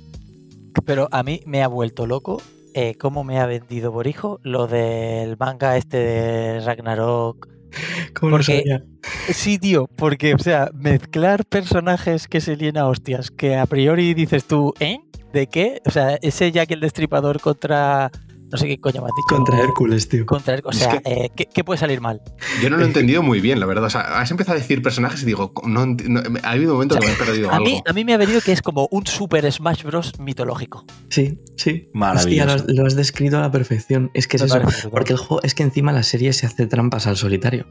Pero 0.85 1.07
a 1.11 1.23
mí 1.23 1.41
me 1.45 1.63
ha 1.63 1.67
vuelto 1.67 2.05
loco 2.07 2.41
eh, 2.73 2.95
cómo 2.95 3.23
me 3.23 3.39
ha 3.39 3.45
vendido 3.45 3.91
por 3.93 4.07
hijo 4.07 4.39
lo 4.43 4.67
del 4.67 5.37
manga 5.37 5.77
este 5.77 5.97
de 5.97 6.59
Ragnarok. 6.61 7.47
¿Cómo 8.19 8.31
lo 8.31 8.37
lo 8.37 8.43
Porque- 8.43 8.57
sabía? 8.59 8.83
Sí, 9.31 9.57
tío, 9.59 9.87
porque, 9.95 10.33
o 10.33 10.39
sea, 10.39 10.69
mezclar 10.73 11.45
personajes 11.45 12.27
que 12.27 12.41
se 12.41 12.55
lían 12.55 12.77
a 12.77 12.87
hostias, 12.87 13.29
que 13.31 13.55
a 13.55 13.65
priori 13.67 14.13
dices 14.15 14.45
tú, 14.45 14.73
¿eh? 14.79 14.99
¿De 15.35 15.47
qué? 15.47 15.81
O 15.85 15.91
sea, 15.91 16.15
ese 16.21 16.49
Jack 16.53 16.71
el 16.71 16.79
Destripador 16.79 17.41
contra... 17.41 18.09
No 18.51 18.57
sé 18.57 18.67
qué 18.67 18.79
coño 18.79 19.01
me 19.01 19.07
has 19.07 19.11
dicho. 19.17 19.35
Contra 19.35 19.59
Hércules, 19.59 20.07
tío. 20.07 20.25
Contra 20.25 20.53
Hércules. 20.53 20.77
O 20.79 20.85
Es 20.85 20.89
sea, 20.89 21.01
que- 21.01 21.11
eh, 21.25 21.29
¿qué, 21.35 21.45
qué 21.53 21.63
puede 21.65 21.77
salir 21.77 21.99
mal? 21.99 22.21
Yo 22.61 22.69
no 22.69 22.77
lo 22.77 22.83
he 22.83 22.85
entendido 22.87 23.21
muy 23.21 23.41
bien, 23.41 23.59
la 23.59 23.65
verdad. 23.65 23.83
O 23.83 23.89
sea, 23.89 24.01
has 24.21 24.31
empezado 24.31 24.55
a 24.57 24.61
decir 24.61 24.81
personajes 24.81 25.23
y 25.23 25.25
digo, 25.25 25.51
no, 25.65 25.81
ha 25.81 26.51
habido 26.51 26.71
un 26.71 26.75
momento 26.77 26.97
que 26.97 27.05
me 27.07 27.11
he 27.13 27.15
perdido 27.17 27.49
A 27.51 27.55
algo. 27.55 27.65
mí, 27.65 27.81
a 27.85 27.91
mí 27.91 28.05
me 28.05 28.13
ha 28.13 28.17
venido 28.17 28.39
que 28.39 28.53
es 28.53 28.61
como 28.61 28.87
un 28.91 29.05
Super 29.07 29.51
Smash 29.51 29.83
Bros. 29.83 30.17
mitológico. 30.19 30.85
Sí, 31.09 31.37
sí. 31.57 31.89
Maravilloso. 31.93 32.29
Hostia, 32.29 32.45
lo, 32.45 32.51
has- 32.53 32.65
lo 32.77 32.85
has 32.85 32.95
descrito 32.95 33.37
a 33.39 33.41
la 33.41 33.51
perfección. 33.51 34.09
Es 34.13 34.27
que 34.29 34.37
es 34.37 34.43
eso. 34.43 34.89
Porque 34.89 35.11
el 35.13 35.19
juego 35.19 35.41
es 35.43 35.53
que 35.53 35.63
encima 35.63 35.91
la 35.91 36.03
serie 36.03 36.31
se 36.31 36.45
hace 36.45 36.65
trampas 36.67 37.07
al 37.07 37.17
solitario. 37.17 37.65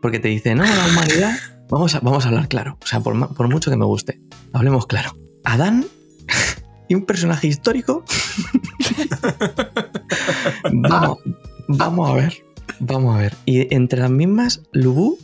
Porque 0.00 0.20
te 0.20 0.28
dice, 0.28 0.54
no, 0.54 0.62
la 0.64 0.86
humanidad. 0.92 1.36
Vamos 1.70 1.94
a, 1.96 2.00
vamos 2.00 2.24
a 2.24 2.28
hablar 2.28 2.46
claro. 2.48 2.78
O 2.82 2.86
sea, 2.86 3.00
por, 3.00 3.34
por 3.34 3.48
mucho 3.48 3.70
que 3.70 3.76
me 3.76 3.84
guste, 3.84 4.20
hablemos 4.52 4.86
claro. 4.86 5.16
Adán 5.44 5.86
y 6.88 6.94
un 6.94 7.04
personaje 7.04 7.46
histórico. 7.46 8.04
vamos, 10.72 11.18
vamos 11.68 12.10
a 12.10 12.14
ver. 12.14 12.44
Vamos 12.80 13.16
a 13.16 13.18
ver. 13.18 13.34
Y 13.44 13.74
entre 13.74 14.00
las 14.00 14.10
mismas, 14.10 14.62
Lubú, 14.72 15.18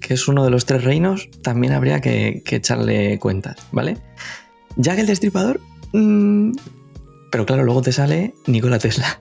que 0.00 0.14
es 0.14 0.28
uno 0.28 0.44
de 0.44 0.50
los 0.50 0.66
tres 0.66 0.84
reinos, 0.84 1.28
también 1.42 1.72
habría 1.72 2.00
que, 2.00 2.42
que 2.44 2.56
echarle 2.56 3.18
cuentas, 3.18 3.56
¿vale? 3.72 3.98
Jack 4.76 4.98
el 4.98 5.06
Destripador. 5.06 5.60
mm, 5.92 6.52
pero 7.30 7.46
claro, 7.46 7.64
luego 7.64 7.82
te 7.82 7.92
sale 7.92 8.34
Nikola 8.46 8.78
Tesla. 8.78 9.20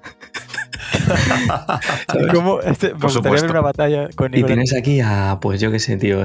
¿Cómo? 2.33 2.59
Este, 2.61 2.89
supuesto. 3.11 3.49
una 3.51 3.61
batalla 3.61 4.09
con 4.15 4.33
Y 4.33 4.43
tienes 4.43 4.73
aquí 4.75 5.01
a, 5.01 5.39
pues 5.41 5.59
yo 5.61 5.71
qué 5.71 5.79
sé, 5.79 5.97
tío, 5.97 6.23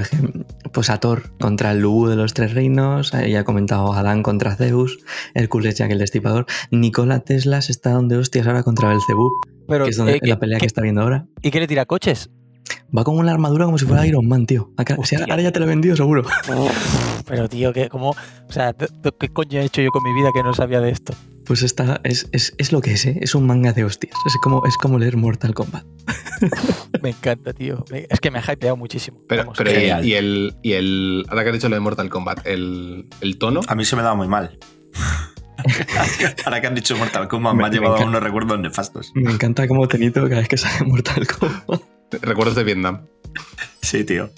pues 0.72 0.91
a 0.91 0.99
Thor 0.99 1.30
contra 1.39 1.72
el 1.72 1.80
Lubu 1.80 2.09
de 2.09 2.16
los 2.16 2.34
Tres 2.34 2.55
Reinos, 2.55 3.12
ya 3.12 3.41
he 3.41 3.45
comentado 3.45 3.93
Adán 3.93 4.22
contra 4.22 4.55
Zeus, 4.57 4.99
Hércules 5.34 5.76
Jack 5.76 5.91
el 5.91 5.99
Destripador, 5.99 6.47
Nikola 6.70 7.20
Tesla 7.20 7.61
se 7.62 7.72
está 7.72 7.93
dando 7.93 8.18
hostias 8.18 8.47
ahora 8.47 8.62
contra 8.62 8.89
Pero, 9.68 9.84
que 9.84 9.91
es 9.91 9.97
donde, 9.97 10.14
eh, 10.16 10.20
¿qué- 10.22 10.28
la 10.30 10.39
pelea 10.39 10.59
qué- 10.59 10.62
que 10.62 10.66
está 10.66 10.80
viendo 10.82 11.03
ahora. 11.03 11.26
¿Y 11.43 11.51
qué 11.51 11.61
le 11.61 11.66
tira 11.66 11.84
coches? 11.86 12.30
Va 12.96 13.04
con 13.04 13.18
una 13.18 13.32
armadura 13.32 13.66
como 13.66 13.76
si 13.76 13.84
fuera 13.84 14.06
Iron 14.06 14.26
Man, 14.26 14.46
tío. 14.46 14.70
Acá- 14.78 14.96
ahora, 14.96 15.42
ya 15.42 15.52
te 15.52 15.59
lo 15.59 15.66
he 15.66 15.68
vendido 15.68 15.94
seguro. 15.96 16.24
Pero, 17.26 17.46
tío, 17.48 17.72
¿qué, 17.74 17.88
cómo, 17.90 18.11
o 18.11 18.52
sea, 18.52 18.72
¿qué 18.72 19.28
coño 19.28 19.61
he 19.61 19.64
hecho 19.64 19.82
yo 19.82 19.90
con 19.90 20.02
mi 20.02 20.14
vida 20.14 20.30
que 20.32 20.42
no 20.42 20.54
sabía 20.54 20.80
de 20.80 20.90
esto? 20.90 21.12
Pues 21.44 21.62
está, 21.62 22.00
es, 22.04 22.28
es, 22.32 22.54
es 22.56 22.72
lo 22.72 22.80
que 22.80 22.92
es, 22.92 23.04
¿eh? 23.04 23.18
es 23.20 23.34
un 23.34 23.46
manga 23.46 23.72
de 23.74 23.84
hostias. 23.84 24.14
Es 24.26 24.34
como, 24.42 24.64
es 24.66 24.76
como 24.78 24.98
leer 24.98 25.16
Mortal 25.18 25.52
Kombat. 25.54 25.84
Me 27.02 27.11
encanta, 27.11 27.52
tío. 27.52 27.84
Es 27.90 28.20
que 28.20 28.30
me 28.30 28.38
ha 28.38 28.52
hypeado 28.52 28.76
muchísimo. 28.76 29.20
Pero, 29.28 29.42
Vamos, 29.42 29.59
pero 29.59 29.70
y, 29.70 30.12
el, 30.14 30.54
y 30.62 30.72
el. 30.72 31.24
Ahora 31.28 31.42
que 31.44 31.50
has 31.50 31.54
dicho 31.54 31.68
lo 31.68 31.76
de 31.76 31.80
Mortal 31.80 32.09
Kombat, 32.09 32.46
el, 32.46 33.09
el 33.20 33.38
tono. 33.38 33.61
A 33.68 33.74
mí 33.74 33.84
se 33.84 33.96
me 33.96 34.02
da 34.02 34.14
muy 34.14 34.28
mal. 34.28 34.59
Ahora 36.44 36.61
que 36.61 36.66
han 36.66 36.74
dicho 36.74 36.96
Mortal 36.96 37.28
Kombat 37.28 37.54
me, 37.54 37.62
Me- 37.62 37.66
ha 37.68 37.70
llevado 37.70 37.96
a 37.96 38.04
unos 38.04 38.22
recuerdos 38.22 38.59
nefastos. 38.59 39.12
Me 39.14 39.30
encanta 39.32 39.66
como 39.68 39.86
Tenito 39.88 40.22
cada 40.28 40.36
vez 40.40 40.48
que 40.48 40.56
sale 40.56 40.84
Mortal 40.86 41.26
Kombat. 41.26 41.82
Recuerdos 42.22 42.54
de 42.56 42.64
Vietnam. 42.64 43.02
Sí, 43.82 44.04
tío. 44.04 44.30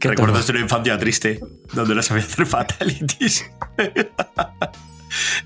Recuerdos 0.00 0.40
tono. 0.40 0.46
de 0.46 0.52
una 0.52 0.60
infancia 0.62 0.98
triste, 0.98 1.40
donde 1.72 1.94
no 1.94 2.02
sabía 2.02 2.24
hacer 2.24 2.46
fatalities. 2.46 3.44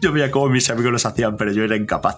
yo 0.00 0.12
veía 0.12 0.30
cómo 0.30 0.48
mis 0.48 0.68
amigos 0.70 0.92
los 0.92 1.06
hacían, 1.06 1.36
pero 1.36 1.52
yo 1.52 1.64
era 1.64 1.76
incapaz. 1.76 2.16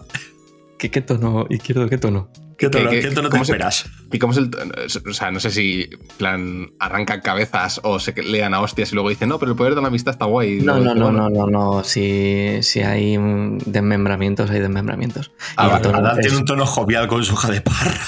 ¿Qué, 0.78 0.90
qué 0.90 1.00
tono, 1.00 1.46
izquierdo, 1.50 1.88
qué 1.88 1.98
tono? 1.98 2.28
¿Qué 2.59 2.70
tono, 2.70 2.88
¿Qué- 2.90 3.00
qué 3.02 3.09
qué- 3.11 3.14
tono 3.14 3.28
te 3.28 3.36
se- 3.36 3.42
esperas? 3.42 3.86
¿Y 4.12 4.18
cómo 4.18 4.32
es 4.32 4.38
el.? 4.38 4.50
O 5.09 5.12
sea, 5.12 5.30
no 5.30 5.40
sé 5.40 5.50
si, 5.50 5.90
plan, 6.16 6.70
arrancan 6.78 7.20
cabezas 7.20 7.80
o 7.82 7.98
se 7.98 8.12
lean 8.22 8.54
a 8.54 8.61
hostias 8.61 8.92
y 8.92 8.94
luego 8.94 9.09
dicen, 9.11 9.28
no, 9.28 9.38
pero 9.38 9.52
el 9.52 9.59
poder 9.59 9.74
de 9.74 9.82
la 9.82 9.88
amistad 9.88 10.12
está 10.12 10.24
guay. 10.26 10.61
No, 10.61 10.78
no, 10.80 10.94
no, 10.94 11.12
no, 11.12 11.28
no, 11.28 11.46
no. 11.46 11.84
Si, 11.84 12.59
si 12.62 12.80
hay 12.80 13.16
desmembramientos, 13.66 14.50
hay 14.50 14.61
desmembramientos. 14.61 15.32
Ah, 15.57 15.68
Y 15.72 15.76
el 15.76 15.82
tono 15.82 15.98
Adán 15.98 16.18
es- 16.18 16.26
tiene 16.26 16.38
un 16.38 16.44
tono 16.46 16.66
jovial 16.66 17.09
con 17.09 17.24
su 17.24 17.34
hija 17.34 17.50
de 17.50 17.61
parra. 17.61 18.00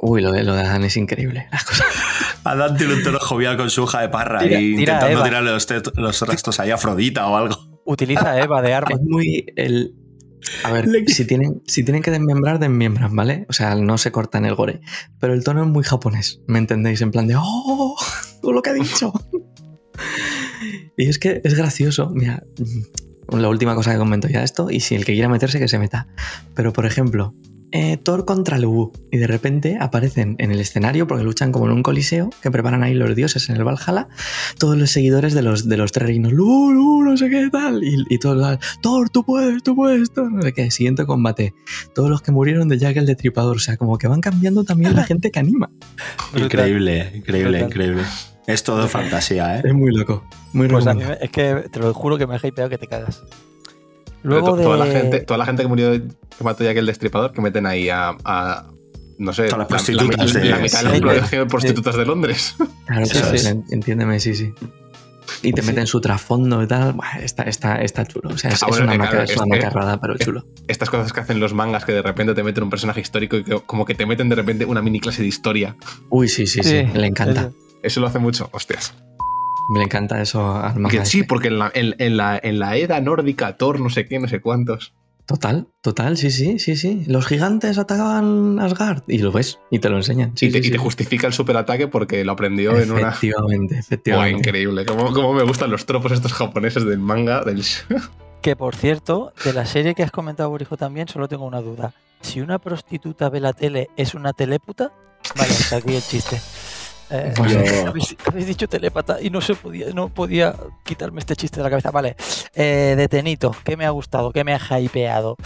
Uy, 0.00 0.22
lo 0.22 0.30
de, 0.32 0.44
lo 0.44 0.54
de 0.54 0.60
Adán 0.62 0.84
es 0.84 0.96
increíble. 0.96 1.48
Las 1.50 1.64
cosas. 1.64 1.86
Adán 2.44 2.76
tiene 2.76 2.94
un 2.94 3.02
tono 3.02 3.18
jovial 3.18 3.56
con 3.56 3.68
su 3.68 3.82
hoja 3.82 4.00
de 4.00 4.08
parra 4.08 4.40
Tira- 4.40 4.60
y 4.60 4.76
tira 4.76 4.94
intentando 4.94 5.22
tirarle 5.24 5.50
los, 5.50 5.66
los 5.96 6.20
restos 6.22 6.60
ahí 6.60 6.70
a 6.70 6.76
Afrodita 6.76 7.26
o 7.28 7.36
algo. 7.36 7.56
Utiliza 7.84 8.30
a 8.32 8.40
Eva 8.42 8.62
de 8.62 8.74
arma. 8.74 8.94
Es 8.94 9.00
muy. 9.02 9.44
El... 9.56 9.94
A 10.62 10.70
ver, 10.70 10.86
Le- 10.86 11.04
si 11.08 11.24
tienen, 11.26 11.62
si 11.66 11.82
tienen 11.84 12.00
que 12.02 12.12
desmembrar, 12.12 12.60
desmembran, 12.60 13.14
¿vale? 13.16 13.44
O 13.48 13.52
sea, 13.52 13.74
no 13.74 13.98
se 13.98 14.12
cortan 14.12 14.44
el 14.44 14.54
gore. 14.54 14.80
Pero 15.18 15.34
el 15.34 15.42
tono 15.42 15.64
es 15.64 15.68
muy 15.68 15.82
japonés, 15.82 16.40
¿me 16.46 16.58
entendéis? 16.60 17.00
En 17.02 17.10
plan 17.10 17.26
de 17.26 17.34
¡Oh! 17.36 17.96
¡Tú 18.40 18.52
lo 18.52 18.62
que 18.62 18.70
ha 18.70 18.74
dicho! 18.74 19.12
y 20.96 21.08
es 21.08 21.18
que 21.18 21.40
es 21.44 21.54
gracioso. 21.54 22.10
Mira, 22.14 22.44
la 23.30 23.48
última 23.48 23.74
cosa 23.74 23.92
que 23.92 23.98
comento 23.98 24.28
ya 24.28 24.42
esto, 24.44 24.70
y 24.70 24.78
si 24.80 24.94
el 24.94 25.04
que 25.04 25.12
quiera 25.14 25.28
meterse, 25.28 25.58
que 25.58 25.68
se 25.68 25.78
meta. 25.78 26.06
Pero, 26.54 26.72
por 26.72 26.86
ejemplo, 26.86 27.34
eh, 27.72 27.96
Thor 27.96 28.24
contra 28.24 28.58
Lubu. 28.58 28.92
Y 29.10 29.18
de 29.18 29.26
repente 29.26 29.76
aparecen 29.80 30.36
en 30.38 30.50
el 30.52 30.60
escenario, 30.60 31.06
porque 31.06 31.24
luchan 31.24 31.52
como 31.52 31.66
en 31.66 31.72
un 31.72 31.82
coliseo, 31.82 32.30
que 32.42 32.50
preparan 32.50 32.82
ahí 32.82 32.94
los 32.94 33.14
dioses 33.14 33.48
en 33.48 33.56
el 33.56 33.64
Valhalla, 33.64 34.08
todos 34.58 34.76
los 34.76 34.90
seguidores 34.90 35.34
de 35.34 35.42
los, 35.42 35.68
de 35.68 35.76
los 35.76 35.92
tres 35.92 36.06
reinos. 36.08 36.32
Lubu, 36.32 36.72
Lubu, 36.72 37.02
no 37.04 37.16
sé 37.16 37.28
qué 37.30 37.48
tal. 37.50 37.82
Y, 37.84 38.04
y 38.08 38.18
todos, 38.18 38.36
los, 38.36 38.58
Thor, 38.80 39.10
tú 39.10 39.24
puedes, 39.24 39.62
tú 39.62 39.74
puedes, 39.76 40.10
Thor, 40.12 40.30
no 40.32 40.42
sé 40.42 40.52
qué. 40.52 40.70
Siguiente 40.70 41.04
combate. 41.06 41.54
Todos 41.94 42.10
los 42.10 42.22
que 42.22 42.32
murieron 42.32 42.68
de 42.68 42.78
Jack 42.78 42.96
el 42.96 43.06
Destripador. 43.06 43.56
O 43.56 43.60
sea, 43.60 43.76
como 43.76 43.98
que 43.98 44.08
van 44.08 44.20
cambiando 44.20 44.64
también 44.64 44.94
la 44.96 45.04
gente 45.04 45.30
que 45.30 45.38
anima. 45.38 45.70
Increíble, 46.36 47.10
increíble, 47.14 47.60
increíble. 47.60 48.02
Es 48.46 48.62
todo 48.62 48.88
fantasía, 48.88 49.58
¿eh? 49.58 49.62
Es 49.64 49.74
muy 49.74 49.94
loco. 49.94 50.24
Muy 50.52 50.68
Pues 50.68 50.84
recomendable. 50.84 51.18
me- 51.20 51.24
es 51.26 51.30
que 51.30 51.68
te 51.70 51.80
lo 51.80 51.92
juro 51.92 52.16
que 52.18 52.26
me 52.26 52.34
ha 52.34 52.40
hypeado 52.42 52.70
que 52.70 52.78
te 52.78 52.86
cagas. 52.86 53.22
Luego 54.22 54.54
to- 54.56 54.62
toda, 54.62 54.76
la 54.76 54.84
de- 54.86 54.92
gente, 54.92 55.20
toda 55.20 55.38
la 55.38 55.46
gente 55.46 55.62
que 55.62 55.68
murió, 55.68 55.90
que 55.92 56.44
mató 56.44 56.64
ya 56.64 56.72
que 56.72 56.80
el 56.80 56.86
destripador, 56.86 57.32
que 57.32 57.40
meten 57.40 57.66
ahí 57.66 57.88
a, 57.88 58.16
a, 58.24 58.66
no 59.18 59.32
sé, 59.32 59.42
las 59.44 59.52
la, 59.52 59.58
la- 59.58 59.66
prostitutas 59.68 60.34
la- 60.34 60.40
de- 60.40 60.48
la 60.48 60.58
mitad 60.58 60.84
de 60.84 61.00
población 61.00 61.42
de 61.44 61.46
prostitutas 61.50 61.96
de 61.96 62.04
Londres. 62.06 62.54
Claro, 62.86 63.06
Sí, 63.06 63.12
claro, 63.18 63.38
sí. 63.38 63.46
en- 63.46 63.64
entiéndeme, 63.70 64.18
sí, 64.20 64.34
sí. 64.34 64.52
Y 65.42 65.52
te 65.52 65.60
Sí. 65.60 65.68
meten 65.68 65.86
su 65.86 66.00
trasfondo 66.00 66.62
y 66.62 66.66
tal. 66.66 66.96
Está, 67.22 67.42
está, 67.44 67.76
está 67.82 68.06
chulo. 68.06 68.30
O 68.30 68.38
sea, 68.38 68.50
es, 68.50 68.62
Ah, 68.62 68.66
es 68.70 68.70
bueno, 68.78 68.84
una, 68.86 68.92
que 68.92 68.98
maca- 68.98 69.10
claro, 69.10 69.24
es 69.24 69.36
una 69.36 69.46
macarrada, 69.46 70.00
pero 70.00 70.16
chulo. 70.16 70.46
Estas 70.68 70.88
cosas 70.88 71.12
que 71.12 71.20
hacen 71.20 71.38
los 71.38 71.52
mangas 71.52 71.84
que 71.84 71.92
de 71.92 72.00
repente 72.02 72.34
te 72.34 72.42
meten 72.42 72.64
un 72.64 72.70
personaje 72.70 73.00
histórico 73.02 73.36
y 73.36 73.44
que, 73.44 73.60
como 73.66 73.84
que 73.84 73.94
te 73.94 74.06
meten 74.06 74.30
de 74.30 74.36
repente 74.36 74.64
una 74.64 74.80
mini 74.80 75.00
clase 75.00 75.20
de 75.22 75.28
historia. 75.28 75.76
Uy, 76.08 76.28
sí, 76.28 76.46
sí, 76.46 76.62
sí. 76.62 76.82
Le 76.94 77.06
encanta. 77.06 77.50
Eso 77.82 78.00
lo 78.00 78.06
hace 78.06 78.18
mucho, 78.18 78.48
hostias. 78.52 78.94
Me 79.68 79.82
encanta 79.82 80.20
eso 80.20 80.54
al 80.56 80.88
Que 80.88 81.04
sí, 81.04 81.22
porque 81.22 81.48
en 81.48 81.58
la, 81.58 81.70
en, 81.74 81.94
en 81.98 82.16
la, 82.16 82.40
en 82.42 82.58
la 82.58 82.76
era 82.76 83.00
nórdica, 83.00 83.56
Thor, 83.56 83.80
no 83.80 83.90
sé 83.90 84.06
qué, 84.06 84.18
no 84.18 84.28
sé 84.28 84.40
cuántos. 84.40 84.94
Total, 85.28 85.68
total, 85.82 86.16
sí, 86.16 86.30
sí, 86.30 86.58
sí, 86.58 86.74
sí. 86.74 87.04
Los 87.06 87.26
gigantes 87.26 87.76
atacaban 87.76 88.58
Asgard 88.60 89.02
y 89.08 89.18
lo 89.18 89.30
ves 89.30 89.58
y 89.70 89.78
te 89.78 89.90
lo 89.90 89.96
enseñan. 89.96 90.32
Sí, 90.34 90.46
y, 90.46 90.50
te, 90.50 90.62
sí, 90.62 90.68
y 90.68 90.70
te 90.70 90.78
sí. 90.78 90.82
justifica 90.82 91.26
el 91.26 91.34
superataque 91.34 91.86
porque 91.86 92.24
lo 92.24 92.32
aprendió 92.32 92.78
en 92.78 92.90
una. 92.90 93.10
Efectivamente, 93.10 93.78
efectivamente. 93.78 94.38
increíble. 94.38 94.86
Cómo, 94.86 95.12
cómo 95.12 95.34
me 95.34 95.42
gustan 95.42 95.70
los 95.70 95.84
tropos 95.84 96.12
estos 96.12 96.32
japoneses 96.32 96.86
del 96.86 96.98
manga. 96.98 97.44
Del... 97.44 97.62
Que 98.40 98.56
por 98.56 98.74
cierto, 98.74 99.34
de 99.44 99.52
la 99.52 99.66
serie 99.66 99.94
que 99.94 100.02
has 100.02 100.12
comentado, 100.12 100.48
Borijo, 100.48 100.78
también, 100.78 101.08
solo 101.08 101.28
tengo 101.28 101.44
una 101.44 101.60
duda. 101.60 101.92
Si 102.22 102.40
una 102.40 102.58
prostituta 102.58 103.28
ve 103.28 103.40
la 103.40 103.52
tele, 103.52 103.90
¿es 103.98 104.14
una 104.14 104.32
teléputa? 104.32 104.92
Vale, 105.36 105.50
hasta 105.50 105.76
aquí 105.76 105.94
el 105.94 106.02
chiste. 106.02 106.40
Eh, 107.10 107.32
Yo- 107.36 107.86
habéis, 107.88 108.16
habéis 108.26 108.46
dicho 108.46 108.68
telépata 108.68 109.18
y 109.20 109.30
no 109.30 109.40
se 109.40 109.54
podía, 109.54 109.86
no 109.94 110.08
podía 110.08 110.54
quitarme 110.84 111.20
este 111.20 111.36
chiste 111.36 111.58
de 111.58 111.64
la 111.64 111.70
cabeza. 111.70 111.90
Vale, 111.90 112.16
eh, 112.54 112.94
de 112.96 113.08
Tenito, 113.08 113.54
¿qué 113.64 113.76
me 113.76 113.86
ha 113.86 113.90
gustado? 113.90 114.32
¿Qué 114.32 114.44
me 114.44 114.54
ha 114.54 114.80
hypeado? 114.80 115.36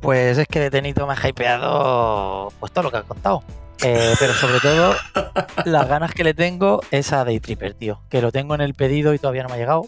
Pues 0.00 0.36
es 0.38 0.46
que 0.48 0.60
de 0.60 0.70
Tenito 0.70 1.06
me 1.06 1.14
ha 1.14 1.28
hypeado 1.28 2.52
pues 2.60 2.72
todo 2.72 2.84
lo 2.84 2.90
que 2.90 2.98
has 2.98 3.04
contado. 3.04 3.42
Eh, 3.82 4.14
pero 4.18 4.32
sobre 4.34 4.60
todo, 4.60 4.94
las 5.64 5.88
ganas 5.88 6.12
que 6.14 6.24
le 6.24 6.32
tengo 6.32 6.80
es 6.90 7.12
a 7.12 7.24
Day 7.24 7.40
Tripper, 7.40 7.74
tío. 7.74 8.00
Que 8.08 8.22
lo 8.22 8.30
tengo 8.32 8.54
en 8.54 8.60
el 8.60 8.74
pedido 8.74 9.12
y 9.14 9.18
todavía 9.18 9.42
no 9.42 9.48
me 9.48 9.56
ha 9.56 9.58
llegado. 9.58 9.86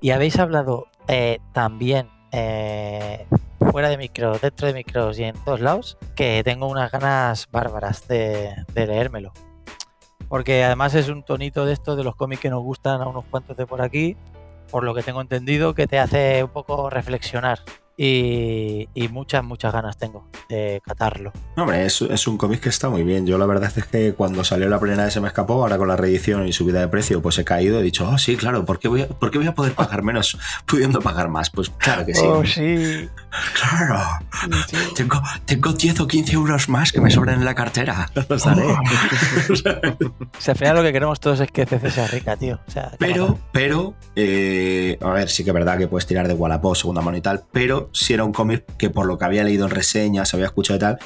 Y 0.00 0.10
habéis 0.10 0.38
hablado 0.38 0.86
eh, 1.08 1.38
también 1.52 2.08
eh, 2.32 3.26
fuera 3.72 3.88
de 3.88 3.96
micros, 3.98 4.40
dentro 4.40 4.68
de 4.68 4.74
micros 4.74 5.18
y 5.18 5.24
en 5.24 5.34
todos 5.44 5.60
lados, 5.60 5.98
que 6.14 6.42
tengo 6.44 6.68
unas 6.68 6.90
ganas 6.92 7.48
bárbaras 7.50 8.06
de, 8.08 8.54
de 8.74 8.86
leérmelo. 8.86 9.32
Porque 10.28 10.64
además 10.64 10.94
es 10.94 11.08
un 11.08 11.22
tonito 11.22 11.64
de 11.64 11.72
estos 11.72 11.96
de 11.96 12.04
los 12.04 12.16
cómics 12.16 12.42
que 12.42 12.50
nos 12.50 12.62
gustan 12.62 13.00
a 13.00 13.08
unos 13.08 13.24
cuantos 13.26 13.56
de 13.56 13.66
por 13.66 13.80
aquí, 13.80 14.16
por 14.70 14.84
lo 14.84 14.94
que 14.94 15.02
tengo 15.02 15.20
entendido, 15.20 15.74
que 15.74 15.86
te 15.86 15.98
hace 15.98 16.42
un 16.42 16.50
poco 16.50 16.90
reflexionar. 16.90 17.60
Y, 17.98 18.88
y 18.94 19.08
muchas, 19.08 19.42
muchas 19.42 19.72
ganas 19.72 19.96
tengo 19.96 20.28
de 20.50 20.82
catarlo. 20.84 21.32
No, 21.56 21.62
hombre, 21.62 21.86
es, 21.86 22.02
es 22.02 22.26
un 22.26 22.36
cómic 22.36 22.60
que 22.60 22.68
está 22.68 22.90
muy 22.90 23.02
bien. 23.04 23.26
Yo 23.26 23.38
la 23.38 23.46
verdad 23.46 23.72
es 23.74 23.86
que 23.86 24.12
cuando 24.12 24.44
salió 24.44 24.68
la 24.68 24.78
primera 24.78 25.04
vez 25.04 25.14
se 25.14 25.20
me 25.20 25.28
escapó, 25.28 25.54
ahora 25.54 25.78
con 25.78 25.88
la 25.88 25.96
reedición 25.96 26.46
y 26.46 26.52
subida 26.52 26.80
de 26.80 26.88
precio, 26.88 27.22
pues 27.22 27.38
he 27.38 27.44
caído 27.44 27.80
he 27.80 27.82
dicho, 27.82 28.08
oh 28.08 28.18
sí, 28.18 28.36
claro, 28.36 28.64
¿por 28.64 28.78
qué 28.78 28.88
voy 28.88 29.02
a, 29.02 29.08
por 29.08 29.30
qué 29.30 29.38
voy 29.38 29.46
a 29.46 29.54
poder 29.54 29.72
pagar 29.72 30.02
menos 30.02 30.38
pudiendo 30.66 31.00
pagar 31.00 31.28
más? 31.28 31.50
Pues 31.50 31.70
claro 31.70 32.04
que 32.04 32.14
sí. 32.14 32.22
Oh, 32.24 32.44
sí. 32.44 33.08
Claro. 33.54 34.02
sí, 34.68 34.76
sí. 34.76 34.94
Tengo, 34.94 35.20
tengo 35.46 35.72
10 35.72 36.00
o 36.00 36.06
15 36.06 36.32
euros 36.34 36.68
más 36.68 36.92
que 36.92 37.00
me 37.00 37.10
sobran 37.10 37.36
en 37.38 37.44
la 37.44 37.54
cartera. 37.54 38.10
Los 38.28 38.44
daré. 38.44 38.62
O 38.62 39.56
sea, 39.56 40.52
al 40.52 40.58
final 40.58 40.76
lo 40.76 40.82
que 40.82 40.92
queremos 40.92 41.20
todos 41.20 41.40
es 41.40 41.50
que 41.50 41.64
CC 41.66 41.90
sea 41.90 42.06
rica, 42.08 42.36
tío. 42.36 42.60
O 42.66 42.70
sea, 42.70 42.90
qué 42.90 42.96
Pero, 42.98 43.38
pero, 43.52 43.94
eh, 44.14 44.98
a 45.00 45.10
ver, 45.10 45.30
sí 45.30 45.44
que 45.44 45.50
es 45.50 45.54
verdad 45.54 45.78
que 45.78 45.88
puedes 45.88 46.06
tirar 46.06 46.28
de 46.28 46.34
Wallapop, 46.34 46.76
segunda 46.76 47.00
mano 47.00 47.16
y 47.16 47.20
tal, 47.20 47.44
pero 47.52 47.85
si 47.92 48.14
era 48.14 48.24
un 48.24 48.32
cómic 48.32 48.64
que 48.76 48.90
por 48.90 49.06
lo 49.06 49.18
que 49.18 49.24
había 49.24 49.44
leído 49.44 49.66
en 49.66 49.70
reseñas, 49.70 50.32
había 50.34 50.46
escuchado 50.46 50.76
y 50.76 50.80
tal, 50.80 50.98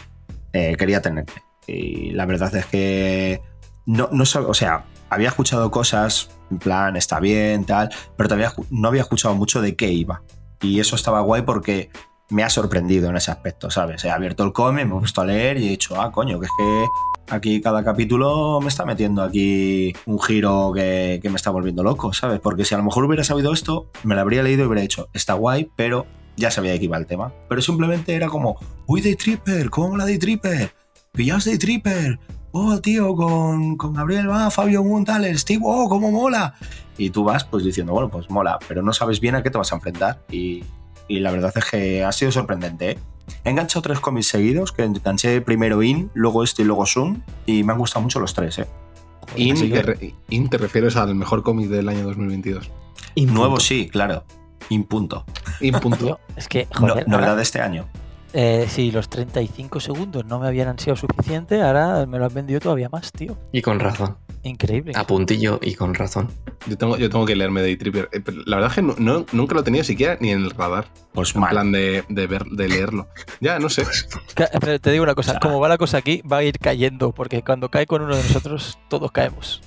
eh, 0.53 0.77
quería 0.79 1.01
tener. 1.01 1.27
Y 1.67 2.11
la 2.11 2.27
verdad 2.27 2.55
es 2.55 2.67
que 2.67 3.43
no, 3.87 4.09
no 4.13 4.25
o 4.25 4.55
sea, 4.55 4.85
había 5.09 5.29
escuchado 5.29 5.71
cosas, 5.71 6.31
en 6.51 6.59
plan, 6.59 6.97
está 6.97 7.21
bien, 7.21 7.65
tal, 7.65 7.91
pero 8.17 8.29
todavía 8.29 8.53
no 8.71 8.89
había 8.89 9.03
escuchado 9.03 9.35
mucho 9.35 9.61
de 9.61 9.77
qué 9.77 9.93
iba. 9.93 10.23
Y 10.63 10.81
eso 10.81 10.97
estaba 10.97 11.21
guay 11.21 11.43
porque 11.43 11.91
me 12.31 12.45
ha 12.45 12.51
sorprendido 12.51 13.11
en 13.11 13.17
ese 13.17 13.31
aspecto, 13.31 13.71
¿sabes? 13.71 14.05
He 14.05 14.11
abierto 14.11 14.45
el 14.45 14.53
cómic, 14.53 14.87
me 14.87 14.97
he 14.97 14.99
puesto 14.99 15.21
a 15.21 15.25
leer 15.25 15.59
y 15.59 15.67
he 15.67 15.71
dicho, 15.71 16.01
ah, 16.01 16.13
coño, 16.13 16.39
que 16.39 16.47
es 16.47 16.53
que 16.57 16.87
aquí 17.35 17.61
cada 17.61 17.83
capítulo 17.83 18.61
me 18.61 18.69
está 18.69 18.85
metiendo 18.85 19.23
aquí 19.23 19.93
un 20.07 20.21
giro 20.21 20.73
que, 20.75 21.19
que 21.23 21.29
me 21.29 21.37
está 21.37 21.51
volviendo 21.51 21.83
loco, 21.83 22.13
¿sabes? 22.13 22.41
Porque 22.41 22.65
si 22.65 22.75
a 22.75 22.79
lo 22.79 22.85
mejor 22.85 23.05
hubiera 23.05 23.25
sabido 23.25 23.53
esto, 23.53 23.89
me 24.05 24.15
lo 24.15 24.21
habría 24.21 24.43
leído 24.43 24.63
y 24.63 24.67
hubiera 24.67 24.83
dicho, 24.83 25.09
está 25.13 25.35
guay, 25.35 25.71
pero 25.77 26.07
ya 26.41 26.51
sabía 26.51 26.73
de 26.73 26.79
qué 26.79 26.87
iba 26.87 26.97
el 26.97 27.07
tema. 27.07 27.33
Pero 27.49 27.63
simplemente 27.63 28.15
era 28.15 28.29
como, 28.29 28.57
uy, 28.87 29.01
Day 29.01 29.15
Tripper, 29.15 29.71
¿cómo 29.71 29.91
mola 29.91 30.05
Day 30.05 30.19
Tripper? 30.19 30.73
¿Pillaos 31.13 31.45
Day 31.45 31.59
Tripper? 31.59 32.19
Oh, 32.53 32.81
tío, 32.81 33.15
con, 33.15 33.77
con 33.77 33.95
Gabriel 33.95 34.29
va, 34.29 34.51
Fabio 34.51 34.83
Moon, 34.83 35.05
tal, 35.05 35.25
el 35.25 35.39
Steve, 35.39 35.61
oh, 35.65 35.89
cómo 35.89 36.11
mola. 36.11 36.55
Y 36.99 37.11
tú 37.11 37.23
vas 37.23 37.45
pues 37.45 37.63
diciendo, 37.63 37.93
bueno, 37.93 38.11
pues 38.11 38.29
mola, 38.29 38.59
pero 38.67 38.83
no 38.83 38.93
sabes 38.93 39.21
bien 39.21 39.37
a 39.37 39.43
qué 39.45 39.51
te 39.51 39.59
vas 39.59 39.71
a 39.73 39.77
enfrentar. 39.77 40.25
Y, 40.33 40.65
y 41.07 41.21
la 41.21 41.31
verdad 41.31 41.53
es 41.55 41.65
que 41.65 42.03
ha 42.05 42.11
sido 42.11 42.33
sorprendente, 42.33 42.91
¿eh? 42.91 42.99
He 43.45 43.51
enganchado 43.51 43.83
tres 43.83 44.01
cómics 44.01 44.27
seguidos, 44.27 44.73
que 44.73 44.83
enganché 44.83 45.41
primero 45.41 45.81
In, 45.85 46.11
luego 46.15 46.43
este 46.43 46.63
y 46.63 46.65
luego 46.65 46.85
Zoom, 46.87 47.23
y 47.47 47.63
me 47.63 47.73
han 47.73 47.79
gustado 47.79 48.03
mucho 48.03 48.19
los 48.19 48.35
tres, 48.35 48.59
¿eh? 48.59 48.67
In, 49.37 49.55
que- 49.71 50.15
In 50.31 50.49
te 50.49 50.59
refieres 50.59 50.97
al 50.97 51.15
mejor 51.15 51.45
cómic 51.45 51.69
del 51.69 51.89
año 51.89 52.03
2022. 52.03 52.69
Y 53.15 53.27
Nuevo 53.27 53.51
punto. 53.51 53.61
sí, 53.61 53.89
claro. 53.89 54.25
In 54.71 54.85
punto. 54.85 55.25
In 55.61 55.75
punto. 55.79 56.05
Tío, 56.05 56.21
es 56.37 56.49
que, 56.49 56.67
No- 56.73 56.81
joder, 56.89 57.07
novedad 57.09 57.31
ahora- 57.31 57.37
de 57.37 57.43
este 57.43 57.61
año. 57.61 57.87
eh, 58.33 58.67
si 58.69 58.91
los 58.93 59.09
35 59.11 59.81
segundos 59.81 60.25
no 60.25 60.39
me 60.39 60.47
habían 60.47 60.79
sido 60.79 60.97
suficiente, 60.97 61.61
ahora 61.63 62.07
me 62.07 62.19
lo 62.19 62.25
han 62.27 62.33
vendido 62.35 62.61
todavía 62.61 62.89
más, 62.89 63.11
tío. 63.13 63.37
Y 63.53 63.61
con 63.63 63.79
razón. 63.81 64.17
Increíble. 64.43 64.93
A 64.97 65.07
puntillo 65.07 65.59
y 65.63 65.75
con 65.75 65.93
razón. 65.95 66.31
Yo 66.67 66.79
tengo, 66.79 66.97
yo 66.97 67.11
tengo 67.11 67.27
que 67.27 67.37
leerme 67.37 67.61
Day 67.61 67.77
Tripper. 67.77 68.09
Eh, 68.13 68.23
La 68.47 68.57
verdad 68.57 68.71
es 68.71 68.77
que 68.77 68.83
no- 68.83 68.95
no- 68.97 69.27
nunca 69.33 69.55
lo 69.55 69.61
he 69.61 69.65
tenido 69.65 69.85
siquiera 69.85 70.17
ni 70.21 70.31
en 70.31 70.39
el 70.45 70.51
radar. 70.53 70.87
Pues 71.13 71.35
En 71.35 71.41
mal. 71.43 71.51
plan 71.51 71.73
de, 71.73 72.05
de, 72.09 72.27
ver, 72.27 72.45
de 72.45 72.69
leerlo. 72.69 73.09
Ya, 73.41 73.59
no 73.59 73.69
sé. 73.69 73.85
Ca- 74.35 74.49
Pero 74.61 74.79
te 74.81 74.93
digo 74.93 75.03
una 75.05 75.15
cosa, 75.15 75.33
sea- 75.33 75.41
como 75.41 75.61
va 75.61 75.69
la 75.69 75.77
cosa 75.77 75.99
aquí, 75.99 76.23
va 76.23 76.39
a 76.39 76.43
ir 76.45 76.59
cayendo, 76.59 77.13
porque 77.13 77.43
cuando 77.43 77.69
cae 77.71 77.85
con 77.87 78.01
uno 78.03 78.17
de 78.17 78.23
nosotros, 78.23 78.79
todos 78.89 79.11
caemos. 79.13 79.61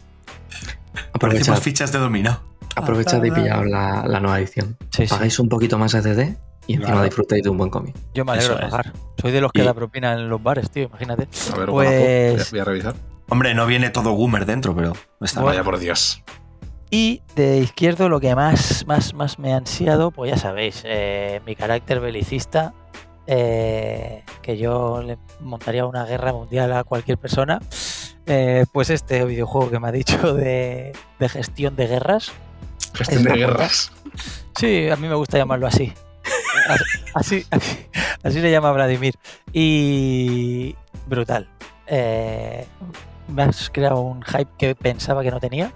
Aprovechad, 1.11 1.19
Parecemos 1.19 1.59
fichas 1.59 1.91
de 1.91 1.99
dominó. 1.99 2.39
Aprovechad 2.75 3.23
y 3.23 3.31
pillaos 3.31 3.65
la, 3.67 4.03
la 4.07 4.19
nueva 4.19 4.39
edición. 4.39 4.77
Sí, 4.91 5.05
sí. 5.07 5.09
Pagáis 5.13 5.37
un 5.39 5.49
poquito 5.49 5.77
más 5.77 5.91
de 5.93 6.01
CD 6.01 6.37
y 6.67 6.73
encima 6.73 6.91
Claro. 6.93 7.05
disfrutáis 7.05 7.43
de 7.43 7.49
un 7.49 7.57
buen 7.57 7.69
cómic. 7.69 7.95
Yo 8.13 8.23
me 8.25 8.31
alegro 8.33 8.53
Eso 8.53 8.59
de 8.59 8.65
es. 8.65 8.71
pagar. 8.71 8.93
Soy 9.21 9.31
de 9.31 9.41
los 9.41 9.51
que 9.51 9.61
Y- 9.61 9.65
da 9.65 9.73
propina 9.73 10.13
en 10.13 10.29
los 10.29 10.41
bares, 10.41 10.69
tío, 10.71 10.83
imagínate. 10.83 11.27
A 11.53 11.57
ver, 11.57 11.69
Pues- 11.69 12.51
voy 12.51 12.59
a 12.59 12.63
revisar. 12.65 12.95
Hombre, 13.29 13.53
no 13.55 13.65
viene 13.65 13.89
todo 13.89 14.11
Goomer 14.11 14.45
dentro, 14.45 14.75
pero 14.75 14.93
está 15.21 15.39
Bueno. 15.41 15.53
Vaya 15.57 15.63
por 15.63 15.79
Dios. 15.79 16.21
Y 16.91 17.21
de 17.35 17.57
izquierdo 17.59 18.07
lo 18.09 18.19
que 18.19 18.35
más, 18.35 18.85
más, 18.85 19.13
más 19.15 19.39
me 19.39 19.53
ha 19.53 19.57
ansiado, 19.57 20.11
pues 20.11 20.29
ya 20.31 20.37
sabéis, 20.37 20.83
eh, 20.85 21.41
mi 21.45 21.55
carácter 21.55 21.99
belicista, 21.99 22.73
eh, 23.25 24.23
que 24.41 24.57
yo 24.57 25.01
le 25.01 25.17
montaría 25.39 25.85
una 25.85 26.05
guerra 26.05 26.33
mundial 26.33 26.71
a 26.73 26.83
cualquier 26.83 27.17
persona, 27.17 27.59
eh, 28.25 28.65
pues 28.71 28.89
este 28.89 29.23
videojuego 29.25 29.71
que 29.71 29.79
me 29.79 29.87
ha 29.87 29.91
dicho 29.91 30.33
de, 30.35 30.93
de 31.19 31.29
gestión 31.29 31.75
de 31.75 31.87
guerras. 31.87 32.31
Gestión 32.97 33.19
Es 33.19 33.25
de 33.25 33.33
guerras. 33.37 33.91
Sí, 34.55 34.87
a 34.87 34.95
mí 34.97 35.07
me 35.07 35.15
gusta 35.15 35.37
llamarlo 35.39 35.65
así. 35.67 35.91
Así, 37.15 37.43
así, 37.49 37.85
así 38.21 38.39
le 38.39 38.51
llama 38.51 38.71
Vladimir. 38.71 39.15
Y 39.51 40.75
brutal. 41.07 41.47
Eh, 41.87 42.65
me 43.27 43.43
has 43.43 43.69
creado 43.71 44.01
un 44.01 44.21
hype 44.23 44.47
que 44.57 44.75
pensaba 44.75 45.23
que 45.23 45.31
no 45.31 45.39
tenía. 45.39 45.73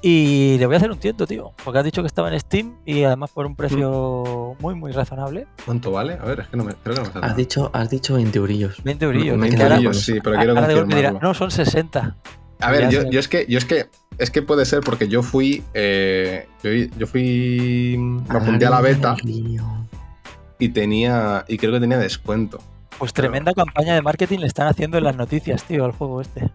Y 0.00 0.56
le 0.58 0.66
voy 0.66 0.74
a 0.74 0.78
hacer 0.78 0.90
un 0.90 0.98
tiento, 0.98 1.26
tío. 1.26 1.52
Porque 1.64 1.78
has 1.78 1.84
dicho 1.84 2.02
que 2.02 2.06
estaba 2.06 2.30
en 2.32 2.38
Steam 2.40 2.76
y 2.84 3.04
además 3.04 3.30
por 3.30 3.46
un 3.46 3.54
precio 3.56 4.54
muy, 4.60 4.74
muy 4.74 4.92
razonable. 4.92 5.46
¿Cuánto 5.64 5.90
vale? 5.92 6.14
A 6.20 6.24
ver, 6.26 6.40
es 6.40 6.48
que 6.48 6.56
no 6.56 6.64
me, 6.64 6.74
creo 6.74 6.94
que 6.94 7.00
no 7.02 7.06
me 7.06 7.12
sale. 7.12 7.26
Has 7.26 7.36
dicho, 7.36 7.70
has 7.72 7.88
dicho 7.90 8.14
20 8.14 8.38
eurillos. 8.38 8.82
20 8.84 9.04
eurillos. 9.04 9.38
20 9.38 9.56
que 9.56 9.62
ahora- 9.62 9.76
eurillos, 9.76 10.00
sí, 10.00 10.20
pero 10.22 10.36
quiero 10.36 10.52
ahora 10.54 10.68
de 10.68 10.74
golpe 10.74 10.96
dirá, 10.96 11.12
no, 11.12 11.32
son 11.34 11.50
60. 11.50 12.16
A 12.60 12.70
ver, 12.70 12.88
yo 12.90 13.18
es 13.18 13.28
que, 13.28 13.46
yo 13.48 13.58
es 13.58 13.64
que, 13.64 13.88
es 14.18 14.30
que 14.30 14.42
puede 14.42 14.64
ser 14.64 14.80
porque 14.80 15.08
yo 15.08 15.22
fui, 15.22 15.62
eh, 15.74 16.46
yo, 16.62 16.70
yo 16.98 17.06
fui, 17.06 17.96
me 17.98 18.38
apunté 18.38 18.66
a 18.66 18.70
la 18.70 18.80
beta 18.80 19.16
y 20.58 20.68
tenía, 20.70 21.44
y 21.48 21.58
creo 21.58 21.72
que 21.72 21.80
tenía 21.80 21.98
descuento. 21.98 22.58
Pues 22.98 23.12
tremenda 23.12 23.52
campaña 23.54 23.94
de 23.94 24.02
marketing 24.02 24.38
le 24.38 24.46
están 24.46 24.68
haciendo 24.68 24.98
en 24.98 25.04
las 25.04 25.16
noticias, 25.16 25.64
tío, 25.64 25.84
al 25.84 25.92
juego 25.92 26.20
este. 26.20 26.48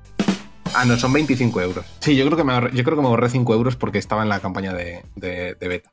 Ah, 0.73 0.85
no, 0.85 0.97
son 0.97 1.11
25 1.11 1.61
euros. 1.61 1.85
Sí, 1.99 2.15
yo 2.15 2.25
creo 2.25 2.37
que 2.37 2.43
me 2.43 2.53
ahorré, 2.53 2.71
yo 2.75 2.83
creo 2.83 2.95
que 2.95 3.01
me 3.01 3.07
ahorré 3.09 3.29
5 3.29 3.53
euros 3.53 3.75
porque 3.75 3.97
estaba 3.97 4.23
en 4.23 4.29
la 4.29 4.39
campaña 4.39 4.73
de, 4.73 5.03
de- 5.15 5.55
de 5.59 5.67
beta. 5.67 5.91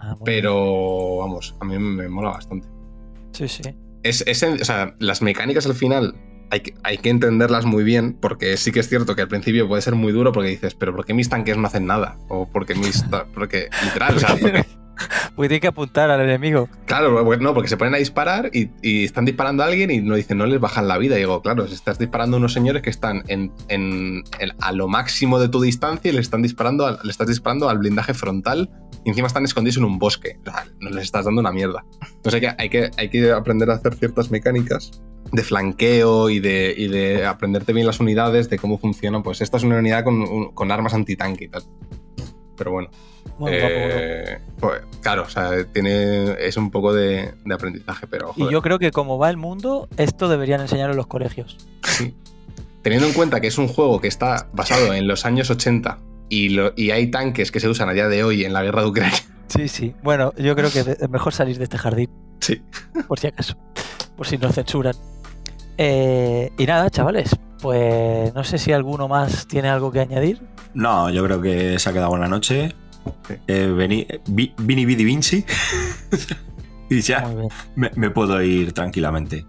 Ah, 0.00 0.16
Pero, 0.24 1.18
vamos, 1.18 1.54
a 1.60 1.64
mí 1.64 1.78
me 1.78 2.08
mola 2.08 2.30
bastante. 2.30 2.66
Sí, 3.32 3.48
sí. 3.48 3.62
Es, 4.02 4.22
es 4.26 4.42
o 4.42 4.64
sea, 4.64 4.94
las 4.98 5.20
mecánicas 5.22 5.66
al 5.66 5.74
final 5.74 6.14
hay 6.54 6.60
que, 6.60 6.74
hay 6.84 6.98
que 6.98 7.10
entenderlas 7.10 7.64
muy 7.64 7.82
bien 7.82 8.12
porque 8.20 8.56
sí 8.56 8.70
que 8.70 8.78
es 8.78 8.88
cierto 8.88 9.16
que 9.16 9.22
al 9.22 9.28
principio 9.28 9.66
puede 9.66 9.82
ser 9.82 9.96
muy 9.96 10.12
duro 10.12 10.30
porque 10.30 10.50
dices, 10.50 10.74
pero 10.76 10.94
¿por 10.94 11.04
qué 11.04 11.12
mis 11.12 11.28
tanques 11.28 11.56
no 11.56 11.66
hacen 11.66 11.84
nada? 11.86 12.16
O 12.28 12.48
porque 12.48 12.76
mis... 12.76 13.04
Porque, 13.34 13.68
literal, 13.82 14.16
o 14.16 14.20
sea, 14.20 14.36
porque, 14.36 14.64
Pues 15.34 15.48
tiene 15.48 15.60
que 15.60 15.66
apuntar 15.66 16.08
al 16.12 16.20
enemigo. 16.20 16.68
claro, 16.86 17.24
porque- 17.24 17.42
no, 17.42 17.52
porque 17.52 17.68
se 17.68 17.76
ponen 17.76 17.94
a 17.94 17.98
disparar 17.98 18.50
y, 18.52 18.70
y 18.80 19.02
están 19.04 19.24
disparando 19.24 19.64
a 19.64 19.66
alguien 19.66 19.90
y 19.90 20.00
no 20.00 20.14
dicen, 20.14 20.38
no 20.38 20.46
les 20.46 20.60
bajan 20.60 20.86
la 20.86 20.96
vida. 20.98 21.16
Y 21.16 21.18
digo, 21.18 21.42
claro, 21.42 21.66
si 21.66 21.74
estás 21.74 21.98
disparando 21.98 22.36
a 22.36 22.38
unos 22.38 22.52
señores 22.52 22.80
que 22.82 22.90
están 22.90 23.24
en, 23.26 23.50
en- 23.66 24.22
en- 24.38 24.52
a 24.60 24.70
lo 24.70 24.86
máximo 24.86 25.40
de 25.40 25.48
tu 25.48 25.60
distancia 25.60 26.12
y 26.12 26.14
le 26.14 26.20
están 26.20 26.42
disparando, 26.42 26.86
al- 26.86 27.00
le 27.02 27.10
estás 27.10 27.26
disparando 27.26 27.68
al 27.68 27.78
blindaje 27.78 28.14
frontal 28.14 28.70
y 29.04 29.08
encima 29.08 29.26
están 29.26 29.42
escondidos 29.44 29.78
en 29.78 29.84
un 29.84 29.98
bosque. 29.98 30.38
O 30.42 30.44
sea, 30.52 30.64
no 30.78 30.90
les 30.90 31.02
estás 31.02 31.24
dando 31.24 31.40
una 31.40 31.50
mierda. 31.50 31.84
Entonces 32.14 32.34
hay 32.34 32.40
que, 32.40 32.54
hay 32.62 32.68
que, 32.70 32.90
hay 32.96 33.10
que 33.10 33.32
aprender 33.32 33.70
a 33.70 33.74
hacer 33.74 33.94
ciertas 33.96 34.30
mecánicas 34.30 35.02
de 35.32 35.42
flanqueo 35.42 36.30
y 36.30 36.40
de, 36.40 36.74
y 36.76 36.88
de 36.88 37.26
aprenderte 37.26 37.72
bien 37.72 37.86
las 37.86 38.00
unidades, 38.00 38.48
de 38.50 38.58
cómo 38.58 38.78
funcionan. 38.78 39.22
Pues 39.22 39.40
esta 39.40 39.56
es 39.56 39.62
una 39.62 39.78
unidad 39.78 40.04
con, 40.04 40.20
un- 40.22 40.52
con 40.52 40.70
armas 40.70 40.94
antitanque 40.94 41.44
y 41.44 41.48
tal. 41.48 41.62
Pero 42.56 42.70
bueno. 42.72 42.88
Bro. 43.38 43.48
eh, 43.50 44.38
pues, 44.60 44.82
claro, 45.00 45.22
o 45.22 45.28
sea, 45.28 45.64
tiene, 45.72 46.36
es 46.38 46.56
un 46.56 46.70
poco 46.70 46.92
de, 46.92 47.32
de 47.44 47.54
aprendizaje, 47.54 48.06
pero... 48.06 48.32
Y 48.36 48.48
yo 48.50 48.62
creo 48.62 48.78
que 48.78 48.90
como 48.92 49.18
va 49.18 49.28
el 49.30 49.36
mundo, 49.36 49.88
esto 49.96 50.28
deberían 50.28 50.60
enseñar 50.60 50.90
en 50.90 50.96
los 50.96 51.06
colegios. 51.06 51.56
sí. 51.82 52.14
Teniendo 52.82 53.06
en 53.08 53.14
cuenta 53.14 53.40
que 53.40 53.46
es 53.46 53.56
un 53.56 53.66
juego 53.66 53.98
que 53.98 54.08
está 54.08 54.50
basado 54.52 54.92
en 54.92 55.08
los 55.08 55.24
años 55.24 55.48
80 55.48 55.98
y, 56.28 56.50
lo- 56.50 56.74
y 56.76 56.90
hay 56.90 57.06
tanques 57.10 57.50
que 57.50 57.58
se 57.58 57.66
usan 57.68 57.88
a 57.88 57.92
día 57.94 58.08
de 58.08 58.22
hoy 58.24 58.44
en 58.44 58.52
la 58.52 58.62
guerra 58.62 58.82
de 58.82 58.88
Ucrania. 58.88 59.18
Sí, 59.48 59.68
sí. 59.68 59.94
Bueno, 60.02 60.32
yo 60.36 60.54
creo 60.54 60.70
que 60.70 60.80
es 60.80 61.08
mejor 61.10 61.32
salir 61.32 61.56
de 61.58 61.64
este 61.64 61.78
jardín, 61.78 62.10
Sí. 62.40 62.62
por 63.08 63.18
si 63.18 63.26
acaso. 63.28 63.56
Por 64.16 64.26
si 64.26 64.36
nos 64.38 64.54
censuran. 64.54 64.94
Eh, 65.78 66.50
y 66.58 66.64
nada, 66.66 66.90
chavales. 66.90 67.36
Pues 67.60 68.34
no 68.34 68.44
sé 68.44 68.58
si 68.58 68.72
alguno 68.72 69.08
más 69.08 69.46
tiene 69.46 69.68
algo 69.68 69.90
que 69.90 70.00
añadir. 70.00 70.42
No, 70.74 71.08
yo 71.10 71.24
creo 71.24 71.40
que 71.40 71.78
se 71.78 71.88
ha 71.88 71.92
quedado 71.92 72.10
buena 72.10 72.28
noche. 72.28 72.74
Sí. 73.28 73.34
Eh, 73.46 73.66
veni, 73.66 74.06
vi- 74.28 74.52
Vini 74.58 74.84
Vidi 74.84 75.04
Vinci. 75.04 75.44
y 76.90 77.00
ya 77.00 77.26
me 77.76 78.10
puedo 78.10 78.40
ir 78.42 78.72
tranquilamente. 78.72 79.46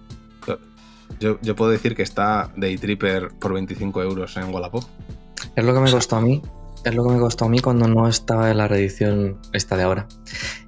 Yo, 1.20 1.40
yo 1.42 1.56
puedo 1.56 1.72
decir 1.72 1.96
que 1.96 2.04
está 2.04 2.52
Day 2.58 2.78
Tripper 2.78 3.30
por 3.40 3.54
25 3.54 4.02
euros 4.04 4.36
en 4.38 4.54
Wallapop. 4.54 4.84
Es 5.56 5.64
lo 5.64 5.74
que 5.74 5.80
me 5.80 5.92
costó 5.92 6.18
a 6.18 6.22
mí. 6.22 6.42
Es 6.84 6.94
lo 6.94 7.06
que 7.08 7.14
me 7.14 7.20
costó 7.20 7.46
a 7.46 7.50
mí 7.50 7.60
cuando 7.60 7.88
no 7.88 8.08
estaba 8.08 8.52
en 8.52 8.58
la 8.58 8.68
reedición 8.68 9.40
esta 9.54 9.78
de 9.78 9.84
ahora. 9.84 10.08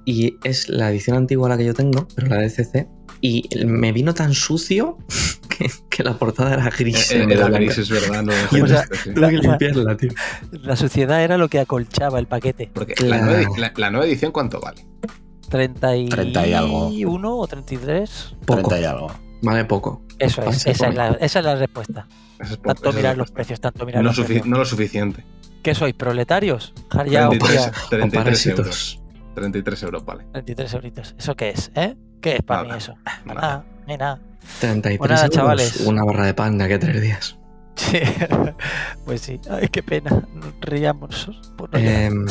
Y 0.04 0.36
es 0.44 0.68
la 0.68 0.90
edición 0.90 1.16
antigua 1.18 1.48
la 1.50 1.58
que 1.58 1.64
yo 1.66 1.74
tengo, 1.74 2.08
pero 2.14 2.28
la 2.28 2.36
de 2.38 2.48
CC. 2.50 2.88
Y 3.20 3.48
me 3.66 3.92
vino 3.92 4.14
tan 4.14 4.32
sucio 4.32 4.96
que, 5.58 5.70
que 5.90 6.02
la 6.02 6.14
portada 6.14 6.54
era 6.54 6.70
gris. 6.70 7.10
Eh, 7.12 7.26
de 7.26 7.34
la 7.36 7.46
blanca. 7.48 7.58
gris 7.64 7.78
es 7.78 7.90
verdad, 7.90 8.22
no 8.22 8.32
O 8.32 8.66
sea, 8.66 8.80
este, 8.82 8.96
sí. 8.96 9.14
Tuve 9.14 9.30
que 9.30 9.36
limpiarla, 9.38 9.96
tío. 9.96 10.10
La 10.52 10.76
suciedad 10.76 11.22
era 11.22 11.36
lo 11.38 11.48
que 11.48 11.60
acolchaba 11.60 12.18
el 12.18 12.26
paquete. 12.26 12.70
Porque 12.72 12.94
Claro. 12.94 13.26
la, 13.26 13.32
nueva, 13.32 13.58
la- 13.58 13.72
la 13.76 13.90
nueva 13.90 14.06
edición, 14.06 14.32
¿cuánto 14.32 14.60
vale? 14.60 14.84
31 15.48 16.08
30 16.14 16.46
y 16.46 16.52
algo. 16.52 17.38
o 17.40 17.46
33. 17.46 18.36
Poco. 18.44 18.68
30 18.68 18.80
y 18.80 18.84
algo. 18.84 19.10
Vale, 19.42 19.64
poco. 19.64 20.02
Eso 20.18 20.42
es, 20.42 20.66
esa 20.66 20.88
es, 20.88 20.94
la, 20.94 21.08
esa 21.20 21.38
es 21.38 21.44
la 21.44 21.54
respuesta. 21.54 22.06
Es 22.40 22.56
poco, 22.56 22.74
Tanto 22.74 22.92
mirar 22.92 23.16
lo 23.16 23.22
los 23.22 23.30
precios, 23.30 23.60
tanto 23.60 23.86
mirar 23.86 24.02
No, 24.02 24.10
los 24.10 24.20
precios. 24.20 24.46
no 24.46 24.58
lo 24.58 24.64
suficiente. 24.64 25.24
¿Qué 25.62 25.74
sois, 25.74 25.94
proletarios? 25.94 26.72
Ya, 27.08 27.28
33, 27.28 27.58
hostia, 27.60 27.72
33 27.90 28.24
parásitos. 28.24 28.58
euros. 28.58 29.02
33 29.34 29.82
euros, 29.84 30.04
vale. 30.04 30.24
33 30.32 30.74
euritos. 30.74 31.14
¿Eso 31.18 31.36
qué 31.36 31.50
es? 31.50 31.70
¿Eh? 31.74 31.96
¿Qué 32.20 32.36
es 32.36 32.42
para 32.42 32.62
Nada. 32.62 32.74
mí 32.74 32.78
eso? 32.78 32.94
Nada. 33.24 33.40
Nada, 33.40 33.64
ni 33.86 33.96
nada. 33.96 34.20
33 34.60 34.98
Pues 34.98 35.10
nada, 35.10 35.22
euros, 35.22 35.34
chavales. 35.36 35.80
Una 35.80 36.04
barra 36.04 36.26
de 36.26 36.34
pan 36.34 36.58
de 36.58 36.64
aquí 36.64 36.74
a 36.74 36.78
tres 36.78 37.00
días. 37.00 37.38
Sí. 37.76 37.98
pues 39.04 39.20
sí. 39.20 39.40
Ay, 39.50 39.68
qué 39.68 39.82
pena. 39.82 40.26
Ríamos. 40.60 41.30
Pues. 41.56 41.70
Em, 41.74 42.26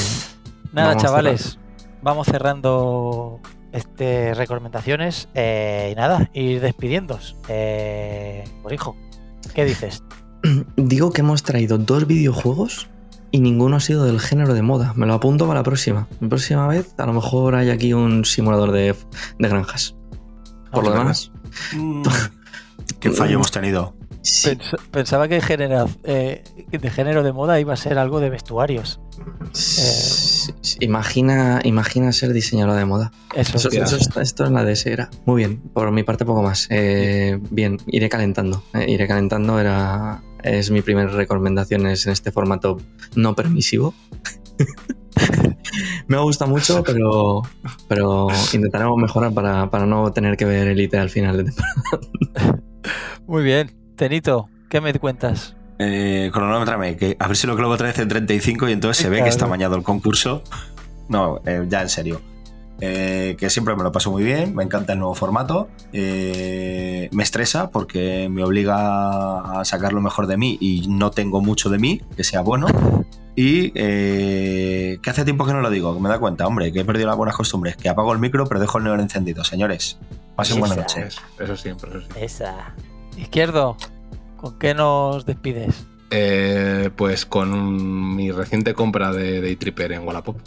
Nada, 0.73 0.97
chavales. 0.97 1.57
Vamos 2.01 2.27
cerrando 2.27 3.39
este 3.71 4.33
recomendaciones. 4.33 5.29
eh, 5.33 5.89
y 5.91 5.95
nada, 5.95 6.29
ir 6.33 6.61
despidiéndos. 6.61 7.35
Eh, 7.47 8.43
por 8.61 8.73
hijo, 8.73 8.95
¿qué 9.53 9.65
dices? 9.65 10.03
digo 10.75 11.11
que 11.11 11.21
hemos 11.21 11.43
traído 11.43 11.77
dos 11.77 12.05
videojuegos 12.07 12.89
y 13.31 13.39
ninguno 13.39 13.77
ha 13.77 13.79
sido 13.79 14.05
del 14.05 14.19
género 14.19 14.53
de 14.53 14.61
moda. 14.61 14.93
Me 14.95 15.05
lo 15.05 15.13
apunto 15.15 15.47
para 15.47 15.59
la 15.61 15.63
próxima. 15.63 16.07
La 16.19 16.29
próxima 16.29 16.67
vez 16.67 16.93
a 16.97 17.05
lo 17.05 17.13
mejor 17.13 17.55
hay 17.55 17.69
aquí 17.69 17.93
un 17.93 18.25
simulador 18.25 18.71
de, 18.71 18.95
de 19.39 19.47
granjas. 19.49 19.95
Por 20.71 20.83
lo 20.83 20.91
demás, 20.91 21.31
Mm, 21.73 22.03
Qué 22.99 23.11
fallo 23.11 23.35
hemos 23.35 23.51
tenido. 23.51 23.95
sí, 24.21 24.57
Pensaba 24.91 25.27
que 25.27 25.41
genera- 25.41 25.87
eh, 26.03 26.43
de 26.71 26.89
género 26.89 27.23
de 27.23 27.33
moda 27.33 27.59
iba 27.59 27.73
a 27.73 27.77
ser 27.77 27.97
algo 27.97 28.19
de 28.19 28.29
vestuarios. 28.29 28.99
imagina, 30.79 31.59
imagina 31.63 32.11
ser 32.11 32.33
diseñador 32.33 32.75
de 32.77 32.85
moda. 32.85 33.11
Eso, 33.35 33.57
Eso- 33.57 33.69
eso 33.69 33.97
está- 33.97 34.21
esto 34.21 34.45
es 34.45 34.51
la 34.51 34.63
de 34.63 34.73
ese 34.73 34.91
era. 34.93 35.09
Muy 35.25 35.37
bien, 35.43 35.57
por 35.73 35.91
mi 35.91 36.03
parte 36.03 36.25
poco 36.25 36.41
más. 36.43 36.67
Eh, 36.69 37.39
bien, 37.51 37.77
iré 37.87 38.09
calentando. 38.09 38.63
eh, 38.73 38.85
iré 38.89 39.07
calentando 39.07 39.59
era 39.59 40.21
es 40.43 40.69
mi 40.71 40.81
primera 40.81 41.09
recomendación 41.09 41.87
es 41.87 42.05
en 42.05 42.13
este 42.13 42.31
formato 42.31 42.77
no 43.15 43.35
permisivo. 43.35 43.93
Me 46.07 46.17
gusta 46.17 46.45
mucho, 46.45 46.83
pero, 46.83 47.41
pero 47.87 48.27
intentaremos 48.53 48.97
mejorar 48.97 49.33
para, 49.33 49.69
para 49.69 49.85
no 49.85 50.11
tener 50.11 50.37
que 50.37 50.45
ver 50.45 50.67
Elite 50.67 50.97
al 50.97 51.09
final 51.09 51.37
de 51.37 51.43
temporada. 51.45 52.61
Muy 53.27 53.43
bien. 53.43 53.75
Tenito, 53.95 54.49
¿qué 54.69 54.79
me 54.79 54.93
cuentas? 54.93 55.55
Eh, 55.79 56.29
cronómetrame, 56.33 56.97
que 56.97 57.17
a 57.19 57.27
ver 57.27 57.35
si 57.37 57.45
lo 57.47 57.55
clavo 57.55 57.73
otra 57.73 57.87
vez 57.87 57.99
en 57.99 58.07
35 58.07 58.69
y 58.69 58.71
entonces 58.71 59.01
se 59.03 59.09
ve 59.09 59.21
que 59.21 59.29
está 59.29 59.39
Claro. 59.39 59.53
amañado 59.53 59.75
el 59.75 59.83
concurso. 59.83 60.43
No, 61.09 61.39
eh, 61.45 61.65
ya 61.69 61.81
en 61.81 61.89
serio. 61.89 62.21
Eh, 62.79 63.35
que 63.39 63.49
siempre 63.49 63.75
me 63.75 63.81
lo 63.83 63.91
paso 63.91 64.11
muy 64.11 64.23
bien, 64.23 64.53
me 64.55 64.63
encanta 64.63 64.93
el 64.93 64.99
nuevo 64.99 65.15
formato. 65.15 65.67
eh, 65.93 67.09
me 67.11 67.23
estresa 67.23 67.69
porque 67.71 68.29
me 68.29 68.43
obliga 68.43 69.59
a 69.59 69.65
sacar 69.65 69.93
lo 69.93 70.01
mejor 70.01 70.27
de 70.27 70.37
mí 70.37 70.57
y 70.61 70.87
no 70.87 71.09
tengo 71.11 71.41
mucho 71.41 71.69
de 71.69 71.79
mí, 71.79 72.01
que 72.15 72.23
sea 72.23 72.41
bueno. 72.41 72.67
Y 73.35 73.71
eh, 73.75 74.97
que 75.01 75.09
hace 75.11 75.23
tiempo 75.23 75.45
que 75.45 75.53
no 75.53 75.61
lo 75.61 75.69
digo, 75.69 75.93
que 75.93 75.99
me 76.01 76.09
da 76.09 76.17
cuenta, 76.19 76.45
hombre, 76.47 76.71
que 76.71 76.79
he 76.81 76.85
perdido 76.85 77.07
las 77.07 77.17
buenas 77.17 77.35
costumbres, 77.35 77.77
que 77.77 77.87
apago 77.89 78.11
el 78.13 78.19
micro 78.19 78.45
pero 78.47 78.59
dejo 78.59 78.77
el 78.79 78.83
neón 78.85 78.99
encendido. 78.99 79.43
Señores, 79.43 79.97
pasen 80.35 80.59
buena 80.59 80.73
Esa. 80.75 80.81
noche. 80.81 81.07
Eso, 81.07 81.55
siempre, 81.55 81.89
eso 81.89 82.01
siempre. 82.01 82.25
Esa. 82.25 82.73
Izquierdo, 83.15 83.77
¿con 84.37 84.57
qué 84.57 84.73
nos 84.73 85.25
despides? 85.25 85.85
Eh, 86.09 86.89
pues 86.95 87.25
con 87.25 87.53
un- 87.53 88.15
mi 88.15 88.31
reciente 88.31 88.73
compra 88.73 89.11
de 89.11 89.41
Day 89.41 89.55
Tripper 89.55 89.91
en 89.91 90.07
Wallapop. 90.07 90.37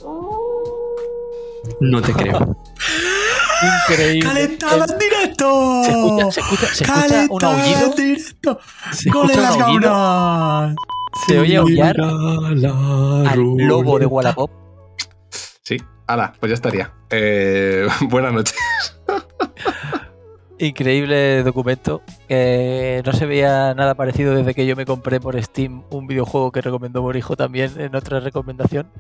No 1.80 2.00
te 2.02 2.12
creo. 2.12 2.56
Increíble. 3.90 4.26
¡Calentada 4.28 4.86
en 4.90 4.98
directo! 4.98 5.82
Se 5.84 5.90
escucha, 5.90 6.30
se 6.32 6.40
escucha, 6.40 6.66
se 6.74 6.84
escucha 6.84 7.26
un 7.28 7.44
aullido. 7.44 7.84
en 7.86 7.94
directo! 7.94 8.58
Se 8.92 9.10
¡Gol 9.10 9.24
en 9.24 9.30
escucha 9.30 9.42
las 9.42 9.56
un 9.56 9.62
aullido. 9.62 9.90
gaunas! 9.90 10.74
Se 11.26 11.38
oye 11.38 11.56
aullar 11.56 11.96
La 11.96 13.30
al 13.30 13.40
lobo 13.58 13.98
de. 13.98 14.06
Wallapop. 14.06 14.50
Sí, 15.62 15.76
ala, 16.06 16.32
pues 16.40 16.50
ya 16.50 16.54
estaría. 16.54 16.92
Eh, 17.10 17.86
buenas 18.08 18.32
noches. 18.32 18.54
Increíble 20.58 21.42
documento. 21.42 22.02
que 22.28 23.02
no 23.04 23.12
se 23.12 23.26
veía 23.26 23.74
nada 23.74 23.94
parecido 23.94 24.34
desde 24.34 24.54
que 24.54 24.66
yo 24.66 24.76
me 24.76 24.84
compré 24.86 25.18
por 25.20 25.42
Steam 25.42 25.84
un 25.90 26.06
videojuego 26.06 26.52
que 26.52 26.60
recomendó 26.60 27.02
Borijo 27.02 27.34
también 27.36 27.72
en 27.80 27.94
otra 27.96 28.20
recomendación. 28.20 28.90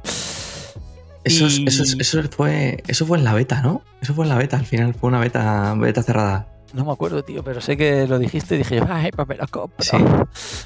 Eso, 1.24 1.46
es- 1.46 1.58
Y- 1.58 1.66
eso, 1.66 1.82
es- 1.82 1.96
eso 1.98 2.22
fue, 2.30 2.82
eso 2.86 3.04
fue 3.06 3.18
en 3.18 3.24
la 3.24 3.34
beta, 3.34 3.60
¿no? 3.60 3.82
Eso 4.00 4.14
fue 4.14 4.24
en 4.24 4.30
la 4.30 4.36
beta, 4.38 4.56
al 4.56 4.66
final 4.66 4.94
fue 4.94 5.08
una 5.08 5.20
beta, 5.20 5.74
beta 5.76 6.02
cerrada. 6.02 6.46
No 6.72 6.84
me 6.84 6.92
acuerdo, 6.92 7.24
tío, 7.24 7.42
pero 7.42 7.60
sé 7.60 7.76
que 7.76 8.06
lo 8.06 8.16
dijiste 8.20 8.54
y 8.54 8.58
dije 8.58 8.76
yo, 8.76 8.84
ay, 8.88 9.10
pues 9.10 9.26
lo 9.36 9.46
compro. 9.48 9.76
Sí. 9.84 9.96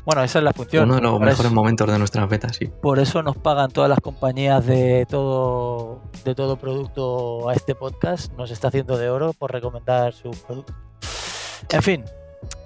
Bueno, 0.04 0.22
esa 0.22 0.38
es 0.38 0.44
la 0.44 0.52
función. 0.52 0.84
Uno 0.84 0.96
de 0.96 1.00
los 1.00 1.12
Por 1.12 1.20
mejores 1.22 1.46
eso- 1.46 1.54
momentos 1.54 1.90
de 1.90 1.98
nuestras 1.98 2.28
betas, 2.28 2.56
sí. 2.56 2.66
Por 2.82 2.98
eso 2.98 3.22
nos 3.22 3.36
pagan 3.38 3.70
todas 3.70 3.88
las 3.88 4.00
compañías 4.00 4.66
de 4.66 5.06
todo, 5.08 6.02
de 6.26 6.34
todo 6.34 6.56
producto 6.56 7.48
a 7.48 7.54
este 7.54 7.74
podcast. 7.74 8.30
Nos 8.34 8.50
está 8.50 8.68
haciendo 8.68 8.98
de 8.98 9.08
oro 9.08 9.32
por 9.32 9.50
recomendar 9.50 10.12
su 10.12 10.30
producto. 10.46 10.74
En 11.70 11.82
fin, 11.82 12.04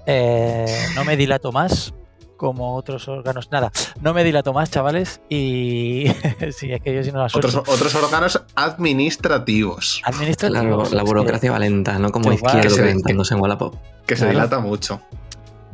eh, 0.05 0.65
no 0.95 1.05
me 1.05 1.15
dilato 1.15 1.53
más. 1.53 1.93
Como 2.39 2.75
otros 2.75 3.07
órganos. 3.09 3.51
Nada, 3.51 3.71
no 4.01 4.13
me 4.13 4.23
dilato 4.23 4.53
más, 4.53 4.71
chavales. 4.71 5.21
Y 5.29 6.05
sí, 6.51 6.71
es 6.71 6.81
que 6.81 6.95
yo 6.95 7.03
si 7.03 7.11
no 7.11 7.19
la 7.19 7.25
otros, 7.25 7.55
otros 7.55 7.93
órganos 7.93 8.41
administrativos. 8.55 10.01
Administrativos. 10.05 10.89
Claro, 10.89 10.95
la 10.95 11.03
burocracia 11.03 11.51
valenta, 11.51 11.99
no 11.99 12.11
como 12.11 12.31
izquierdo 12.31 12.75
calentándose 12.75 13.35
en 13.35 13.41
Wallapop. 13.41 13.75
Que 14.07 14.15
se 14.15 14.27
dilata 14.27 14.59
mucho. 14.59 15.01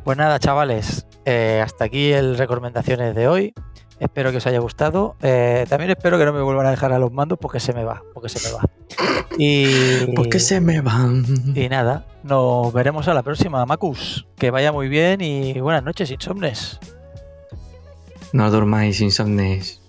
Pues 0.04 0.18
nada, 0.18 0.40
chavales, 0.40 1.06
eh, 1.24 1.62
hasta 1.64 1.86
aquí 1.86 2.12
el 2.12 2.38
recomendaciones 2.38 3.16
de 3.16 3.28
hoy. 3.28 3.54
Espero 4.00 4.32
que 4.32 4.38
os 4.38 4.48
haya 4.48 4.60
gustado. 4.60 5.16
Eh, 5.22 5.66
también 5.70 5.92
espero 5.92 6.18
que 6.18 6.26
no 6.26 6.34
me 6.34 6.42
vuelvan 6.42 6.66
a 6.66 6.72
dejar 6.72 6.92
a 6.92 7.00
los 7.00 7.12
mandos 7.12 7.40
porque 7.40 7.60
se 7.60 7.74
me 7.74 7.84
va, 7.84 8.04
porque 8.14 8.30
se 8.30 8.48
me 8.48 8.54
va. 8.54 8.62
Y 9.38 10.06
porque 10.16 10.40
se 10.40 10.60
me 10.62 10.82
van. 10.82 11.26
Y 11.56 11.70
nada, 11.70 12.06
nos 12.24 12.74
veremos 12.74 13.08
a 13.08 13.14
la 13.14 13.24
próxima, 13.24 13.66
Macus. 13.66 14.28
Que 14.38 14.52
vaya 14.52 14.72
muy 14.72 14.90
bien 14.90 15.22
y 15.22 15.60
buenas 15.60 15.84
noches, 15.84 16.12
insomnes. 16.12 16.80
No 18.34 18.52
durmáis, 18.52 19.00
insomnes. 19.00 19.82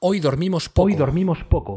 Hoy 0.00 0.20
dormimos 0.20 0.68
poco. 0.68 0.86
Hoy 0.86 0.94
dormimos 0.94 1.44
poco. 1.44 1.76